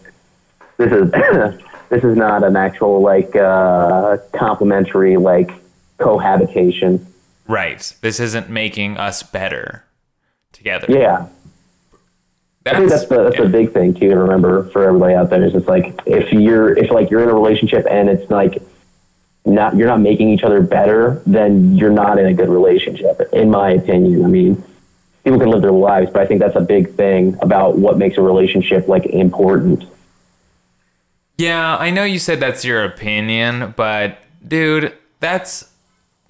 This 0.75 0.91
is 0.91 1.09
this 1.89 2.03
is 2.03 2.17
not 2.17 2.43
an 2.43 2.57
actual 2.57 3.01
like 3.01 3.33
uh, 3.35 4.17
complimentary 4.33 5.15
like 5.15 5.51
cohabitation." 5.99 7.07
Right. 7.47 7.93
This 8.01 8.19
isn't 8.19 8.49
making 8.49 8.97
us 8.97 9.23
better 9.23 9.85
together. 10.51 10.87
Yeah. 10.89 11.27
That's, 12.63 12.75
I 12.75 12.79
think 12.79 12.91
that's 12.91 13.05
the 13.07 13.23
that's 13.23 13.35
yeah. 13.35 13.43
the 13.43 13.49
big 13.49 13.73
thing 13.73 13.93
too 13.93 14.09
to 14.09 14.17
remember 14.17 14.69
for 14.69 14.87
everybody 14.87 15.15
out 15.15 15.29
there 15.29 15.43
is 15.43 15.53
it's 15.53 15.67
like 15.67 15.99
if 16.05 16.31
you're 16.31 16.77
if 16.77 16.91
like 16.91 17.09
you're 17.09 17.21
in 17.21 17.29
a 17.29 17.33
relationship 17.33 17.85
and 17.89 18.09
it's 18.09 18.29
like 18.31 18.61
not 19.45 19.75
you're 19.75 19.87
not 19.87 19.99
making 19.99 20.29
each 20.29 20.43
other 20.43 20.61
better, 20.61 21.21
then 21.25 21.75
you're 21.75 21.91
not 21.91 22.17
in 22.17 22.25
a 22.25 22.33
good 22.33 22.47
relationship, 22.47 23.19
in 23.33 23.49
my 23.49 23.71
opinion. 23.71 24.23
I 24.23 24.27
mean, 24.27 24.63
people 25.25 25.39
can 25.39 25.49
live 25.49 25.61
their 25.61 25.73
lives, 25.73 26.09
but 26.11 26.21
I 26.21 26.25
think 26.25 26.39
that's 26.39 26.55
a 26.55 26.61
big 26.61 26.95
thing 26.95 27.37
about 27.41 27.77
what 27.77 27.97
makes 27.97 28.17
a 28.17 28.21
relationship 28.21 28.87
like 28.87 29.05
important. 29.07 29.83
Yeah, 31.37 31.75
I 31.75 31.89
know 31.89 32.05
you 32.05 32.19
said 32.19 32.39
that's 32.39 32.63
your 32.63 32.85
opinion, 32.85 33.73
but 33.75 34.19
dude, 34.47 34.93
that's 35.19 35.72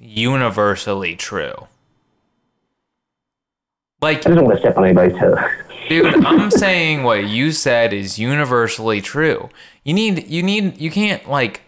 universally 0.04 1.16
true. 1.16 1.68
Like, 4.02 4.28
I 4.28 4.34
don't 4.36 4.46
want 4.46 4.58
to 4.58 4.60
step 4.60 4.78
on 4.78 4.86
anybody's 4.86 5.18
toes. 5.18 5.38
dude, 5.89 6.26
I'm 6.26 6.52
saying 6.52 7.04
what 7.04 7.28
you 7.28 7.52
said 7.52 7.94
is 7.94 8.20
universally 8.20 9.02
true. 9.02 9.50
You 9.84 9.94
need, 9.94 10.28
you 10.28 10.44
need, 10.44 10.80
you 10.80 10.92
can't 10.92 11.28
like, 11.30 11.62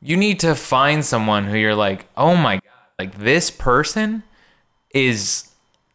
you 0.00 0.16
need 0.16 0.40
to 0.40 0.54
find 0.54 1.04
someone 1.04 1.46
who 1.46 1.56
you're 1.56 1.74
like, 1.74 2.06
oh 2.16 2.36
my 2.36 2.56
god, 2.56 2.62
like 2.98 3.18
this 3.18 3.50
person 3.50 4.22
is, 4.90 5.50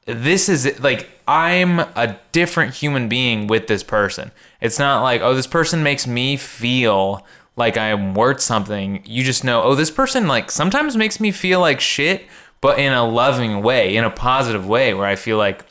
this 0.05 0.49
is 0.49 0.79
like, 0.79 1.09
I'm 1.27 1.79
a 1.79 2.19
different 2.31 2.73
human 2.75 3.07
being 3.07 3.47
with 3.47 3.67
this 3.67 3.83
person. 3.83 4.31
It's 4.59 4.79
not 4.79 5.01
like, 5.01 5.21
oh, 5.21 5.33
this 5.33 5.47
person 5.47 5.83
makes 5.83 6.05
me 6.05 6.37
feel 6.37 7.25
like 7.55 7.77
I'm 7.77 8.13
worth 8.13 8.41
something. 8.41 9.03
You 9.05 9.23
just 9.23 9.43
know, 9.43 9.63
oh, 9.63 9.75
this 9.75 9.91
person 9.91 10.27
like 10.27 10.51
sometimes 10.51 10.97
makes 10.97 11.19
me 11.19 11.31
feel 11.31 11.59
like 11.59 11.79
shit, 11.79 12.23
but 12.61 12.79
in 12.79 12.93
a 12.93 13.05
loving 13.05 13.61
way, 13.61 13.95
in 13.95 14.03
a 14.03 14.09
positive 14.09 14.67
way, 14.67 14.93
where 14.93 15.07
I 15.07 15.15
feel 15.15 15.37
like 15.37 15.65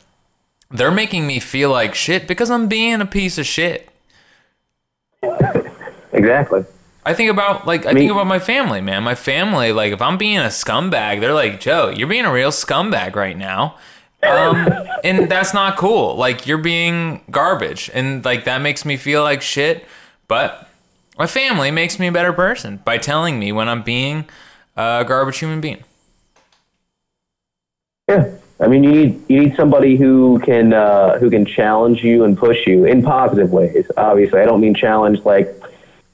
they're 0.71 0.91
making 0.91 1.27
me 1.27 1.39
feel 1.39 1.69
like 1.69 1.95
shit 1.95 2.27
because 2.27 2.49
I'm 2.49 2.67
being 2.67 3.01
a 3.01 3.05
piece 3.05 3.37
of 3.37 3.45
shit. 3.45 3.89
Exactly. 6.11 6.65
I 7.05 7.13
think 7.13 7.29
about 7.29 7.67
like 7.67 7.85
I 7.85 7.93
think 7.93 8.11
about 8.11 8.27
my 8.27 8.39
family, 8.39 8.79
man. 8.79 9.03
My 9.03 9.15
family, 9.15 9.73
like 9.73 9.91
if 9.91 10.01
I'm 10.01 10.17
being 10.17 10.37
a 10.37 10.43
scumbag, 10.43 11.19
they're 11.19 11.33
like, 11.33 11.59
Joe, 11.59 11.89
you're 11.89 12.07
being 12.07 12.25
a 12.25 12.31
real 12.31 12.51
scumbag 12.51 13.15
right 13.15 13.37
now. 13.37 13.75
Um, 14.21 14.69
and 15.03 15.29
that's 15.29 15.53
not 15.53 15.75
cool. 15.75 16.15
Like 16.15 16.47
you're 16.47 16.57
being 16.57 17.21
garbage, 17.29 17.91
and 17.93 18.23
like 18.23 18.45
that 18.45 18.61
makes 18.61 18.85
me 18.85 18.95
feel 18.95 19.21
like 19.21 19.41
shit. 19.41 19.85
But 20.29 20.69
my 21.17 21.27
family 21.27 21.71
makes 21.71 21.99
me 21.99 22.07
a 22.07 22.11
better 22.11 22.33
person 22.33 22.77
by 22.83 22.97
telling 22.97 23.39
me 23.39 23.51
when 23.51 23.69
I'm 23.69 23.83
being 23.83 24.25
a 24.75 25.05
garbage 25.07 25.39
human 25.39 25.61
being. 25.61 25.83
Yeah, 28.09 28.31
I 28.59 28.67
mean, 28.67 28.83
you 28.83 28.91
need 28.91 29.23
you 29.29 29.39
need 29.41 29.55
somebody 29.55 29.95
who 29.95 30.39
can 30.39 30.73
uh, 30.73 31.19
who 31.19 31.29
can 31.29 31.45
challenge 31.45 32.03
you 32.03 32.23
and 32.23 32.37
push 32.37 32.67
you 32.67 32.85
in 32.85 33.01
positive 33.01 33.51
ways. 33.51 33.89
Obviously, 33.95 34.41
I 34.41 34.45
don't 34.45 34.61
mean 34.61 34.75
challenge 34.75 35.19
like, 35.23 35.55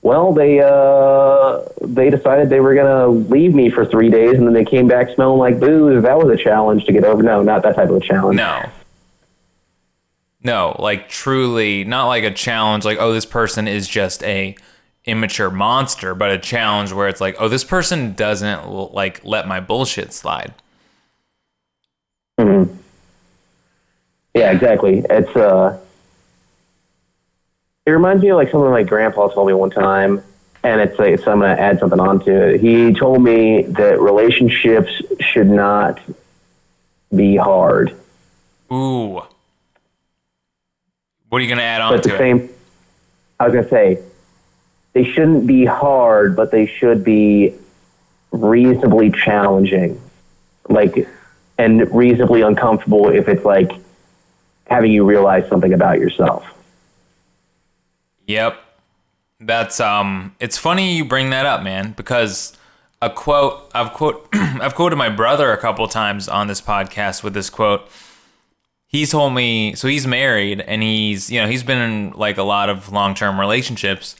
well, 0.02 0.34
they 0.34 0.60
uh, 0.60 1.62
they 1.82 2.10
decided 2.10 2.50
they 2.50 2.60
were 2.60 2.76
gonna 2.76 3.08
leave 3.08 3.56
me 3.56 3.70
for 3.70 3.86
three 3.86 4.10
days 4.10 4.36
and 4.36 4.46
then 4.46 4.54
they 4.54 4.66
came 4.66 4.88
back 4.88 5.10
smelling 5.16 5.40
like 5.40 5.60
booze. 5.60 6.04
That 6.04 6.18
was 6.18 6.40
a 6.40 6.42
challenge 6.42 6.86
to 6.86 6.94
get 6.94 7.04
over. 7.04 7.24
No, 7.24 7.42
not 7.42 7.64
that 7.64 7.76
type 7.76 7.90
of 7.90 7.96
a 7.96 8.00
challenge. 8.02 8.38
No, 8.38 8.70
no, 10.44 10.76
like 10.80 11.10
truly, 11.10 11.84
not 11.86 12.08
like 12.08 12.24
a 12.24 12.32
challenge. 12.32 12.86
Like, 12.86 13.00
oh, 13.00 13.14
this 13.14 13.26
person 13.26 13.68
is 13.68 13.88
just 13.88 14.24
a 14.24 14.56
immature 15.06 15.50
monster, 15.50 16.14
but 16.14 16.32
a 16.32 16.38
challenge 16.38 16.92
where 16.92 17.08
it's 17.08 17.22
like, 17.22 17.36
oh, 17.40 17.48
this 17.48 17.64
person 17.64 18.14
doesn't 18.14 18.70
like 18.70 19.22
let 19.24 19.48
my 19.48 19.60
bullshit 19.60 20.14
slide. 20.14 20.54
Mm-hmm. 22.40 22.76
Yeah, 24.34 24.52
exactly. 24.52 25.04
It's 25.10 25.36
uh, 25.36 25.80
it 27.86 27.92
reminds 27.92 28.24
me 28.24 28.30
of 28.30 28.38
like 28.38 28.52
something 28.52 28.70
my 28.70 28.84
grandpa 28.84 29.28
told 29.30 29.48
me 29.48 29.54
one 29.54 29.72
time, 29.72 30.24
and 30.64 30.82
it's 30.82 30.98
like 31.00 31.20
so 31.20 31.32
I'm 31.32 31.40
gonna 31.40 31.54
add 31.54 31.80
something 31.80 32.00
onto 32.00 32.32
it. 32.32 32.62
He 32.62 32.94
told 32.94 33.22
me 33.24 33.64
that 33.64 34.00
relationships 34.00 35.02
should 35.20 35.50
not 35.50 36.00
be 37.16 37.36
hard. 37.36 37.96
Ooh. 38.72 39.22
What 41.30 41.38
are 41.38 41.42
you 41.42 41.50
gonna 41.50 41.62
add 41.62 41.82
on 41.82 41.94
but 41.94 42.04
to 42.04 42.10
the 42.10 42.18
same, 42.18 42.50
I 43.40 43.46
was 43.46 43.54
gonna 43.54 43.70
say 43.70 44.02
they 44.94 45.04
shouldn't 45.04 45.48
be 45.48 45.66
hard, 45.66 46.36
but 46.36 46.52
they 46.52 46.66
should 46.66 47.04
be 47.04 47.54
reasonably 48.32 49.12
challenging. 49.12 50.02
Like 50.68 51.08
and 51.60 51.94
reasonably 51.94 52.42
uncomfortable 52.42 53.10
if 53.10 53.28
it's 53.28 53.44
like 53.44 53.72
having 54.68 54.92
you 54.92 55.04
realize 55.04 55.48
something 55.50 55.74
about 55.74 56.00
yourself. 56.00 56.46
Yep. 58.28 58.58
That's 59.42 59.80
um 59.80 60.36
it's 60.40 60.58
funny 60.58 60.96
you 60.96 61.06
bring 61.06 61.30
that 61.32 61.46
up, 61.46 61.62
man, 61.62 61.92
because 61.92 62.58
a 63.02 63.10
quote 63.10 63.70
I've 63.76 63.94
quote 63.94 64.28
I've 64.34 64.74
quoted 64.74 64.96
my 64.96 65.10
brother 65.10 65.52
a 65.52 65.58
couple 65.58 65.88
times 65.88 66.28
on 66.28 66.48
this 66.48 66.62
podcast 66.62 67.24
with 67.24 67.34
this 67.34 67.50
quote. 67.50 67.90
He's 68.88 69.12
told 69.12 69.34
me 69.34 69.76
so 69.76 69.88
he's 69.88 70.08
married 70.08 70.62
and 70.62 70.82
he's 70.82 71.30
you 71.30 71.42
know, 71.42 71.48
he's 71.48 71.64
been 71.64 71.78
in 71.78 72.12
like 72.12 72.38
a 72.38 72.44
lot 72.44 72.70
of 72.70 72.92
long-term 72.92 73.40
relationships 73.40 74.16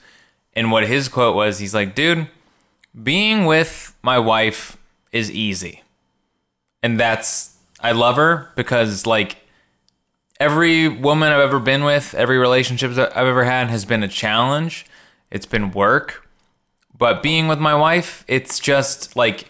and 0.60 0.74
what 0.74 0.86
his 0.86 1.08
quote 1.08 1.38
was, 1.38 1.60
he's 1.60 1.74
like, 1.74 1.96
"Dude, 1.96 2.28
being 3.02 3.46
with 3.46 3.96
my 4.02 4.20
wife 4.20 4.76
is 5.14 5.32
easy." 5.32 5.84
And 6.84 7.00
that's 7.00 7.56
I 7.80 7.94
love 7.94 8.18
her 8.18 8.50
because 8.58 9.06
like 9.06 9.38
every 10.38 10.90
woman 10.90 11.32
I've 11.32 11.40
ever 11.40 11.60
been 11.60 11.86
with, 11.86 12.14
every 12.14 12.38
relationship 12.38 12.92
that 12.96 13.16
I've 13.16 13.28
ever 13.28 13.46
had 13.46 13.70
has 13.70 13.86
been 13.86 14.04
a 14.04 14.10
challenge. 14.10 14.86
It's 15.32 15.46
been 15.46 15.72
work. 15.72 16.28
But 16.98 17.24
being 17.24 17.48
with 17.48 17.60
my 17.60 17.76
wife, 17.76 18.26
it's 18.28 18.60
just 18.60 19.16
like 19.16 19.50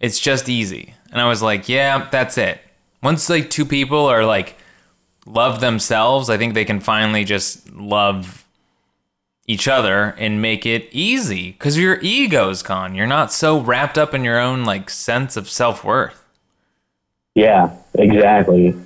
it's 0.00 0.20
just 0.20 0.50
easy. 0.50 0.94
And 1.10 1.18
I 1.18 1.28
was 1.28 1.40
like, 1.40 1.66
yeah, 1.66 2.08
that's 2.10 2.36
it. 2.36 2.60
Once 3.02 3.30
like 3.30 3.48
two 3.48 3.64
people 3.64 4.04
are 4.04 4.26
like 4.26 4.56
love 5.24 5.60
themselves, 5.60 6.28
I 6.28 6.36
think 6.36 6.52
they 6.52 6.66
can 6.66 6.80
finally 6.80 7.24
just 7.24 7.72
love 7.72 8.44
each 9.48 9.66
other 9.66 10.14
and 10.18 10.40
make 10.40 10.64
it 10.64 10.88
easy 10.92 11.52
cuz 11.54 11.76
your 11.76 11.98
ego's 12.00 12.62
gone. 12.62 12.94
You're 12.94 13.08
not 13.08 13.32
so 13.32 13.58
wrapped 13.58 13.98
up 13.98 14.14
in 14.14 14.22
your 14.22 14.38
own 14.38 14.64
like 14.64 14.88
sense 14.88 15.36
of 15.36 15.50
self-worth. 15.50 16.22
Yeah, 17.34 17.70
exactly. 17.94 18.76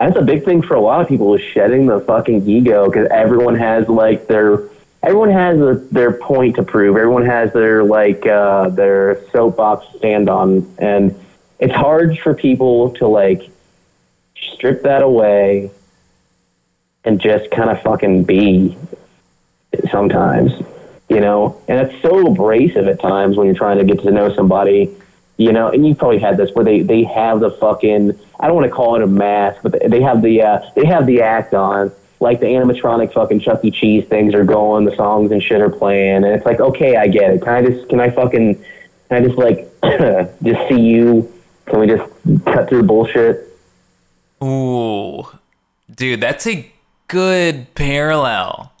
That's 0.00 0.16
a 0.16 0.22
big 0.22 0.44
thing 0.44 0.62
for 0.62 0.74
a 0.74 0.80
lot 0.80 1.00
of 1.00 1.08
people 1.08 1.34
is 1.34 1.42
shedding 1.42 1.86
the 1.86 2.00
fucking 2.00 2.48
ego 2.48 2.86
because 2.86 3.06
everyone 3.10 3.54
has 3.54 3.88
like 3.88 4.26
their 4.26 4.68
everyone 5.02 5.30
has 5.30 5.60
a, 5.60 5.74
their 5.90 6.12
point 6.12 6.56
to 6.56 6.62
prove. 6.62 6.96
Everyone 6.96 7.26
has 7.26 7.52
their 7.52 7.84
like 7.84 8.26
uh, 8.26 8.68
their 8.70 9.22
soapbox 9.30 9.86
to 9.92 9.98
stand 9.98 10.28
on, 10.28 10.74
and 10.78 11.14
it's 11.58 11.74
hard 11.74 12.18
for 12.18 12.34
people 12.34 12.90
to 12.94 13.06
like 13.06 13.42
strip 14.36 14.82
that 14.82 15.02
away 15.02 15.70
and 17.04 17.20
just 17.20 17.50
kind 17.50 17.70
of 17.70 17.80
fucking 17.82 18.24
be 18.24 18.76
sometimes, 19.90 20.52
you 21.08 21.20
know. 21.20 21.60
And 21.68 21.80
it's 21.80 22.02
so 22.02 22.26
abrasive 22.26 22.88
at 22.88 23.00
times 23.00 23.36
when 23.36 23.46
you're 23.46 23.56
trying 23.56 23.78
to 23.78 23.84
get 23.84 24.02
to 24.04 24.10
know 24.10 24.34
somebody, 24.34 24.94
you 25.36 25.52
know. 25.52 25.68
And 25.68 25.86
you've 25.86 25.98
probably 25.98 26.18
had 26.18 26.36
this 26.36 26.50
where 26.52 26.64
they 26.64 26.82
they 26.82 27.04
have 27.04 27.40
the 27.40 27.50
fucking 27.50 28.18
I 28.38 28.46
don't 28.46 28.56
want 28.56 28.66
to 28.66 28.72
call 28.72 28.96
it 28.96 29.02
a 29.02 29.06
mask, 29.06 29.62
but 29.62 29.74
they 29.88 30.00
have 30.02 30.22
the 30.22 30.42
uh, 30.42 30.70
they 30.74 30.86
have 30.86 31.06
the 31.06 31.22
act 31.22 31.54
on. 31.54 31.92
Like 32.22 32.40
the 32.40 32.46
animatronic 32.46 33.14
fucking 33.14 33.40
Chuck 33.40 33.64
E. 33.64 33.70
Cheese 33.70 34.04
things 34.04 34.34
are 34.34 34.44
going, 34.44 34.84
the 34.84 34.94
songs 34.94 35.32
and 35.32 35.42
shit 35.42 35.62
are 35.62 35.70
playing, 35.70 36.16
and 36.16 36.26
it's 36.26 36.44
like, 36.44 36.60
okay, 36.60 36.96
I 36.96 37.08
get 37.08 37.30
it. 37.30 37.40
Can 37.40 37.48
I 37.48 37.62
just, 37.62 37.88
can 37.88 37.98
I 37.98 38.10
fucking, 38.10 38.56
can 39.08 39.24
I 39.24 39.26
just 39.26 39.38
like, 39.38 39.72
just 40.42 40.68
see 40.68 40.80
you? 40.82 41.32
Can 41.64 41.80
we 41.80 41.86
just 41.86 42.12
cut 42.44 42.68
through 42.68 42.82
bullshit? 42.82 43.56
Ooh, 44.44 45.28
dude, 45.94 46.20
that's 46.20 46.46
a 46.46 46.70
good 47.08 47.74
parallel. 47.74 48.72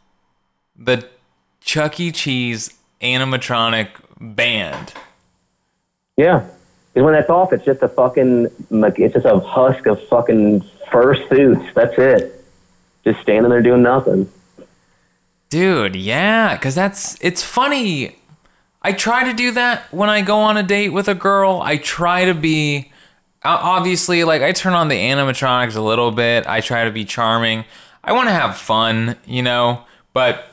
The 0.80 1.06
Chuck 1.60 2.00
E. 2.00 2.10
Cheese 2.10 2.76
animatronic 3.02 3.88
band. 4.18 4.94
Yeah. 6.16 6.46
Because 6.92 7.04
when 7.04 7.14
that's 7.14 7.30
off, 7.30 7.52
it's 7.52 7.64
just 7.64 7.82
a 7.82 7.88
fucking, 7.88 8.48
it's 8.70 9.14
just 9.14 9.26
a 9.26 9.38
husk 9.38 9.86
of 9.86 10.02
fucking 10.08 10.62
fur 10.90 11.14
suits. 11.28 11.72
That's 11.74 11.96
it. 11.96 12.44
Just 13.04 13.20
standing 13.20 13.50
there 13.50 13.62
doing 13.62 13.82
nothing. 13.82 14.28
Dude, 15.50 15.96
yeah, 15.96 16.56
because 16.56 16.74
that's, 16.74 17.16
it's 17.20 17.44
funny. 17.44 18.16
I 18.82 18.92
try 18.92 19.24
to 19.24 19.32
do 19.32 19.50
that 19.52 19.92
when 19.92 20.08
I 20.08 20.22
go 20.22 20.38
on 20.38 20.56
a 20.56 20.62
date 20.62 20.88
with 20.88 21.08
a 21.08 21.14
girl. 21.14 21.60
I 21.62 21.76
try 21.76 22.24
to 22.24 22.34
be, 22.34 22.90
obviously, 23.44 24.24
like, 24.24 24.42
I 24.42 24.52
turn 24.52 24.72
on 24.72 24.88
the 24.88 24.96
animatronics 24.96 25.76
a 25.76 25.80
little 25.80 26.10
bit. 26.10 26.46
I 26.46 26.60
try 26.60 26.84
to 26.84 26.90
be 26.90 27.04
charming. 27.04 27.64
I 28.02 28.12
want 28.12 28.28
to 28.28 28.32
have 28.32 28.56
fun, 28.56 29.16
you 29.26 29.42
know, 29.42 29.84
but 30.12 30.49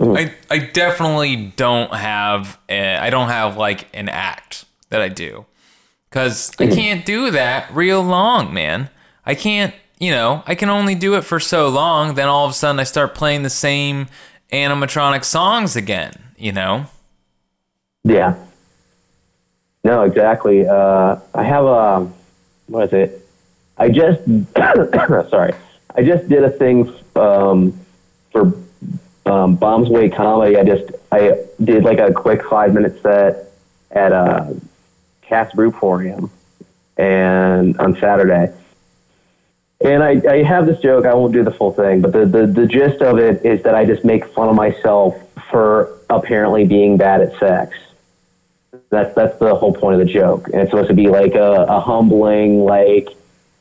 I, 0.00 0.32
I 0.50 0.58
definitely 0.58 1.52
don't 1.56 1.92
have, 1.94 2.58
a, 2.68 2.96
I 2.96 3.10
don't 3.10 3.28
have 3.28 3.56
like 3.56 3.86
an 3.94 4.08
act 4.08 4.64
that 4.88 5.02
I 5.02 5.08
do 5.08 5.44
because 6.08 6.50
I 6.58 6.66
can't 6.68 7.04
do 7.04 7.30
that 7.32 7.72
real 7.74 8.02
long, 8.02 8.52
man. 8.54 8.88
I 9.26 9.34
can't, 9.34 9.74
you 9.98 10.10
know, 10.10 10.42
I 10.46 10.54
can 10.54 10.70
only 10.70 10.94
do 10.94 11.14
it 11.14 11.22
for 11.22 11.38
so 11.38 11.68
long. 11.68 12.14
Then 12.14 12.28
all 12.28 12.46
of 12.46 12.52
a 12.52 12.54
sudden 12.54 12.80
I 12.80 12.84
start 12.84 13.14
playing 13.14 13.42
the 13.42 13.50
same 13.50 14.06
animatronic 14.52 15.22
songs 15.22 15.76
again, 15.76 16.14
you 16.36 16.52
know? 16.52 16.86
Yeah. 18.02 18.36
No, 19.84 20.02
exactly. 20.02 20.66
Uh, 20.66 21.16
I 21.34 21.42
have 21.42 21.64
a, 21.64 22.10
what 22.66 22.88
is 22.88 22.92
it? 22.94 23.28
I 23.76 23.90
just, 23.90 24.22
sorry, 25.30 25.54
I 25.94 26.02
just 26.02 26.28
did 26.28 26.42
a 26.42 26.50
thing 26.50 26.92
um, 27.16 27.78
for 28.32 28.52
um, 29.26 29.56
Bombs 29.56 29.88
Way 29.88 30.08
Comedy. 30.08 30.56
I 30.56 30.64
just, 30.64 30.90
I 31.12 31.44
did 31.62 31.84
like 31.84 31.98
a 31.98 32.12
quick 32.12 32.44
five 32.44 32.74
minute 32.74 33.00
set 33.02 33.52
at 33.90 34.12
a 34.12 34.56
Cast 35.22 35.54
Brewporium 35.56 36.30
and 36.96 37.78
on 37.78 37.96
Saturday. 37.96 38.52
And 39.82 40.02
I, 40.02 40.20
I 40.28 40.42
have 40.42 40.66
this 40.66 40.78
joke, 40.80 41.06
I 41.06 41.14
won't 41.14 41.32
do 41.32 41.42
the 41.42 41.50
full 41.50 41.72
thing, 41.72 42.02
but 42.02 42.12
the, 42.12 42.26
the, 42.26 42.46
the 42.46 42.66
gist 42.66 43.00
of 43.00 43.18
it 43.18 43.44
is 43.46 43.62
that 43.62 43.74
I 43.74 43.86
just 43.86 44.04
make 44.04 44.26
fun 44.26 44.50
of 44.50 44.54
myself 44.54 45.16
for 45.50 45.98
apparently 46.10 46.66
being 46.66 46.98
bad 46.98 47.22
at 47.22 47.38
sex. 47.38 47.76
That's 48.90 49.14
that's 49.14 49.38
the 49.38 49.54
whole 49.54 49.72
point 49.72 50.00
of 50.00 50.06
the 50.06 50.12
joke. 50.12 50.48
And 50.48 50.56
it's 50.60 50.70
supposed 50.70 50.88
to 50.88 50.94
be 50.94 51.08
like 51.08 51.34
a, 51.34 51.64
a 51.68 51.80
humbling, 51.80 52.64
like, 52.64 53.08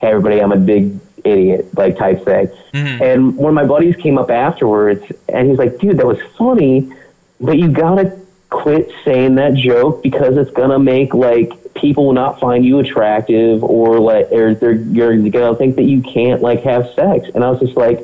hey 0.01 0.07
everybody, 0.07 0.41
I'm 0.41 0.51
a 0.51 0.57
big 0.57 0.99
idiot, 1.25 1.67
like 1.77 1.97
type 1.97 2.23
thing. 2.23 2.47
Mm-hmm. 2.73 3.03
And 3.03 3.35
one 3.35 3.49
of 3.49 3.55
my 3.55 3.65
buddies 3.65 3.95
came 3.95 4.17
up 4.17 4.29
afterwards 4.29 5.03
and 5.27 5.49
he's 5.49 5.57
like, 5.57 5.77
dude, 5.79 5.97
that 5.97 6.05
was 6.05 6.19
funny, 6.37 6.91
but 7.39 7.57
you 7.57 7.71
gotta 7.71 8.19
quit 8.49 8.91
saying 9.05 9.35
that 9.35 9.53
joke 9.53 10.01
because 10.01 10.35
it's 10.37 10.51
gonna 10.51 10.79
make 10.79 11.13
like 11.13 11.51
people 11.75 12.11
not 12.13 12.39
find 12.39 12.65
you 12.65 12.79
attractive 12.79 13.63
or 13.63 13.99
like 13.99 14.31
or 14.31 14.55
they're 14.55 14.73
you're 14.73 15.17
gonna 15.29 15.55
think 15.55 15.75
that 15.75 15.83
you 15.83 16.01
can't 16.01 16.41
like 16.41 16.63
have 16.63 16.89
sex. 16.93 17.27
And 17.33 17.43
I 17.43 17.49
was 17.49 17.59
just 17.59 17.77
like, 17.77 17.99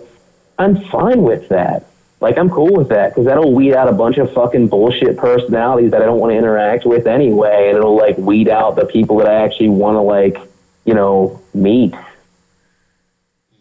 I'm 0.57 0.79
fine 0.85 1.23
with 1.23 1.49
that. 1.49 1.87
Like 2.21 2.37
I'm 2.37 2.49
cool 2.49 2.73
with 2.73 2.89
that 2.89 3.09
because 3.09 3.25
that'll 3.25 3.53
weed 3.53 3.73
out 3.73 3.87
a 3.87 3.91
bunch 3.91 4.17
of 4.17 4.31
fucking 4.33 4.69
bullshit 4.69 5.17
personalities 5.17 5.91
that 5.91 6.01
I 6.01 6.05
don't 6.05 6.19
want 6.19 6.31
to 6.31 6.37
interact 6.37 6.85
with 6.85 7.07
anyway, 7.07 7.67
and 7.67 7.77
it'll 7.77 7.95
like 7.95 8.17
weed 8.17 8.47
out 8.47 8.75
the 8.75 8.85
people 8.85 9.17
that 9.17 9.27
I 9.27 9.43
actually 9.43 9.69
want 9.69 9.95
to 9.95 10.01
like, 10.01 10.37
you 10.85 10.93
know, 10.93 11.41
meet. 11.53 11.93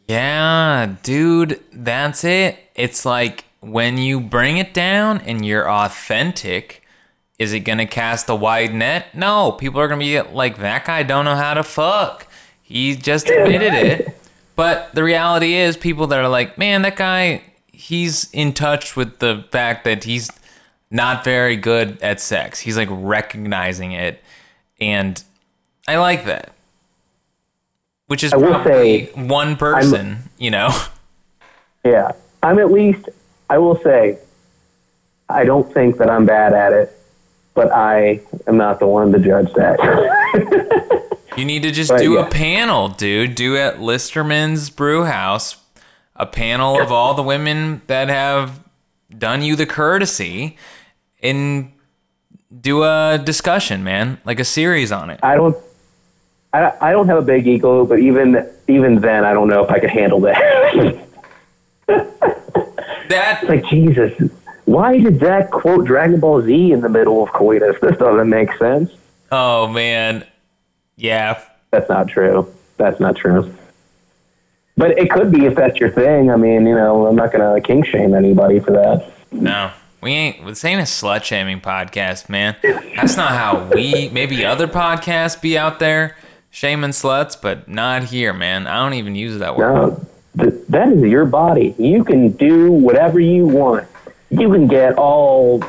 Yeah, 0.07 0.97
dude, 1.03 1.63
that's 1.73 2.25
it. 2.25 2.59
It's 2.75 3.07
like 3.07 3.45
when 3.61 3.97
you 3.97 4.21
bring 4.21 4.59
it 4.59 4.75
down 4.75 5.19
and 5.23 5.45
you're 5.45 5.69
authentic, 5.71 6.83
is 7.39 7.53
it 7.53 7.61
going 7.61 7.79
to 7.79 7.87
cast 7.87 8.29
a 8.29 8.35
wide 8.35 8.75
net? 8.75 9.15
No, 9.15 9.53
people 9.53 9.81
are 9.81 9.89
going 9.89 10.01
to 10.01 10.05
be 10.05 10.21
like, 10.21 10.59
that 10.59 10.85
guy 10.85 11.03
don't 11.03 11.25
know 11.25 11.37
how 11.37 11.55
to 11.55 11.63
fuck. 11.63 12.27
He 12.63 12.95
just 12.97 13.29
admitted 13.29 13.75
it. 13.75 14.17
But 14.57 14.95
the 14.95 15.03
reality 15.03 15.55
is, 15.55 15.77
people 15.77 16.07
that 16.09 16.19
are 16.19 16.29
like, 16.29 16.57
man, 16.59 16.83
that 16.83 16.97
guy, 16.97 17.43
he's 17.73 18.31
in 18.33 18.53
touch 18.53 18.97
with 18.97 19.19
the 19.19 19.45
fact 19.51 19.85
that 19.85 20.05
he's 20.05 20.31
not 20.91 21.25
very 21.25 21.57
good 21.57 22.01
at 22.03 22.21
sex. 22.21 22.61
He's 22.61 22.77
like 22.77 22.89
recognizing 22.91 23.93
it. 23.93 24.23
And 24.81 25.23
I 25.89 25.97
like 25.97 26.25
that. 26.27 26.55
Which 28.07 28.23
is 28.23 28.33
I 28.33 28.37
will 28.37 28.63
say, 28.65 29.07
one 29.15 29.57
person, 29.57 30.19
you 30.39 30.51
know? 30.51 30.71
Yeah, 31.85 32.13
I'm 32.43 32.59
at 32.59 32.71
least. 32.71 33.09
I 33.51 33.59
will 33.59 33.77
say, 33.81 34.19
I 35.29 35.45
don't 35.45 35.73
think 35.73 35.99
that 35.99 36.09
I'm 36.11 36.27
bad 36.27 36.53
at 36.55 36.73
it, 36.73 36.93
but 37.55 37.71
I 37.73 38.21
am 38.47 38.57
not 38.57 38.79
the 38.79 38.87
one 38.87 39.13
to 39.13 39.19
judge 39.19 39.53
that. 39.55 41.01
You 41.37 41.45
need 41.45 41.63
to 41.65 41.73
just 41.73 41.91
But, 41.91 41.99
do 42.01 42.13
yeah. 42.13 42.27
a 42.27 42.31
panel, 42.31 42.89
dude. 42.89 43.35
Do 43.35 43.57
at 43.57 43.79
Listermann's 43.79 44.71
Brew 44.71 45.05
House 45.05 45.57
a 46.15 46.27
panel 46.27 46.81
of 46.81 46.93
all 46.93 47.15
the 47.15 47.23
women 47.23 47.83
that 47.89 48.09
have 48.09 48.61
done 49.17 49.43
you 49.43 49.57
the 49.57 49.67
courtesy 49.67 50.57
and 51.23 51.73
do 52.61 52.85
a 52.85 53.21
discussion, 53.23 53.83
man, 53.83 54.21
like 54.25 54.39
a 54.39 54.45
series 54.45 54.93
on 54.93 55.11
it. 55.11 55.19
I 55.25 55.35
don't. 55.35 55.57
I, 56.55 56.91
I 56.91 56.93
don't 56.93 57.09
have 57.09 57.19
a 57.19 57.23
big 57.23 57.47
ego, 57.49 57.85
but 57.85 57.99
even 57.99 58.49
even 58.69 59.01
then, 59.01 59.25
I 59.25 59.33
don't 59.33 59.49
know 59.49 59.65
if 59.65 59.71
I 59.71 59.81
could 59.81 59.91
handle 59.91 60.21
that. 60.21 61.07
That 63.09 63.47
like 63.47 63.67
Jesus, 63.67 64.31
why 64.65 64.99
did 64.99 65.21
that 65.21 65.51
quote 65.51 65.85
Dragon 65.85 66.21
Ball 66.21 66.41
Z 66.43 66.73
in 66.73 66.81
the 66.81 66.89
middle 66.89 67.23
of 67.23 67.31
coitus? 67.33 67.77
This 67.83 67.99
doesn't 67.99 68.31
make 68.31 68.51
sense. 68.57 68.91
oh 69.31 69.69
man, 69.69 70.27
yeah, 70.97 71.43
that's 71.71 71.89
not 71.91 72.09
true. 72.09 72.53
That's 72.79 72.99
not 73.01 73.17
true. 73.17 73.55
But 74.79 74.99
it 74.99 75.11
could 75.11 75.31
be 75.31 75.45
if 75.45 75.55
that's 75.55 75.79
your 75.79 75.91
thing. 75.91 76.31
I 76.31 76.37
mean, 76.37 76.67
you 76.67 76.75
know, 76.75 77.07
I'm 77.07 77.15
not 77.15 77.31
gonna 77.31 77.61
king 77.61 77.85
shame 77.85 78.15
anybody 78.15 78.59
for 78.59 78.73
that. 78.73 79.13
No, 79.31 79.71
we 80.01 80.13
ain't. 80.13 80.47
This 80.47 80.65
ain't 80.65 80.81
a 80.81 80.85
slut 80.85 81.25
shaming 81.25 81.61
podcast, 81.61 82.31
man. 82.31 82.57
That's 82.97 83.19
not 83.19 83.33
how 83.33 83.71
we. 83.75 84.09
Maybe 84.09 84.47
other 84.47 84.67
podcasts 84.67 85.39
be 85.41 85.59
out 85.59 85.79
there 85.79 86.17
shaming 86.55 86.91
sluts, 86.91 87.37
but 87.39 87.69
not 87.69 88.05
here, 88.05 88.33
man. 88.33 88.69
I 88.69 88.77
don't 88.83 88.95
even 88.95 89.17
use 89.17 89.41
that 89.41 89.57
word. 89.57 89.75
No, 89.75 90.07
th- 90.39 90.63
that 90.69 90.89
is 90.89 91.03
your 91.03 91.27
body. 91.27 91.75
You 91.79 92.05
can 92.05 92.31
do 92.31 92.71
whatever 92.71 93.19
you 93.19 93.47
want. 93.47 93.89
You 94.31 94.51
can 94.51 94.69
get 94.69 94.97
all 94.97 95.63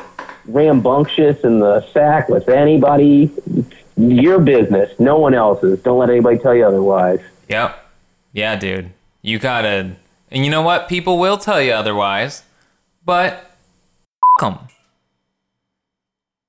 rambunctious 0.46 1.42
in 1.42 1.58
the 1.58 1.80
sack 1.90 2.28
with 2.28 2.48
anybody. 2.48 3.32
Your 3.96 4.38
business, 4.38 4.98
no 5.00 5.18
one 5.18 5.34
else's. 5.34 5.82
Don't 5.82 5.98
let 5.98 6.08
anybody 6.08 6.38
tell 6.38 6.54
you 6.54 6.64
otherwise. 6.64 7.20
Yep. 7.48 7.84
Yeah, 8.32 8.56
dude. 8.56 8.92
You 9.22 9.38
gotta. 9.40 9.96
And 10.30 10.44
you 10.44 10.50
know 10.50 10.62
what? 10.62 10.88
People 10.88 11.18
will 11.18 11.38
tell 11.38 11.60
you 11.60 11.72
otherwise, 11.72 12.42
but 13.04 13.50
them. 14.38 14.58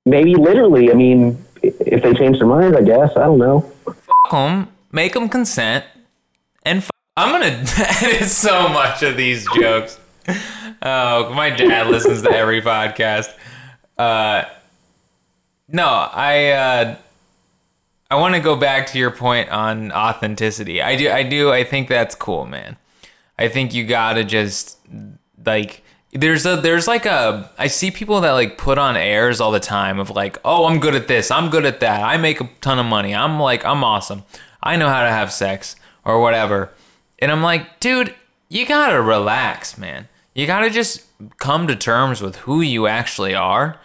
Maybe 0.05 0.35
literally. 0.35 0.91
I 0.91 0.93
mean, 0.93 1.43
if 1.63 2.03
they 2.03 2.13
change 2.13 2.37
their 2.37 2.47
minds, 2.47 2.77
I 2.77 2.81
guess. 2.81 3.15
I 3.15 3.21
don't 3.25 3.39
know. 3.39 3.71
Them, 4.31 4.69
make 4.91 5.13
them 5.13 5.29
consent, 5.29 5.85
and 6.63 6.83
I'm 7.15 7.31
gonna 7.31 7.63
edit 7.77 8.29
so 8.29 8.67
much 8.69 9.03
of 9.03 9.17
these 9.17 9.47
jokes. 9.59 9.99
Oh, 10.81 11.33
my 11.33 11.49
dad 11.49 11.87
listens 11.87 12.21
to 12.21 12.31
every 12.31 12.61
podcast. 12.61 13.33
Uh, 13.97 14.43
no, 15.67 15.85
I 15.85 16.49
uh, 16.49 16.95
I 18.09 18.15
want 18.15 18.35
to 18.35 18.41
go 18.41 18.55
back 18.55 18.87
to 18.87 18.99
your 18.99 19.11
point 19.11 19.49
on 19.49 19.91
authenticity. 19.91 20.81
I 20.81 20.95
do, 20.95 21.09
I 21.09 21.23
do, 21.23 21.51
I 21.51 21.63
think 21.63 21.89
that's 21.89 22.15
cool, 22.15 22.45
man. 22.45 22.77
I 23.37 23.49
think 23.49 23.73
you 23.73 23.85
gotta 23.85 24.23
just 24.23 24.77
like 25.45 25.83
there's 26.11 26.45
a 26.45 26.55
there's 26.55 26.87
like 26.87 27.05
a 27.05 27.51
I 27.57 27.67
see 27.67 27.91
people 27.91 28.21
that 28.21 28.31
like 28.31 28.57
put 28.57 28.77
on 28.77 28.95
airs 28.95 29.41
all 29.41 29.51
the 29.51 29.59
time 29.59 29.99
of 29.99 30.09
like, 30.09 30.37
oh, 30.45 30.65
I'm 30.65 30.79
good 30.79 30.95
at 30.95 31.07
this, 31.07 31.31
I'm 31.31 31.49
good 31.49 31.65
at 31.65 31.79
that, 31.81 32.03
I 32.03 32.17
make 32.17 32.41
a 32.41 32.49
ton 32.61 32.79
of 32.79 32.85
money, 32.85 33.13
I'm 33.13 33.39
like, 33.39 33.65
I'm 33.65 33.83
awesome, 33.83 34.23
I 34.63 34.75
know 34.77 34.87
how 34.87 35.03
to 35.03 35.09
have 35.09 35.31
sex 35.31 35.75
or 36.05 36.21
whatever, 36.21 36.71
and 37.19 37.31
I'm 37.31 37.43
like, 37.43 37.79
dude, 37.79 38.15
you 38.49 38.65
gotta 38.65 39.01
relax, 39.01 39.77
man. 39.77 40.07
You 40.33 40.45
gotta 40.45 40.69
just 40.69 41.05
come 41.37 41.67
to 41.67 41.75
terms 41.75 42.21
with 42.21 42.37
who 42.37 42.61
you 42.61 42.87
actually 42.87 43.35
are, 43.35 43.79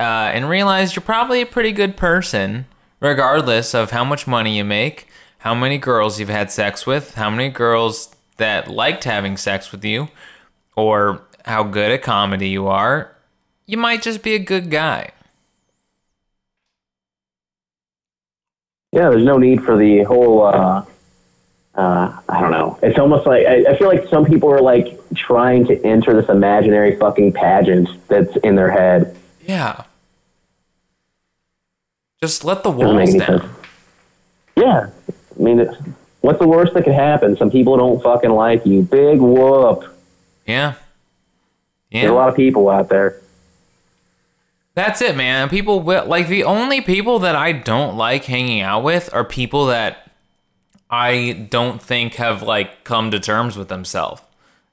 uh, 0.00 0.30
and 0.32 0.48
realize 0.48 0.94
you're 0.94 1.02
probably 1.02 1.42
a 1.42 1.46
pretty 1.46 1.72
good 1.72 1.96
person, 1.96 2.66
regardless 3.00 3.74
of 3.74 3.90
how 3.90 4.04
much 4.04 4.26
money 4.26 4.56
you 4.56 4.64
make, 4.64 5.08
how 5.38 5.54
many 5.54 5.76
girls 5.76 6.18
you've 6.18 6.28
had 6.28 6.50
sex 6.50 6.86
with, 6.86 7.14
how 7.14 7.28
many 7.28 7.48
girls 7.48 8.14
that 8.38 8.68
liked 8.68 9.04
having 9.04 9.36
sex 9.36 9.72
with 9.72 9.84
you, 9.84 10.08
or 10.76 11.22
how 11.48 11.62
good 11.62 11.90
at 11.90 12.02
comedy 12.02 12.50
you 12.50 12.68
are, 12.68 13.16
you 13.66 13.78
might 13.78 14.02
just 14.02 14.22
be 14.22 14.34
a 14.34 14.38
good 14.38 14.70
guy. 14.70 15.10
Yeah, 18.92 19.08
there's 19.10 19.24
no 19.24 19.38
need 19.38 19.64
for 19.64 19.76
the 19.76 20.02
whole. 20.02 20.44
Uh, 20.44 20.84
uh, 21.74 22.20
I 22.28 22.40
don't 22.40 22.50
know. 22.50 22.78
It's 22.82 22.98
almost 22.98 23.26
like 23.26 23.46
I, 23.46 23.64
I 23.70 23.78
feel 23.78 23.88
like 23.88 24.06
some 24.08 24.24
people 24.24 24.50
are 24.50 24.60
like 24.60 24.98
trying 25.14 25.66
to 25.66 25.82
enter 25.84 26.18
this 26.18 26.28
imaginary 26.28 26.96
fucking 26.96 27.32
pageant 27.32 27.88
that's 28.08 28.36
in 28.38 28.54
their 28.54 28.70
head. 28.70 29.16
Yeah. 29.46 29.84
Just 32.20 32.44
let 32.44 32.62
the 32.62 32.70
walls 32.70 33.14
down. 33.14 33.40
sense. 33.40 33.44
Yeah, 34.56 34.90
I 35.38 35.42
mean, 35.42 35.60
it's, 35.60 35.74
what's 36.20 36.40
the 36.40 36.48
worst 36.48 36.74
that 36.74 36.84
could 36.84 36.94
happen? 36.94 37.36
Some 37.36 37.50
people 37.50 37.76
don't 37.76 38.02
fucking 38.02 38.30
like 38.30 38.66
you. 38.66 38.82
Big 38.82 39.20
whoop. 39.20 39.84
Yeah. 40.46 40.74
There's 41.90 42.10
a 42.10 42.14
lot 42.14 42.28
of 42.28 42.36
people 42.36 42.68
out 42.68 42.88
there. 42.88 43.20
That's 44.74 45.02
it, 45.02 45.16
man. 45.16 45.48
People 45.48 45.80
will 45.80 46.06
like 46.06 46.28
the 46.28 46.44
only 46.44 46.80
people 46.80 47.18
that 47.20 47.34
I 47.34 47.52
don't 47.52 47.96
like 47.96 48.24
hanging 48.26 48.60
out 48.60 48.84
with 48.84 49.12
are 49.12 49.24
people 49.24 49.66
that 49.66 50.10
I 50.90 51.48
don't 51.50 51.82
think 51.82 52.14
have 52.14 52.42
like 52.42 52.84
come 52.84 53.10
to 53.10 53.18
terms 53.18 53.56
with 53.56 53.68
themselves 53.68 54.22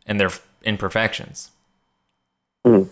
and 0.05 0.20
their 0.20 0.30
imperfections. 0.63 1.49
Mhm. 2.66 2.89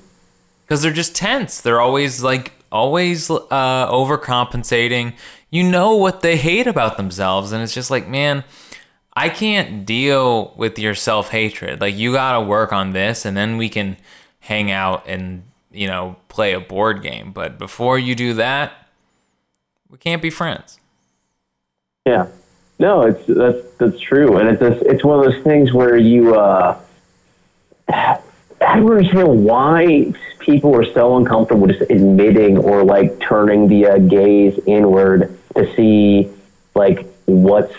Cuz 0.67 0.81
they're 0.81 0.91
just 0.91 1.15
tense. 1.15 1.61
They're 1.61 1.81
always 1.81 2.23
like 2.23 2.53
always 2.71 3.29
uh 3.29 3.91
overcompensating. 3.91 5.13
You 5.51 5.63
know 5.63 5.93
what 5.95 6.21
they 6.21 6.37
hate 6.37 6.65
about 6.65 6.97
themselves 6.97 7.51
and 7.51 7.61
it's 7.61 7.75
just 7.75 7.91
like, 7.91 8.07
man, 8.07 8.43
I 9.15 9.29
can't 9.29 9.85
deal 9.85 10.53
with 10.57 10.79
your 10.79 10.95
self 10.95 11.29
hatred. 11.29 11.81
Like 11.81 11.95
you 11.95 12.13
gotta 12.13 12.41
work 12.41 12.73
on 12.73 12.93
this, 12.93 13.25
and 13.25 13.37
then 13.37 13.57
we 13.57 13.69
can 13.69 13.97
hang 14.39 14.71
out 14.71 15.07
and 15.07 15.43
you 15.71 15.87
know 15.87 16.15
play 16.29 16.53
a 16.53 16.59
board 16.59 17.01
game. 17.01 17.31
But 17.31 17.57
before 17.57 17.99
you 17.99 18.15
do 18.15 18.33
that, 18.35 18.73
we 19.89 19.97
can't 19.97 20.21
be 20.21 20.29
friends. 20.29 20.79
Yeah. 22.05 22.27
No, 22.79 23.03
it's 23.03 23.25
that's 23.27 23.75
that's 23.77 23.99
true, 23.99 24.37
and 24.37 24.49
it's 24.49 24.59
just, 24.59 24.81
it's 24.81 25.03
one 25.03 25.19
of 25.19 25.31
those 25.31 25.43
things 25.43 25.71
where 25.71 25.95
you. 25.95 26.35
Uh, 26.35 26.79
I 28.65 28.77
don't 28.77 28.89
understand 28.89 29.45
why 29.45 30.13
people 30.39 30.75
are 30.75 30.85
so 30.85 31.17
uncomfortable 31.17 31.67
just 31.67 31.81
admitting 31.89 32.57
or 32.57 32.83
like 32.83 33.19
turning 33.19 33.67
the 33.67 33.87
uh, 33.87 33.97
gaze 33.97 34.59
inward 34.65 35.37
to 35.55 35.75
see 35.75 36.29
like 36.73 37.05
what's 37.25 37.73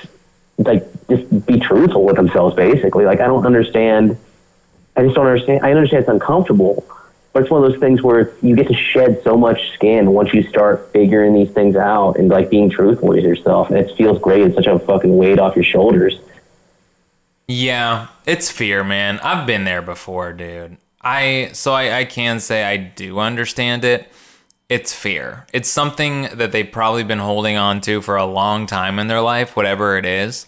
like 0.58 0.86
just 1.08 1.46
be 1.46 1.58
truthful 1.58 2.04
with 2.04 2.16
themselves 2.16 2.54
basically 2.54 3.04
like 3.04 3.20
i 3.20 3.26
don't 3.26 3.46
understand 3.46 4.16
i 4.96 5.02
just 5.02 5.14
don't 5.14 5.26
understand 5.26 5.60
i 5.64 5.70
understand 5.70 6.00
it's 6.00 6.10
uncomfortable 6.10 6.84
but 7.32 7.42
it's 7.42 7.50
one 7.50 7.64
of 7.64 7.70
those 7.70 7.80
things 7.80 8.00
where 8.00 8.32
you 8.42 8.54
get 8.54 8.68
to 8.68 8.74
shed 8.74 9.20
so 9.24 9.36
much 9.36 9.72
skin 9.72 10.12
once 10.12 10.32
you 10.32 10.42
start 10.44 10.90
figuring 10.92 11.34
these 11.34 11.50
things 11.50 11.74
out 11.74 12.16
and 12.16 12.28
like 12.28 12.48
being 12.48 12.70
truthful 12.70 13.08
with 13.08 13.24
yourself 13.24 13.70
and 13.70 13.78
it 13.78 13.94
feels 13.96 14.18
great 14.20 14.42
it's 14.42 14.54
such 14.54 14.66
a 14.66 14.78
fucking 14.78 15.16
weight 15.16 15.38
off 15.38 15.56
your 15.56 15.64
shoulders 15.64 16.20
Yeah, 17.46 18.06
it's 18.24 18.50
fear, 18.50 18.82
man. 18.82 19.20
I've 19.20 19.46
been 19.46 19.64
there 19.64 19.82
before, 19.82 20.32
dude. 20.32 20.78
I 21.02 21.50
so 21.52 21.74
I, 21.74 21.98
I 21.98 22.04
can 22.06 22.40
say 22.40 22.64
I 22.64 22.78
do 22.78 23.18
understand 23.18 23.84
it. 23.84 24.10
It's 24.70 24.94
fear. 24.94 25.46
It's 25.52 25.68
something 25.68 26.22
that 26.34 26.52
they've 26.52 26.70
probably 26.70 27.04
been 27.04 27.18
holding 27.18 27.56
on 27.56 27.82
to 27.82 28.00
for 28.00 28.16
a 28.16 28.24
long 28.24 28.66
time 28.66 28.98
in 28.98 29.08
their 29.08 29.20
life, 29.20 29.56
whatever 29.56 29.98
it 29.98 30.06
is. 30.06 30.46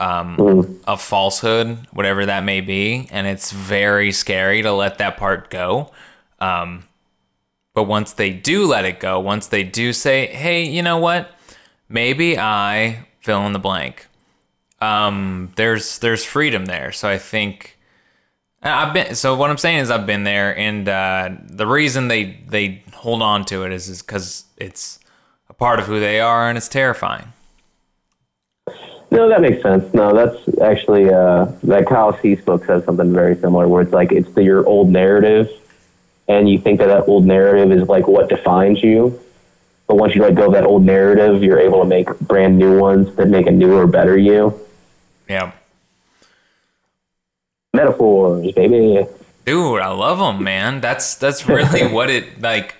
Um, 0.00 0.80
a 0.86 0.96
falsehood, 0.96 1.76
whatever 1.92 2.24
that 2.26 2.44
may 2.44 2.60
be, 2.60 3.08
and 3.10 3.26
it's 3.26 3.50
very 3.50 4.12
scary 4.12 4.62
to 4.62 4.72
let 4.72 4.98
that 4.98 5.16
part 5.16 5.50
go. 5.50 5.90
Um, 6.38 6.84
but 7.74 7.84
once 7.84 8.12
they 8.12 8.30
do 8.30 8.64
let 8.66 8.84
it 8.84 9.00
go, 9.00 9.18
once 9.18 9.48
they 9.48 9.64
do 9.64 9.92
say, 9.92 10.26
"Hey, 10.26 10.64
you 10.64 10.82
know 10.82 10.98
what? 10.98 11.34
Maybe 11.88 12.38
I 12.38 13.06
fill 13.20 13.44
in 13.46 13.52
the 13.52 13.58
blank," 13.58 14.06
um, 14.80 15.52
there's 15.56 15.98
there's 15.98 16.24
freedom 16.24 16.66
there. 16.66 16.92
So 16.92 17.08
I 17.08 17.18
think 17.18 17.76
I've 18.62 18.92
been. 18.92 19.14
So 19.14 19.34
what 19.36 19.50
I'm 19.50 19.58
saying 19.58 19.78
is 19.78 19.90
I've 19.90 20.06
been 20.06 20.24
there, 20.24 20.56
and 20.56 20.88
uh, 20.88 21.30
the 21.42 21.66
reason 21.66 22.08
they 22.08 22.38
they 22.48 22.82
hold 22.94 23.22
on 23.22 23.44
to 23.46 23.64
it 23.64 23.72
is 23.72 23.88
is 23.88 24.02
because 24.02 24.44
it's 24.56 24.98
a 25.48 25.54
part 25.54 25.78
of 25.78 25.86
who 25.86 26.00
they 26.00 26.20
are, 26.20 26.48
and 26.48 26.58
it's 26.58 26.68
terrifying. 26.68 27.32
No, 29.10 29.28
that 29.28 29.40
makes 29.40 29.62
sense. 29.62 29.92
No, 29.94 30.14
that's 30.14 30.58
actually 30.60 31.10
uh, 31.12 31.46
that 31.64 31.86
Kyle 31.86 32.18
Cease 32.20 32.40
book 32.42 32.64
says 32.66 32.84
something 32.84 33.12
very 33.12 33.36
similar, 33.36 33.66
where 33.66 33.82
it's 33.82 33.92
like 33.92 34.12
it's 34.12 34.30
the, 34.32 34.42
your 34.42 34.66
old 34.66 34.90
narrative, 34.90 35.48
and 36.28 36.48
you 36.48 36.58
think 36.58 36.78
that 36.80 36.88
that 36.88 37.08
old 37.08 37.24
narrative 37.24 37.72
is 37.72 37.88
like 37.88 38.06
what 38.06 38.28
defines 38.28 38.82
you. 38.82 39.18
But 39.86 39.96
once 39.96 40.14
you 40.14 40.20
let 40.20 40.34
go 40.34 40.46
of 40.46 40.52
that 40.52 40.64
old 40.64 40.84
narrative, 40.84 41.42
you're 41.42 41.58
able 41.58 41.82
to 41.82 41.88
make 41.88 42.18
brand 42.20 42.58
new 42.58 42.78
ones 42.78 43.14
that 43.16 43.28
make 43.28 43.46
a 43.46 43.50
newer, 43.50 43.86
better 43.86 44.18
you. 44.18 44.60
Yeah, 45.26 45.52
Metaphors, 47.72 48.52
baby. 48.52 49.06
dude, 49.46 49.80
I 49.80 49.88
love 49.88 50.18
them, 50.18 50.44
man. 50.44 50.80
That's 50.80 51.14
that's 51.16 51.48
really 51.48 51.86
what 51.92 52.10
it 52.10 52.40
like. 52.42 52.74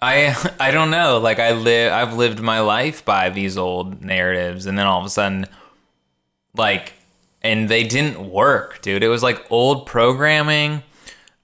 I 0.00 0.36
I 0.60 0.70
don't 0.70 0.90
know. 0.90 1.18
Like 1.18 1.38
I 1.38 1.52
live, 1.52 1.92
I've 1.92 2.14
lived 2.14 2.40
my 2.40 2.60
life 2.60 3.04
by 3.04 3.30
these 3.30 3.56
old 3.56 4.02
narratives, 4.02 4.66
and 4.66 4.78
then 4.78 4.86
all 4.86 5.00
of 5.00 5.06
a 5.06 5.10
sudden, 5.10 5.46
like, 6.56 6.94
and 7.42 7.68
they 7.68 7.84
didn't 7.84 8.30
work, 8.30 8.80
dude. 8.82 9.02
It 9.02 9.08
was 9.08 9.22
like 9.22 9.44
old 9.50 9.86
programming. 9.86 10.82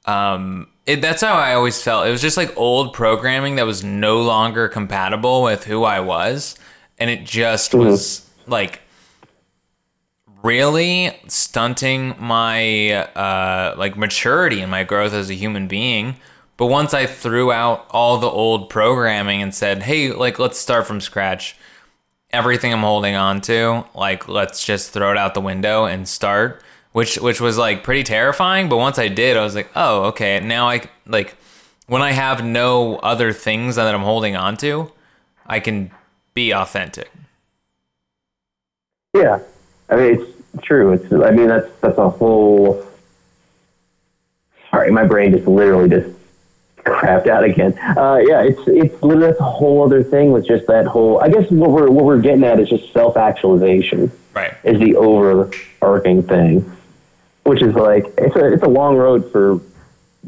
Um, 0.06 0.68
it, 0.86 1.00
that's 1.00 1.22
how 1.22 1.34
I 1.34 1.54
always 1.54 1.80
felt. 1.80 2.06
It 2.06 2.10
was 2.10 2.20
just 2.20 2.36
like 2.36 2.54
old 2.56 2.92
programming 2.92 3.56
that 3.56 3.66
was 3.66 3.82
no 3.82 4.20
longer 4.20 4.68
compatible 4.68 5.42
with 5.42 5.64
who 5.64 5.84
I 5.84 6.00
was, 6.00 6.56
and 6.98 7.10
it 7.10 7.24
just 7.24 7.74
was 7.74 8.28
like 8.46 8.82
really 10.42 11.18
stunting 11.26 12.14
my 12.20 12.90
uh, 12.90 13.74
like 13.78 13.96
maturity 13.96 14.60
and 14.60 14.70
my 14.70 14.84
growth 14.84 15.14
as 15.14 15.30
a 15.30 15.34
human 15.34 15.66
being. 15.66 16.16
But 16.56 16.66
once 16.66 16.94
I 16.94 17.06
threw 17.06 17.50
out 17.52 17.86
all 17.90 18.18
the 18.18 18.28
old 18.28 18.70
programming 18.70 19.42
and 19.42 19.54
said, 19.54 19.82
"Hey, 19.82 20.12
like 20.12 20.38
let's 20.38 20.58
start 20.58 20.86
from 20.86 21.00
scratch," 21.00 21.56
everything 22.30 22.72
I'm 22.72 22.80
holding 22.80 23.14
on 23.16 23.40
to, 23.42 23.84
like 23.94 24.28
let's 24.28 24.64
just 24.64 24.92
throw 24.92 25.10
it 25.10 25.18
out 25.18 25.34
the 25.34 25.40
window 25.40 25.84
and 25.84 26.08
start, 26.08 26.62
which 26.92 27.16
which 27.16 27.40
was 27.40 27.58
like 27.58 27.82
pretty 27.84 28.04
terrifying, 28.04 28.68
but 28.68 28.76
once 28.78 28.98
I 28.98 29.08
did, 29.08 29.36
I 29.36 29.42
was 29.42 29.54
like, 29.54 29.70
"Oh, 29.74 30.04
okay. 30.04 30.40
Now 30.40 30.68
I 30.68 30.82
like 31.06 31.36
when 31.86 32.02
I 32.02 32.12
have 32.12 32.44
no 32.44 32.96
other 32.98 33.32
things 33.32 33.76
that 33.76 33.92
I'm 33.94 34.02
holding 34.02 34.36
on 34.36 34.56
to, 34.58 34.92
I 35.46 35.60
can 35.60 35.90
be 36.34 36.52
authentic." 36.52 37.10
Yeah. 39.14 39.40
I 39.90 39.96
mean, 39.96 40.26
it's 40.54 40.64
true. 40.64 40.92
It's 40.92 41.12
I 41.12 41.30
mean, 41.30 41.48
that's 41.48 41.68
that's 41.80 41.98
a 41.98 42.08
whole 42.10 42.84
Sorry, 44.74 44.90
my 44.90 45.04
brain 45.04 45.30
just 45.30 45.46
literally 45.46 45.88
just 45.88 46.13
crapped 46.84 47.26
out 47.26 47.44
again. 47.44 47.76
Uh, 47.96 48.16
yeah, 48.16 48.42
it's 48.42 48.60
it's 48.66 49.02
literally 49.02 49.28
that's 49.28 49.40
a 49.40 49.44
whole 49.44 49.84
other 49.84 50.02
thing 50.02 50.32
with 50.32 50.46
just 50.46 50.66
that 50.66 50.86
whole. 50.86 51.20
I 51.20 51.28
guess 51.28 51.50
what 51.50 51.70
we're 51.70 51.90
what 51.90 52.04
we're 52.04 52.20
getting 52.20 52.44
at 52.44 52.60
is 52.60 52.68
just 52.68 52.92
self 52.92 53.16
actualization. 53.16 54.12
Right. 54.32 54.54
Is 54.64 54.78
the 54.80 54.96
overarching 54.96 56.22
thing, 56.24 56.76
which 57.44 57.62
is 57.62 57.74
like 57.74 58.04
it's 58.18 58.36
a 58.36 58.52
it's 58.52 58.62
a 58.62 58.68
long 58.68 58.96
road 58.96 59.30
for 59.32 59.60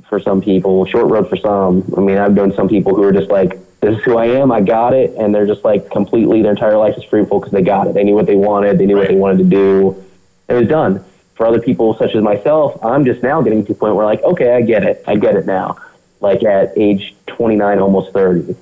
for 0.08 0.20
some 0.20 0.40
people, 0.40 0.84
short 0.86 1.10
road 1.10 1.28
for 1.28 1.36
some. 1.36 1.92
I 1.96 2.00
mean, 2.00 2.18
I've 2.18 2.34
known 2.34 2.52
some 2.52 2.68
people 2.68 2.94
who 2.94 3.02
are 3.02 3.12
just 3.12 3.30
like, 3.30 3.58
this 3.80 3.96
is 3.96 4.04
who 4.04 4.18
I 4.18 4.26
am, 4.26 4.52
I 4.52 4.60
got 4.60 4.92
it, 4.92 5.14
and 5.16 5.34
they're 5.34 5.46
just 5.46 5.64
like 5.64 5.90
completely 5.90 6.42
their 6.42 6.52
entire 6.52 6.76
life 6.76 6.96
is 6.96 7.04
fruitful 7.04 7.40
because 7.40 7.52
they 7.52 7.62
got 7.62 7.86
it. 7.86 7.94
They 7.94 8.04
knew 8.04 8.14
what 8.14 8.26
they 8.26 8.36
wanted, 8.36 8.78
they 8.78 8.86
knew 8.86 8.96
what 8.96 9.08
they 9.08 9.14
wanted 9.14 9.38
to 9.38 9.44
do. 9.44 10.04
It 10.48 10.54
was 10.54 10.68
done. 10.68 11.04
For 11.34 11.44
other 11.44 11.60
people, 11.60 11.94
such 11.94 12.14
as 12.14 12.22
myself, 12.22 12.82
I'm 12.82 13.04
just 13.04 13.22
now 13.22 13.42
getting 13.42 13.64
to 13.66 13.72
a 13.72 13.74
point 13.74 13.94
where 13.94 14.06
like, 14.06 14.22
okay, 14.22 14.54
I 14.54 14.62
get 14.62 14.84
it, 14.84 15.02
I 15.06 15.16
get 15.16 15.36
it 15.36 15.44
now 15.44 15.76
like 16.20 16.42
at 16.44 16.76
age 16.76 17.14
29, 17.26 17.78
almost 17.78 18.12
30. 18.12 18.56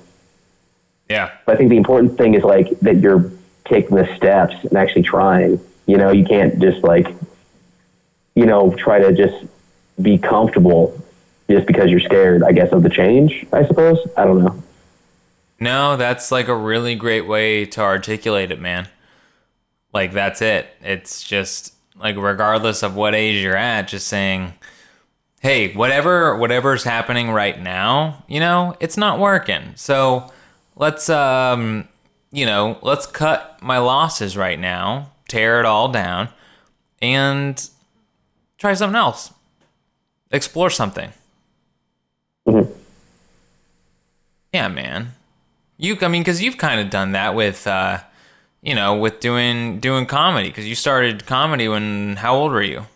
Yeah. 1.09 1.31
But 1.45 1.55
I 1.55 1.57
think 1.57 1.69
the 1.69 1.77
important 1.77 2.17
thing 2.17 2.33
is 2.33 2.43
like 2.43 2.79
that 2.81 2.97
you're 2.97 3.31
taking 3.65 3.95
the 3.95 4.13
steps 4.15 4.55
and 4.63 4.73
actually 4.77 5.03
trying. 5.03 5.59
You 5.85 5.97
know, 5.97 6.11
you 6.11 6.25
can't 6.25 6.59
just 6.59 6.83
like, 6.83 7.07
you 8.35 8.45
know, 8.45 8.75
try 8.75 8.99
to 8.99 9.13
just 9.13 9.45
be 10.01 10.17
comfortable 10.17 10.99
just 11.49 11.67
because 11.67 11.89
you're 11.89 11.99
scared, 11.99 12.43
I 12.43 12.51
guess, 12.51 12.71
of 12.71 12.83
the 12.83 12.89
change, 12.89 13.45
I 13.53 13.65
suppose. 13.65 13.99
I 14.17 14.25
don't 14.25 14.43
know. 14.43 14.63
No, 15.59 15.95
that's 15.95 16.31
like 16.31 16.47
a 16.47 16.55
really 16.55 16.95
great 16.95 17.27
way 17.27 17.65
to 17.65 17.81
articulate 17.81 18.51
it, 18.51 18.59
man. 18.59 18.89
Like, 19.93 20.11
that's 20.11 20.41
it. 20.41 20.67
It's 20.81 21.23
just 21.23 21.73
like, 21.95 22.17
regardless 22.17 22.83
of 22.83 22.95
what 22.95 23.15
age 23.15 23.41
you're 23.41 23.55
at, 23.55 23.87
just 23.87 24.07
saying, 24.07 24.53
hey, 25.45 25.71
whatever 25.73 26.35
whatever's 26.37 26.83
happening 26.83 27.29
right 27.29 27.61
now, 27.61 28.23
you 28.27 28.39
know, 28.39 28.75
it's 28.79 28.97
not 28.97 29.19
working. 29.19 29.73
So 29.75 30.31
let's 30.75 31.07
um 31.07 31.87
you 32.31 32.47
know, 32.47 32.79
let's 32.81 33.05
cut 33.05 33.59
my 33.61 33.77
losses 33.77 34.35
right 34.35 34.59
now, 34.59 35.11
tear 35.27 35.59
it 35.59 35.65
all 35.67 35.89
down, 35.89 36.29
and 36.99 37.69
try 38.57 38.73
something 38.73 38.95
else. 38.95 39.31
Explore 40.31 40.71
something. 40.71 41.11
Mm-hmm. 42.47 42.71
Yeah, 44.51 44.67
man. 44.69 45.13
You, 45.77 45.95
I 46.01 46.07
mean, 46.07 46.23
because 46.23 46.41
you've 46.41 46.57
kind 46.57 46.81
of 46.81 46.89
done 46.89 47.11
that 47.11 47.35
with, 47.35 47.67
uh, 47.67 47.99
you 48.63 48.73
know, 48.73 48.95
with 48.95 49.19
doing 49.19 49.79
doing 49.79 50.07
comedy. 50.07 50.49
Because 50.49 50.67
you 50.67 50.73
started 50.73 51.27
comedy 51.27 51.67
when 51.67 52.15
how 52.15 52.35
old 52.35 52.51
were 52.51 52.63
you? 52.63 52.87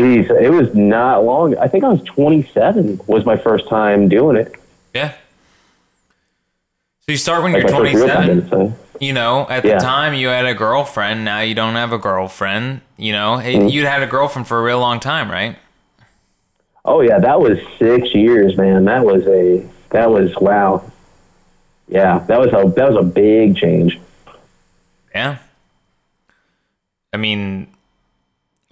Geez, 0.00 0.30
it 0.30 0.50
was 0.50 0.74
not 0.74 1.24
long. 1.24 1.56
I 1.58 1.68
think 1.68 1.84
I 1.84 1.88
was 1.88 2.02
27 2.02 3.00
was 3.06 3.24
my 3.26 3.36
first 3.36 3.68
time 3.68 4.08
doing 4.08 4.36
it. 4.36 4.54
Yeah. 4.94 5.12
So 7.02 7.12
you 7.12 7.16
start 7.18 7.42
when 7.42 7.52
Like 7.52 7.62
you're 7.64 7.72
my 7.72 7.78
first 7.78 7.94
real 7.94 8.06
time 8.08 8.26
27. 8.26 8.48
doing 8.50 8.70
it, 8.72 8.72
so. 8.72 8.86
You 9.00 9.12
know, 9.12 9.46
at 9.48 9.64
Yeah. 9.64 9.74
the 9.78 9.80
time 9.84 10.14
you 10.14 10.28
had 10.28 10.46
a 10.46 10.54
girlfriend. 10.54 11.24
Now 11.24 11.40
you 11.40 11.54
don't 11.54 11.74
have 11.74 11.92
a 11.92 11.98
girlfriend. 11.98 12.80
You 12.96 13.12
know, 13.12 13.40
Mm-hmm. 13.42 13.68
you'd 13.68 13.86
had 13.86 14.02
a 14.02 14.06
girlfriend 14.06 14.46
for 14.48 14.58
a 14.58 14.62
real 14.62 14.78
long 14.80 15.00
time, 15.00 15.30
right? 15.30 15.56
Oh 16.84 17.02
yeah, 17.02 17.18
that 17.18 17.40
was 17.40 17.58
six 17.78 18.14
years, 18.14 18.56
man. 18.56 18.86
That 18.86 19.04
was 19.04 19.26
a 19.26 19.66
that 19.90 20.10
was 20.10 20.34
wow. 20.36 20.82
Yeah, 21.88 22.20
that 22.20 22.38
was 22.40 22.48
a 22.54 22.70
that 22.76 22.92
was 22.92 22.96
a 22.96 23.06
big 23.06 23.56
change. 23.56 24.00
Yeah. 25.14 25.38
I 27.12 27.16
mean, 27.16 27.66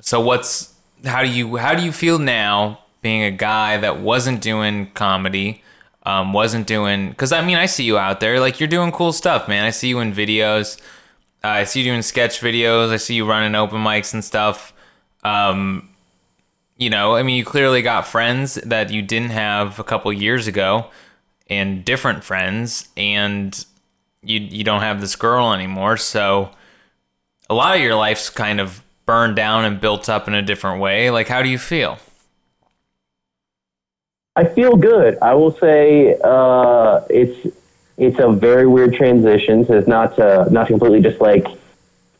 so 0.00 0.20
what's 0.20 0.72
how 1.04 1.22
do 1.22 1.28
you 1.28 1.56
how 1.56 1.74
do 1.74 1.82
you 1.82 1.92
feel 1.92 2.18
now 2.18 2.80
being 3.02 3.22
a 3.22 3.30
guy 3.30 3.76
that 3.76 4.00
wasn't 4.00 4.40
doing 4.40 4.90
comedy, 4.92 5.62
um, 6.04 6.32
wasn't 6.32 6.66
doing 6.66 7.10
because 7.10 7.32
I 7.32 7.44
mean 7.44 7.56
I 7.56 7.66
see 7.66 7.84
you 7.84 7.98
out 7.98 8.20
there 8.20 8.40
like 8.40 8.60
you're 8.60 8.68
doing 8.68 8.92
cool 8.92 9.12
stuff, 9.12 9.48
man. 9.48 9.64
I 9.64 9.70
see 9.70 9.88
you 9.88 10.00
in 10.00 10.12
videos. 10.12 10.80
Uh, 11.44 11.48
I 11.48 11.64
see 11.64 11.80
you 11.80 11.90
doing 11.90 12.02
sketch 12.02 12.40
videos. 12.40 12.90
I 12.90 12.96
see 12.96 13.14
you 13.14 13.24
running 13.24 13.54
open 13.54 13.78
mics 13.78 14.12
and 14.12 14.24
stuff. 14.24 14.72
Um, 15.22 15.88
you 16.76 16.90
know, 16.90 17.16
I 17.16 17.22
mean, 17.22 17.36
you 17.36 17.44
clearly 17.44 17.82
got 17.82 18.06
friends 18.06 18.54
that 18.54 18.90
you 18.90 19.02
didn't 19.02 19.30
have 19.30 19.78
a 19.78 19.84
couple 19.84 20.12
years 20.12 20.46
ago, 20.46 20.90
and 21.48 21.84
different 21.84 22.24
friends, 22.24 22.88
and 22.96 23.64
you 24.22 24.40
you 24.40 24.64
don't 24.64 24.80
have 24.80 25.00
this 25.00 25.16
girl 25.16 25.52
anymore. 25.52 25.96
So 25.96 26.50
a 27.50 27.54
lot 27.54 27.76
of 27.76 27.82
your 27.82 27.94
life's 27.94 28.30
kind 28.30 28.60
of 28.60 28.82
burned 29.08 29.34
down 29.34 29.64
and 29.64 29.80
built 29.80 30.06
up 30.10 30.28
in 30.28 30.34
a 30.34 30.42
different 30.42 30.82
way. 30.82 31.10
Like, 31.10 31.28
how 31.28 31.40
do 31.40 31.48
you 31.48 31.56
feel? 31.56 31.98
I 34.36 34.44
feel 34.44 34.76
good. 34.76 35.16
I 35.22 35.32
will 35.34 35.52
say 35.52 36.18
uh, 36.22 37.00
it's 37.08 37.56
it's 37.96 38.18
a 38.20 38.30
very 38.30 38.66
weird 38.66 38.92
transition. 38.92 39.64
So 39.64 39.78
it's 39.78 39.88
not 39.88 40.14
to 40.16 40.46
not 40.50 40.66
to 40.66 40.74
completely 40.74 41.00
just 41.00 41.22
like 41.22 41.46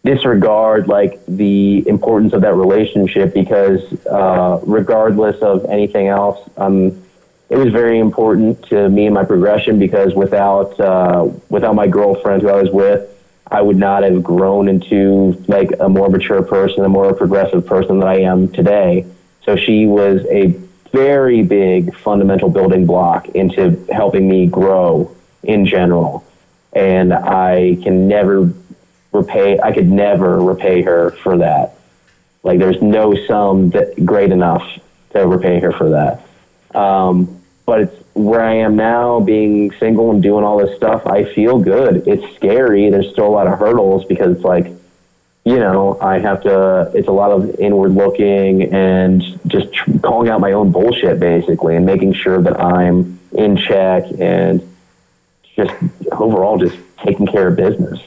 disregard 0.02 0.88
like 0.88 1.20
the 1.26 1.86
importance 1.86 2.32
of 2.32 2.40
that 2.40 2.54
relationship 2.54 3.34
because 3.34 3.82
uh, 4.06 4.58
regardless 4.62 5.36
of 5.42 5.66
anything 5.66 6.08
else, 6.08 6.38
um, 6.56 6.86
it 7.50 7.56
was 7.56 7.70
very 7.70 7.98
important 7.98 8.62
to 8.70 8.88
me 8.88 9.04
and 9.04 9.14
my 9.14 9.26
progression 9.26 9.78
because 9.78 10.14
without 10.14 10.80
uh, 10.80 11.28
without 11.50 11.74
my 11.74 11.86
girlfriend 11.86 12.40
who 12.40 12.48
I 12.48 12.62
was 12.62 12.70
with, 12.70 13.17
I 13.50 13.62
would 13.62 13.76
not 13.76 14.02
have 14.02 14.22
grown 14.22 14.68
into 14.68 15.42
like 15.48 15.70
a 15.80 15.88
more 15.88 16.08
mature 16.08 16.42
person, 16.42 16.84
a 16.84 16.88
more 16.88 17.14
progressive 17.14 17.66
person 17.66 18.00
that 18.00 18.08
I 18.08 18.20
am 18.20 18.48
today. 18.48 19.06
So 19.44 19.56
she 19.56 19.86
was 19.86 20.24
a 20.26 20.48
very 20.92 21.42
big 21.42 21.94
fundamental 21.96 22.50
building 22.50 22.86
block 22.86 23.28
into 23.30 23.84
helping 23.90 24.28
me 24.28 24.46
grow 24.46 25.14
in 25.42 25.66
general. 25.66 26.24
And 26.72 27.12
I 27.14 27.78
can 27.82 28.08
never 28.08 28.52
repay, 29.12 29.58
I 29.58 29.72
could 29.72 29.88
never 29.90 30.42
repay 30.42 30.82
her 30.82 31.12
for 31.22 31.38
that. 31.38 31.78
Like 32.42 32.58
there's 32.58 32.82
no 32.82 33.14
sum 33.26 33.70
that 33.70 34.04
great 34.04 34.30
enough 34.30 34.62
to 35.10 35.26
repay 35.26 35.60
her 35.60 35.72
for 35.72 35.90
that. 35.90 36.78
Um, 36.78 37.37
but 37.68 37.82
it's 37.82 38.04
where 38.14 38.40
I 38.40 38.54
am 38.54 38.76
now, 38.76 39.20
being 39.20 39.70
single 39.72 40.10
and 40.10 40.22
doing 40.22 40.42
all 40.42 40.56
this 40.56 40.74
stuff. 40.74 41.06
I 41.06 41.24
feel 41.34 41.58
good. 41.58 42.08
It's 42.08 42.34
scary. 42.34 42.88
There's 42.88 43.10
still 43.10 43.26
a 43.26 43.28
lot 43.28 43.46
of 43.46 43.58
hurdles 43.58 44.06
because 44.06 44.36
it's 44.36 44.44
like, 44.44 44.68
you 45.44 45.58
know, 45.58 45.98
I 46.00 46.18
have 46.18 46.42
to. 46.44 46.90
It's 46.94 47.08
a 47.08 47.12
lot 47.12 47.30
of 47.30 47.60
inward 47.60 47.90
looking 47.90 48.72
and 48.72 49.22
just 49.46 49.70
tr- 49.74 49.98
calling 50.02 50.30
out 50.30 50.40
my 50.40 50.52
own 50.52 50.72
bullshit, 50.72 51.20
basically, 51.20 51.76
and 51.76 51.84
making 51.84 52.14
sure 52.14 52.40
that 52.40 52.58
I'm 52.58 53.20
in 53.32 53.58
check 53.58 54.04
and 54.18 54.66
just 55.54 55.74
overall 56.10 56.56
just 56.56 56.78
taking 57.04 57.26
care 57.26 57.48
of 57.48 57.56
business. 57.56 58.00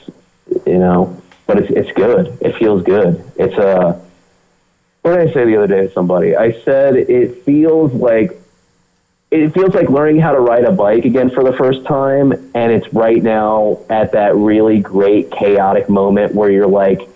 You 0.65 0.79
know, 0.79 1.21
but 1.45 1.59
it's 1.59 1.69
it's 1.69 1.91
good. 1.91 2.35
It 2.41 2.55
feels 2.55 2.81
good. 2.81 3.23
It's 3.35 3.57
a. 3.59 4.01
What 5.03 5.17
did 5.17 5.29
I 5.29 5.33
say 5.33 5.45
the 5.45 5.57
other 5.57 5.67
day 5.67 5.87
to 5.87 5.93
somebody? 5.93 6.35
I 6.35 6.51
said 6.63 6.95
it 6.95 7.43
feels 7.43 7.93
like 7.93 8.40
it 9.31 9.53
feels 9.53 9.73
like 9.73 9.89
learning 9.89 10.19
how 10.19 10.31
to 10.31 10.39
ride 10.39 10.65
a 10.65 10.71
bike 10.71 11.05
again 11.05 11.29
for 11.29 11.43
the 11.43 11.53
first 11.53 11.85
time 11.85 12.31
and 12.53 12.71
it's 12.71 12.91
right 12.93 13.23
now 13.23 13.79
at 13.89 14.11
that 14.11 14.35
really 14.35 14.79
great 14.79 15.31
chaotic 15.31 15.89
moment 15.89 16.35
where 16.35 16.49
you're 16.49 16.67
like 16.67 17.07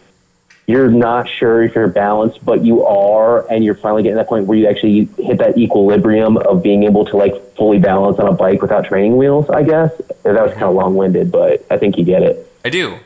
you're 0.67 0.89
not 0.89 1.29
sure 1.29 1.61
if 1.63 1.75
you're 1.75 1.87
balanced 1.87 2.43
but 2.43 2.63
you 2.63 2.83
are 2.85 3.47
and 3.51 3.63
you're 3.63 3.75
finally 3.75 4.01
getting 4.01 4.17
to 4.17 4.23
that 4.23 4.29
point 4.29 4.47
where 4.47 4.57
you 4.57 4.67
actually 4.67 5.05
hit 5.17 5.37
that 5.37 5.57
equilibrium 5.57 6.37
of 6.37 6.63
being 6.63 6.83
able 6.83 7.05
to 7.05 7.17
like 7.17 7.33
fully 7.55 7.77
balance 7.77 8.17
on 8.17 8.27
a 8.27 8.33
bike 8.33 8.61
without 8.61 8.85
training 8.85 9.17
wheels 9.17 9.49
i 9.49 9.61
guess 9.61 9.91
that 10.23 10.33
was 10.41 10.51
kind 10.53 10.63
of 10.63 10.73
long-winded 10.73 11.31
but 11.31 11.63
i 11.69 11.77
think 11.77 11.97
you 11.97 12.05
get 12.05 12.23
it 12.23 12.51
I 12.65 12.69
do. 12.69 12.97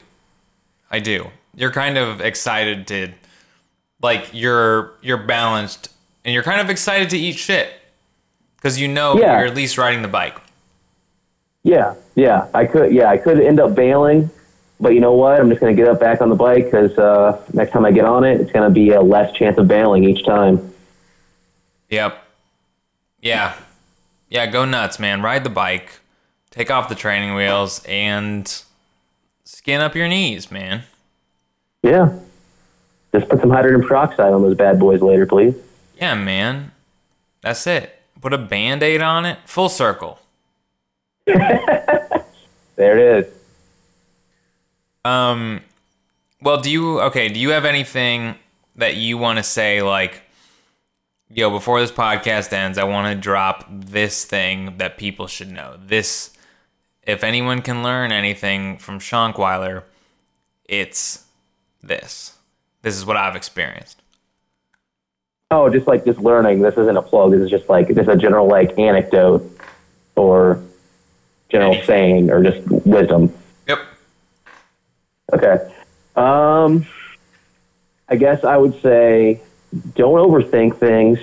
I 0.90 1.00
do. 1.00 1.32
You're 1.54 1.72
kind 1.72 1.98
of 1.98 2.22
excited 2.22 2.88
to 2.88 3.10
like 4.02 4.30
you're 4.32 4.94
you're 5.02 5.18
balanced 5.18 5.92
and 6.24 6.34
you're 6.34 6.44
kind 6.44 6.62
of 6.62 6.70
excited 6.70 7.10
to 7.10 7.18
eat 7.18 7.36
shit 7.36 7.70
cuz 8.62 8.80
you 8.80 8.88
know 8.88 9.18
Yeah. 9.18 9.40
you're 9.40 9.48
at 9.48 9.56
least 9.56 9.78
riding 9.78 10.02
the 10.02 10.08
bike. 10.08 10.38
yeah 11.64 11.94
yeah 12.16 12.48
i 12.54 12.66
could 12.66 12.92
yeah 12.94 13.10
i 13.10 13.18
could 13.18 13.40
end 13.40 13.60
up 13.60 13.76
bailing 13.76 14.30
but 14.80 14.94
you 14.94 15.00
know 15.02 15.14
what 15.14 15.40
i'm 15.40 15.50
just 15.50 15.60
going 15.62 15.76
to 15.76 15.80
get 15.82 15.90
up 15.92 16.00
back 16.00 16.22
on 16.22 16.30
the 16.30 16.36
bike 16.36 16.66
because 16.66 16.98
uh, 16.98 17.40
next 17.54 17.72
time 17.72 17.86
i 17.86 17.92
get 17.92 18.06
on 18.06 18.24
it 18.24 18.40
it's 18.40 18.52
going 18.52 18.64
to 18.68 18.74
be 18.74 18.92
a 18.92 19.02
less 19.02 19.32
chance 19.34 19.58
of 19.58 19.68
bailing 19.68 20.04
each 20.04 20.26
time 20.26 20.72
Yep. 21.90 22.24
Yeah. 23.20 23.56
Yeah, 24.30 24.46
go 24.46 24.64
nuts, 24.64 25.00
man. 25.00 25.24
Ride 25.24 25.44
the 25.44 25.50
bike. 25.50 26.00
Take 26.52 26.70
off 26.70 26.88
the 26.88 26.94
training 26.94 27.34
wheels 27.34 27.84
and 27.88 28.46
skin 29.44 29.82
up 29.82 29.96
your 29.96 30.08
knees, 30.08 30.52
man. 30.52 30.84
Yeah. 31.82 32.14
Just 33.12 33.28
put 33.28 33.40
some 33.42 33.50
hydrogen 33.50 33.88
peroxide 33.88 34.34
on 34.34 34.44
those 34.44 34.56
bad 34.56 34.78
boys 34.80 35.02
later, 35.02 35.26
please. 35.26 35.56
Yeah, 36.00 36.14
man. 36.14 36.72
That's 37.42 37.66
it. 37.66 37.99
Put 38.22 38.34
a 38.34 38.38
band 38.38 38.84
aid 38.84 39.02
on 39.02 39.26
it. 39.26 39.40
Full 39.46 39.70
circle. 39.70 40.20
There 42.80 42.98
it 42.98 43.26
is. 43.26 43.34
Um, 45.04 45.60
well, 46.42 46.62
do 46.62 46.72
you 46.72 47.02
okay? 47.02 47.28
Do 47.28 47.38
you 47.38 47.50
have 47.50 47.66
anything 47.66 48.36
that 48.78 48.96
you 48.96 49.18
want 49.18 49.36
to 49.36 49.44
say? 49.44 49.82
Like, 49.82 50.22
yo, 51.30 51.50
before 51.50 51.82
this 51.82 51.92
podcast 51.92 52.54
ends, 52.54 52.78
I 52.78 52.86
want 52.86 53.14
to 53.14 53.22
drop 53.22 53.66
this 53.70 54.24
thing 54.24 54.78
that 54.78 54.98
people 54.98 55.28
should 55.28 55.52
know. 55.52 55.76
This, 55.78 56.30
if 57.04 57.22
anyone 57.22 57.62
can 57.62 57.84
learn 57.84 58.14
anything 58.14 58.78
from 58.78 58.98
Shonkwiler, 59.00 59.84
it's 60.64 61.26
this. 61.84 62.38
This 62.82 62.96
is 62.96 63.06
what 63.06 63.18
I've 63.18 63.36
experienced. 63.36 63.99
Oh, 65.52 65.70
just 65.70 65.88
like 65.88 66.06
just 66.06 66.20
learning. 66.20 66.62
This 66.62 66.78
isn't 66.78 66.96
a 66.98 67.02
plug. 67.02 67.32
This 67.32 67.42
is 67.42 67.50
just 67.50 67.70
like 67.70 67.88
just 67.94 68.08
a 68.10 68.16
general 68.16 68.48
like 68.48 68.78
anecdote 68.78 69.50
or 70.16 70.62
general 71.50 71.72
Anything. 71.72 71.88
saying 71.88 72.30
or 72.32 72.44
just 72.44 72.68
wisdom. 72.86 73.34
Yep. 73.68 73.80
Okay. 75.34 75.74
Um, 76.16 76.86
I 78.08 78.16
guess 78.16 78.44
I 78.44 78.58
would 78.58 78.80
say 78.82 79.42
don't 79.96 80.16
overthink 80.16 80.78
things. 80.78 81.20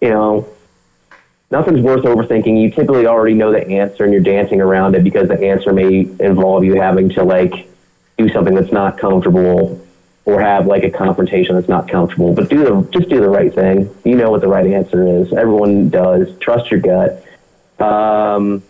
You 0.00 0.10
know, 0.10 0.48
nothing's 1.50 1.80
worth 1.80 2.04
overthinking. 2.04 2.60
You 2.60 2.70
typically 2.70 3.06
already 3.06 3.34
know 3.34 3.50
the 3.50 3.66
answer 3.66 4.04
and 4.04 4.12
you're 4.12 4.22
dancing 4.22 4.60
around 4.60 4.94
it 4.94 5.02
because 5.02 5.28
the 5.28 5.40
answer 5.44 5.72
may 5.72 6.00
involve 6.20 6.64
you 6.64 6.74
having 6.80 7.08
to 7.10 7.24
like 7.24 7.68
do 8.16 8.28
something 8.28 8.54
that's 8.54 8.70
not 8.72 8.98
comfortable 8.98 9.83
or 10.26 10.40
have 10.40 10.66
like 10.66 10.84
a 10.84 10.90
confrontation 10.90 11.54
that's 11.54 11.68
not 11.68 11.88
comfortable. 11.88 12.34
But 12.34 12.48
do 12.48 12.64
the 12.64 12.88
just 12.90 13.08
do 13.08 13.20
the 13.20 13.28
right 13.28 13.52
thing. 13.52 13.94
You 14.04 14.16
know 14.16 14.30
what 14.30 14.40
the 14.40 14.48
right 14.48 14.66
answer 14.66 15.06
is. 15.06 15.32
Everyone 15.32 15.90
does. 15.90 16.36
Trust 16.38 16.70
your 16.70 16.80
gut. 16.80 17.24
Um, 17.80 18.62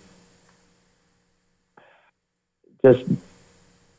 just 2.85 3.05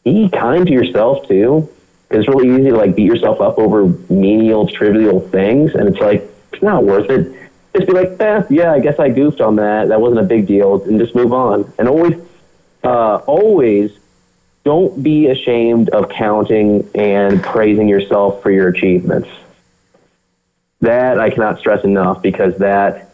be 0.03 0.29
kind 0.29 0.65
to 0.67 0.73
yourself 0.73 1.27
too. 1.27 1.69
It's 2.11 2.27
really 2.27 2.49
easy 2.49 2.69
to 2.69 2.77
like 2.77 2.95
beat 2.95 3.05
yourself 3.05 3.41
up 3.41 3.57
over 3.57 3.87
menial, 4.09 4.67
trivial 4.67 5.19
things, 5.19 5.73
and 5.75 5.87
it's 5.89 5.99
like 5.99 6.29
it's 6.53 6.61
not 6.61 6.83
worth 6.83 7.09
it. 7.09 7.49
Just 7.75 7.87
be 7.87 7.93
like, 7.93 8.19
eh, 8.21 8.43
yeah, 8.49 8.71
I 8.71 8.79
guess 8.79 8.99
I 8.99 9.09
goofed 9.09 9.41
on 9.41 9.57
that. 9.57 9.89
That 9.89 9.99
wasn't 9.99 10.21
a 10.21 10.23
big 10.23 10.47
deal, 10.47 10.81
and 10.83 10.99
just 10.99 11.15
move 11.15 11.33
on. 11.33 11.73
And 11.77 11.89
always, 11.89 12.15
uh, 12.83 13.15
always, 13.25 13.97
don't 14.65 15.01
be 15.01 15.27
ashamed 15.27 15.89
of 15.89 16.09
counting 16.09 16.89
and 16.95 17.41
praising 17.41 17.87
yourself 17.87 18.41
for 18.41 18.51
your 18.51 18.67
achievements. 18.67 19.29
That 20.81 21.19
I 21.19 21.29
cannot 21.29 21.59
stress 21.59 21.83
enough 21.85 22.21
because 22.21 22.57
that 22.57 23.11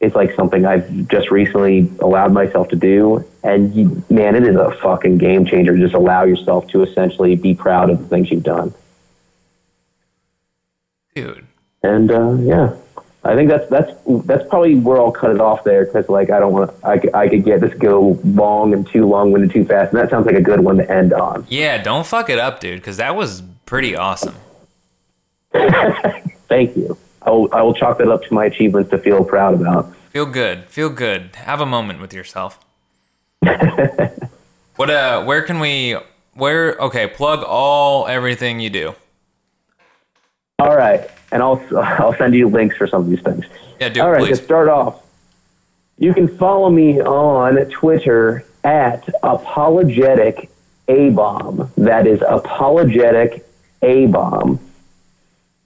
is 0.00 0.14
like 0.14 0.34
something 0.34 0.66
I've 0.66 1.08
just 1.08 1.30
recently 1.30 1.90
allowed 2.00 2.32
myself 2.32 2.68
to 2.68 2.76
do. 2.76 3.24
And 3.42 3.74
you, 3.74 4.04
man, 4.10 4.36
it 4.36 4.46
is 4.46 4.54
a 4.54 4.70
fucking 4.82 5.18
game 5.18 5.46
changer. 5.46 5.76
Just 5.76 5.94
allow 5.94 6.24
yourself 6.24 6.68
to 6.68 6.82
essentially 6.82 7.36
be 7.36 7.54
proud 7.54 7.88
of 7.88 7.98
the 7.98 8.06
things 8.06 8.30
you've 8.30 8.42
done. 8.42 8.74
Dude. 11.14 11.46
And 11.82 12.10
uh, 12.10 12.32
yeah, 12.34 12.76
I 13.24 13.36
think 13.36 13.48
that's 13.48 13.68
that's 13.70 13.92
that's 14.24 14.48
probably 14.48 14.74
where 14.76 14.98
I'll 14.98 15.12
cut 15.12 15.30
it 15.30 15.40
off 15.40 15.62
there 15.62 15.84
because 15.84 16.08
like 16.08 16.30
I 16.30 16.40
don't 16.40 16.52
want 16.52 16.72
I, 16.84 16.98
could- 16.98 17.14
I 17.14 17.28
could 17.28 17.44
get 17.44 17.60
this 17.60 17.72
go 17.74 18.18
long 18.24 18.72
and 18.72 18.86
too 18.88 19.06
long 19.06 19.30
winded 19.30 19.52
too 19.52 19.64
fast, 19.64 19.92
and 19.92 20.02
that 20.02 20.10
sounds 20.10 20.26
like 20.26 20.34
a 20.34 20.40
good 20.40 20.60
one 20.60 20.76
to 20.78 20.90
end 20.90 21.12
on. 21.12 21.46
Yeah, 21.48 21.80
don't 21.82 22.04
fuck 22.06 22.28
it 22.30 22.38
up, 22.40 22.58
dude, 22.58 22.80
because 22.80 22.96
that 22.96 23.14
was 23.14 23.42
pretty 23.64 23.94
awesome. 23.94 24.34
Thank 25.52 26.76
you. 26.76 26.96
I 27.22 27.30
will 27.30 27.48
I 27.54 27.62
will 27.62 27.74
chalk 27.74 27.98
that 27.98 28.08
up 28.08 28.24
to 28.24 28.34
my 28.34 28.46
achievements 28.46 28.90
to 28.90 28.98
feel 28.98 29.24
proud 29.24 29.54
about. 29.54 29.94
Feel 30.10 30.26
good. 30.26 30.64
Feel 30.68 30.90
good. 30.90 31.36
Have 31.36 31.60
a 31.60 31.66
moment 31.66 32.00
with 32.00 32.12
yourself. 32.12 32.58
what 34.76 34.90
uh 34.90 35.22
where 35.24 35.42
can 35.42 35.60
we 35.60 35.96
where 36.34 36.72
okay, 36.74 37.06
plug 37.06 37.44
all 37.46 38.06
everything 38.08 38.58
you 38.60 38.70
do. 38.70 38.94
All 40.58 40.76
right, 40.76 41.08
and 41.32 41.42
I'll 41.42 41.60
I'll 41.76 42.14
send 42.14 42.34
you 42.34 42.48
links 42.48 42.76
for 42.76 42.86
some 42.86 43.02
of 43.02 43.10
these 43.10 43.22
things. 43.22 43.46
Yeah, 43.80 43.88
do 43.88 44.02
All 44.02 44.08
it, 44.08 44.10
right, 44.10 44.20
please. 44.20 44.38
to 44.38 44.44
start 44.44 44.68
off, 44.68 45.02
you 45.98 46.14
can 46.14 46.28
follow 46.28 46.70
me 46.70 47.00
on 47.00 47.56
Twitter 47.70 48.44
at 48.62 49.08
apologetic 49.22 50.50
a 50.88 51.10
bomb. 51.10 51.70
That 51.76 52.06
is 52.06 52.22
apologetic 52.26 53.44
a 53.82 54.06
bomb. 54.06 54.60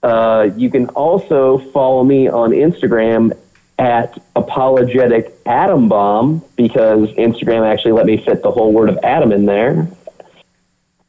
Uh, 0.01 0.49
you 0.55 0.69
can 0.69 0.87
also 0.89 1.57
follow 1.57 2.03
me 2.03 2.27
on 2.27 2.51
Instagram 2.51 3.37
at 3.79 4.17
apologetic 4.35 5.35
atom 5.45 5.89
bomb 5.89 6.43
because 6.55 7.09
Instagram 7.09 7.71
actually 7.71 7.91
let 7.91 8.05
me 8.05 8.17
fit 8.17 8.41
the 8.41 8.49
whole 8.49 8.71
word 8.71 8.89
of 8.89 8.97
atom 9.03 9.31
in 9.31 9.45
there. 9.45 9.87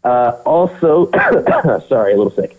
Uh, 0.05 0.41
also, 0.45 1.11
sorry, 1.89 2.15
a 2.15 2.17
little 2.17 2.31
sick 2.31 2.58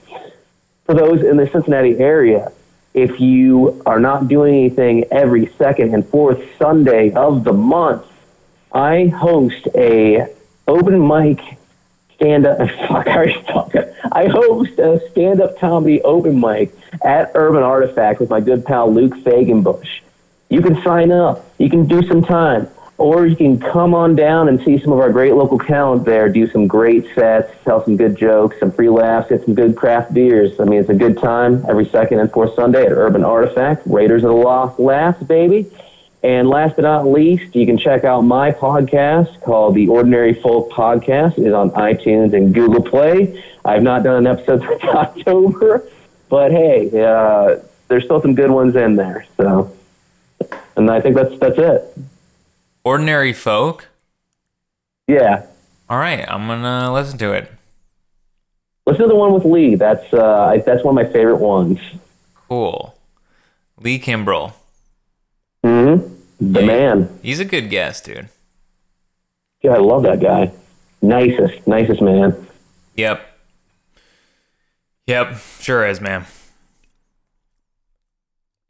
for 0.90 0.96
those 0.96 1.24
in 1.24 1.38
the 1.38 1.48
Cincinnati 1.48 2.00
area, 2.00 2.52
if 2.96 3.20
you 3.20 3.80
are 3.86 4.00
not 4.00 4.28
doing 4.28 4.56
anything 4.56 5.06
every 5.12 5.46
second 5.60 5.94
and 5.94 6.04
fourth 6.08 6.44
Sunday 6.58 7.12
of 7.12 7.44
the 7.44 7.54
month, 7.54 8.08
I 8.72 9.06
host 9.06 9.68
a 9.76 10.34
open 10.68 11.08
mic 11.08 11.42
stand 12.16 12.48
up. 12.48 12.58
Fuck, 12.88 13.08
I 13.08 13.34
talked. 13.44 13.76
I 14.12 14.30
host 14.30 14.80
a 14.80 15.00
stand 15.12 15.42
up 15.42 15.60
comedy 15.60 16.02
open 16.02 16.40
mic 16.40 16.74
at 17.06 17.34
Urban 17.36 17.62
Artifact 17.62 18.20
with 18.20 18.32
my 18.32 18.40
good 18.40 18.66
pal 18.66 18.92
Luke 18.92 19.14
Fagenbush. 19.18 20.00
You 20.50 20.64
can 20.64 20.82
sign 20.82 21.12
up. 21.12 21.46
You 21.60 21.70
can 21.70 21.86
do 21.86 22.02
some 22.08 22.24
time. 22.24 22.68
Or 23.00 23.26
you 23.26 23.36
can 23.38 23.58
come 23.58 23.96
on 23.96 24.18
down 24.18 24.50
and 24.50 24.62
see 24.62 24.78
some 24.78 24.92
of 24.92 25.00
our 25.00 25.10
great 25.10 25.34
local 25.34 25.58
talent 25.58 26.04
there, 26.04 26.28
do 26.28 26.50
some 26.50 26.68
great 26.68 27.08
sets, 27.16 27.50
tell 27.64 27.84
some 27.86 27.96
good 27.96 28.18
jokes, 28.18 28.60
some 28.60 28.74
free 28.74 28.90
laughs, 28.90 29.30
get 29.30 29.46
some 29.46 29.56
good 29.56 29.78
craft 29.78 30.14
beers. 30.14 30.60
I 30.60 30.66
mean, 30.66 30.82
it's 30.82 30.90
a 30.90 30.94
good 30.94 31.18
time 31.18 31.66
every 31.70 31.86
second 31.86 32.20
and 32.20 32.30
fourth 32.30 32.56
Sunday 32.56 32.86
at 32.86 32.92
Urban 32.92 33.24
Artifact. 33.24 33.84
Raiders 33.86 34.26
of 34.26 34.32
the 34.32 34.36
Lost 34.36 34.80
Laughs, 34.80 35.24
baby. 35.24 35.72
And 36.24 36.50
last 36.50 36.76
but 36.76 36.82
not 36.82 37.08
least, 37.08 37.56
you 37.56 37.66
can 37.66 37.78
check 37.78 38.04
out 38.04 38.22
my 38.22 38.52
podcast 38.52 39.42
called 39.44 39.76
The 39.76 39.88
Ordinary 39.88 40.34
Folk 40.34 40.70
Podcast. 40.70 41.38
It 41.38 41.48
is 41.48 41.54
on 41.54 41.72
iTunes 41.72 42.34
and 42.34 42.54
Google 42.54 42.84
Play. 42.84 43.42
I've 43.64 43.82
not 43.82 44.04
done 44.04 44.28
an 44.28 44.28
episode 44.28 44.62
since 44.68 44.84
October, 44.84 45.90
but 46.28 46.52
hey, 46.52 46.88
uh, 47.02 47.60
there's 47.88 48.04
still 48.04 48.22
some 48.22 48.36
good 48.36 48.52
ones 48.52 48.76
in 48.76 48.98
there. 48.98 49.26
So, 49.38 49.74
and 50.76 50.92
I 50.92 51.00
think 51.00 51.16
that's 51.16 51.40
that's 51.40 51.58
it. 51.58 51.98
Ordinary 52.84 53.34
folk. 53.34 53.88
Yeah, 55.08 55.46
All 55.90 55.98
right, 55.98 56.24
I'm 56.30 56.48
gonna 56.48 56.94
listen 56.94 57.18
to 57.20 57.34
it. 57.34 57.52
listen 58.86 59.02
to 59.04 59.08
the 59.08 59.16
one 59.16 59.34
with 59.34 59.44
Lee. 59.44 59.74
That's 59.76 60.14
uh, 60.14 60.46
I, 60.54 60.58
that's 60.60 60.84
one 60.84 60.98
of 60.98 61.06
my 61.08 61.12
favorite 61.12 61.38
ones. 61.40 61.80
Cool. 62.48 62.96
Lee 63.80 64.00
Kimbrell. 64.00 64.54
hmm 65.64 65.98
The 66.40 66.60
Yeah. 66.62 66.66
man. 66.66 67.20
He's 67.24 67.40
a 67.40 67.46
good 67.46 67.70
guest, 67.70 68.06
dude. 68.06 68.30
Yeah, 69.62 69.74
I 69.74 69.78
love 69.80 70.04
that 70.04 70.20
guy. 70.20 70.52
Nicest, 71.02 71.66
nicest 71.68 72.02
man. 72.02 72.48
Yep. 72.96 73.26
Yep, 75.08 75.38
sure 75.60 75.88
is, 75.88 76.00
man. 76.00 76.26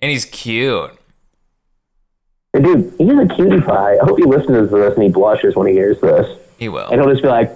And 0.01 0.10
he's 0.10 0.24
cute. 0.26 0.97
Dude, 2.54 2.93
he's 2.97 3.18
a 3.20 3.28
cutie 3.36 3.62
pie. 3.62 3.97
I 4.02 4.06
hope 4.06 4.18
he 4.18 4.26
listens 4.26 4.70
to 4.70 4.78
this 4.78 4.95
and 4.95 5.04
he 5.04 5.10
blushes 5.10 5.56
when 5.56 5.68
he 5.68 5.74
hears 5.74 6.00
this. 6.02 6.38
He 6.58 6.68
will. 6.68 6.88
And 6.89 7.00
he'll 7.00 7.10
just 7.12 7.22
be 7.22 7.30
like, 7.30 7.56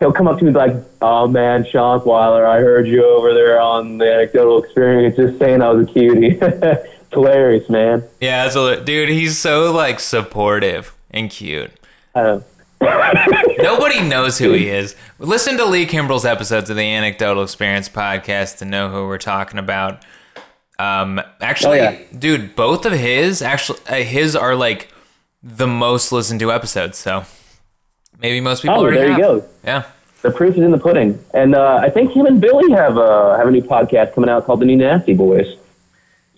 he'll 0.00 0.12
come 0.12 0.26
up 0.26 0.38
to 0.38 0.44
me 0.44 0.48
and 0.48 0.54
be 0.54 0.60
like, 0.60 0.84
"Oh 1.00 1.28
man, 1.28 1.64
Shonkwiler, 1.64 2.46
I 2.46 2.58
heard 2.58 2.86
you 2.86 3.04
over 3.04 3.32
there 3.32 3.60
on 3.60 3.98
the 3.98 4.12
anecdotal 4.12 4.62
experience, 4.62 5.16
just 5.16 5.38
saying 5.38 5.62
I 5.62 5.70
was 5.70 5.88
a 5.88 5.92
cutie." 5.92 6.38
hilarious, 7.12 7.68
man. 7.68 8.04
Yeah, 8.20 8.48
so 8.48 8.82
dude, 8.82 9.08
he's 9.08 9.38
so 9.38 9.72
like 9.72 10.00
supportive 10.00 10.94
and 11.10 11.30
cute. 11.30 11.70
Uh, 12.14 12.40
Nobody 13.58 14.02
knows 14.02 14.38
who 14.38 14.52
he 14.52 14.68
is. 14.68 14.94
Listen 15.18 15.56
to 15.56 15.64
Lee 15.64 15.86
Kimbrell's 15.86 16.24
episodes 16.24 16.70
of 16.70 16.76
the 16.76 16.82
Anecdotal 16.82 17.42
Experience 17.42 17.88
podcast 17.88 18.58
to 18.58 18.64
know 18.64 18.88
who 18.88 19.06
we're 19.06 19.18
talking 19.18 19.58
about. 19.58 20.04
Um, 20.78 21.20
actually, 21.40 21.80
Oh, 21.80 21.90
yeah. 21.90 21.98
dude, 22.18 22.54
both 22.54 22.86
of 22.86 22.92
his 22.92 23.42
actually 23.42 23.80
uh, 23.88 23.94
his 23.96 24.36
are 24.36 24.54
like 24.54 24.88
the 25.42 25.66
most 25.66 26.12
listened 26.12 26.40
to 26.40 26.52
episodes. 26.52 26.98
So 26.98 27.24
maybe 28.20 28.40
most 28.40 28.62
people 28.62 28.78
oh, 28.80 28.90
there 28.90 29.04
you 29.06 29.10
have. 29.12 29.20
go. 29.20 29.44
Yeah. 29.64 29.82
The 30.22 30.30
proof 30.32 30.56
is 30.56 30.62
in 30.62 30.70
the 30.72 30.78
pudding. 30.78 31.18
And 31.34 31.54
uh, 31.54 31.80
I 31.82 31.90
think 31.90 32.12
him 32.12 32.26
and 32.26 32.40
Billy 32.40 32.70
have 32.72 32.98
uh, 32.98 33.36
have 33.36 33.46
a 33.46 33.50
new 33.50 33.62
podcast 33.62 34.14
coming 34.14 34.28
out 34.30 34.44
called 34.46 34.60
The 34.60 34.66
New 34.66 34.76
Nasty 34.76 35.14
Boys. 35.14 35.56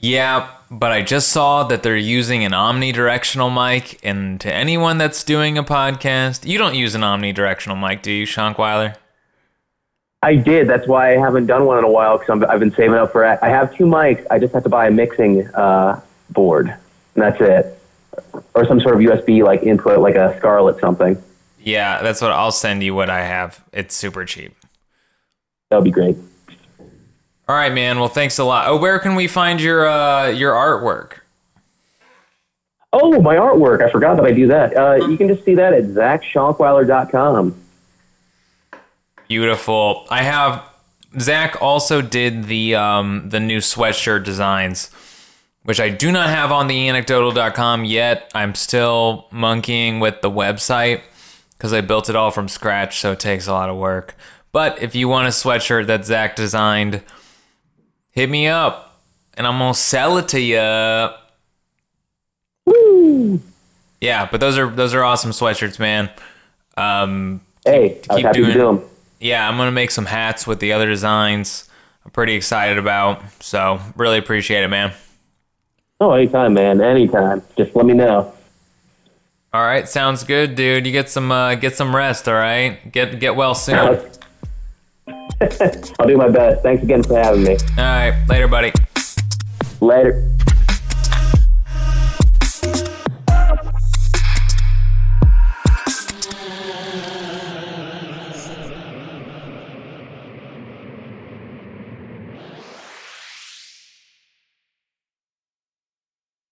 Yeah, 0.03 0.49
but 0.71 0.93
I 0.93 1.03
just 1.03 1.29
saw 1.29 1.65
that 1.65 1.83
they're 1.83 1.95
using 1.97 2.43
an 2.45 2.53
omnidirectional 2.53 3.53
mic, 3.53 3.99
and 4.03 4.41
to 4.41 4.51
anyone 4.53 4.97
that's 4.97 5.23
doing 5.25 5.59
a 5.59 5.63
podcast, 5.65 6.47
you 6.49 6.57
don't 6.57 6.75
use 6.75 6.95
an 6.95 7.03
omnidirectional 7.03 7.79
mic, 7.79 8.01
do 8.03 8.11
you, 8.11 8.27
Shonkwiler? 8.27 8.97
I 10.23 10.37
did. 10.37 10.69
That's 10.69 10.87
why 10.87 11.15
I 11.15 11.19
haven't 11.19 11.47
done 11.47 11.65
one 11.65 11.79
in 11.79 11.85
a 11.85 11.91
while 11.91 12.19
because 12.19 12.43
I've 12.43 12.61
been 12.61 12.73
saving 12.73 12.95
up 12.95 13.13
for 13.13 13.25
it. 13.25 13.39
I 13.43 13.49
have 13.49 13.75
two 13.75 13.85
mics. 13.85 14.25
I 14.31 14.39
just 14.39 14.53
have 14.53 14.63
to 14.65 14.69
buy 14.69 14.87
a 14.87 14.91
mixing 14.91 15.47
uh, 15.55 16.01
board, 16.29 16.69
and 16.69 17.23
that's 17.23 17.41
it, 17.41 17.83
or 18.55 18.67
some 18.67 18.81
sort 18.81 18.97
of 18.97 19.01
USB 19.01 19.43
like 19.43 19.63
input, 19.63 20.01
like 20.01 20.17
a 20.17 20.37
Scarlett 20.39 20.79
something. 20.79 21.21
Yeah, 21.63 22.03
that's 22.03 22.21
what 22.21 22.33
I'll 22.33 22.53
send 22.53 22.83
you. 22.83 22.95
What 22.95 23.09
I 23.09 23.23
have, 23.23 23.65
it's 23.73 23.95
super 23.95 24.25
cheap. 24.25 24.55
That 25.71 25.77
would 25.77 25.85
be 25.85 25.91
great. 25.91 26.17
All 27.49 27.57
right, 27.57 27.73
man. 27.73 27.99
Well, 27.99 28.09
thanks 28.09 28.39
a 28.39 28.45
lot. 28.45 28.69
Oh, 28.69 28.77
where 28.77 28.99
can 28.99 29.15
we 29.15 29.27
find 29.27 29.61
your 29.61 29.89
uh, 29.89 30.29
your 30.29 30.53
artwork? 30.53 31.21
Oh, 32.93 33.21
my 33.23 33.37
artwork. 33.37 33.83
I 33.83 33.91
forgot 33.91 34.17
that 34.17 34.25
I 34.27 34.33
do 34.33 34.49
that. 34.49 34.77
Uh, 34.77 35.07
you 35.07 35.17
can 35.17 35.29
just 35.29 35.45
see 35.45 35.55
that 35.55 35.73
at 35.73 35.85
zachshonkwiler.com. 35.85 37.55
Beautiful. 39.35 40.09
I 40.11 40.25
have 40.25 40.61
Zach 41.21 41.57
also 41.63 42.03
did 42.03 42.47
the 42.47 42.75
um, 42.75 43.29
the 43.29 43.39
new 43.39 43.59
sweatshirt 43.59 44.25
designs, 44.25 44.91
which 45.63 45.79
I 45.79 45.89
do 45.89 46.11
not 46.11 46.31
have 46.31 46.51
on 46.51 46.67
the 46.67 46.89
anecdotal.com 46.89 47.85
yet. 47.85 48.29
I'm 48.35 48.57
still 48.57 49.29
monkeying 49.31 50.01
with 50.01 50.21
the 50.21 50.31
website 50.33 51.03
because 51.57 51.73
I 51.73 51.81
built 51.81 52.11
it 52.11 52.17
all 52.17 52.33
from 52.33 52.49
scratch, 52.49 52.99
so 52.99 53.13
it 53.13 53.21
takes 53.21 53.47
a 53.47 53.53
lot 53.53 53.71
of 53.71 53.77
work. 53.77 54.17
But 54.51 54.83
if 54.83 54.97
you 54.97 55.07
want 55.09 55.29
a 55.29 55.31
sweatshirt 55.31 55.87
that 55.87 56.05
Zach 56.05 56.35
designed, 56.35 57.01
hit 58.11 58.29
me 58.29 58.49
up 58.49 59.01
and 59.35 59.47
I'm 59.47 59.61
gonna 59.61 59.75
sell 59.75 60.19
it 60.19 60.27
to 60.31 60.41
you. 60.41 61.11
Woo! 62.67 63.41
Yeah, 64.01 64.29
but 64.29 64.41
those 64.41 64.59
are 64.59 64.69
those 64.69 64.93
are 64.93 65.05
awesome 65.05 65.31
sweatshirts, 65.31 65.79
man. 65.79 66.11
Um, 66.77 67.43
Hey, 67.65 68.01
I 68.11 68.15
was 68.15 68.17
keep 68.17 68.27
happy 68.27 68.39
to 68.41 68.45
doing- 68.47 68.53
do 68.57 68.59
them. 68.65 68.85
Yeah, 69.21 69.49
I'm 69.49 69.57
gonna 69.57 69.71
make 69.71 69.91
some 69.91 70.07
hats 70.07 70.47
with 70.47 70.61
the 70.61 70.73
other 70.73 70.87
designs. 70.87 71.69
I'm 72.05 72.11
pretty 72.11 72.35
excited 72.35 72.79
about. 72.79 73.23
So 73.41 73.79
really 73.95 74.19
appreciate 74.19 74.65
it, 74.65 74.69
man. 74.69 74.93
Oh, 76.01 76.13
anytime, 76.13 76.55
man. 76.55 76.81
Anytime. 76.81 77.43
Just 77.57 77.77
let 77.77 77.85
me 77.85 77.93
know. 77.93 78.33
All 79.53 79.63
right, 79.63 79.89
sounds 79.89 80.25
good, 80.25 80.55
dude. 80.55 80.87
You 80.87 80.93
get 80.93 81.11
some 81.11 81.31
uh, 81.31 81.57
get 81.57 81.77
some 81.77 81.95
rest. 81.95 82.29
All 82.29 82.35
right, 82.35 82.91
get 82.91 83.21
get 83.21 83.37
well 83.37 83.55
soon. 83.55 84.01
I'll 85.41 86.07
do 86.07 86.17
my 86.17 86.29
best. 86.29 86.63
Thanks 86.63 86.83
again 86.83 87.03
for 87.03 87.17
having 87.17 87.43
me. 87.43 87.57
All 87.77 87.85
right, 87.85 88.25
later, 88.29 88.49
buddy. 88.49 88.73
Later. 89.81 90.31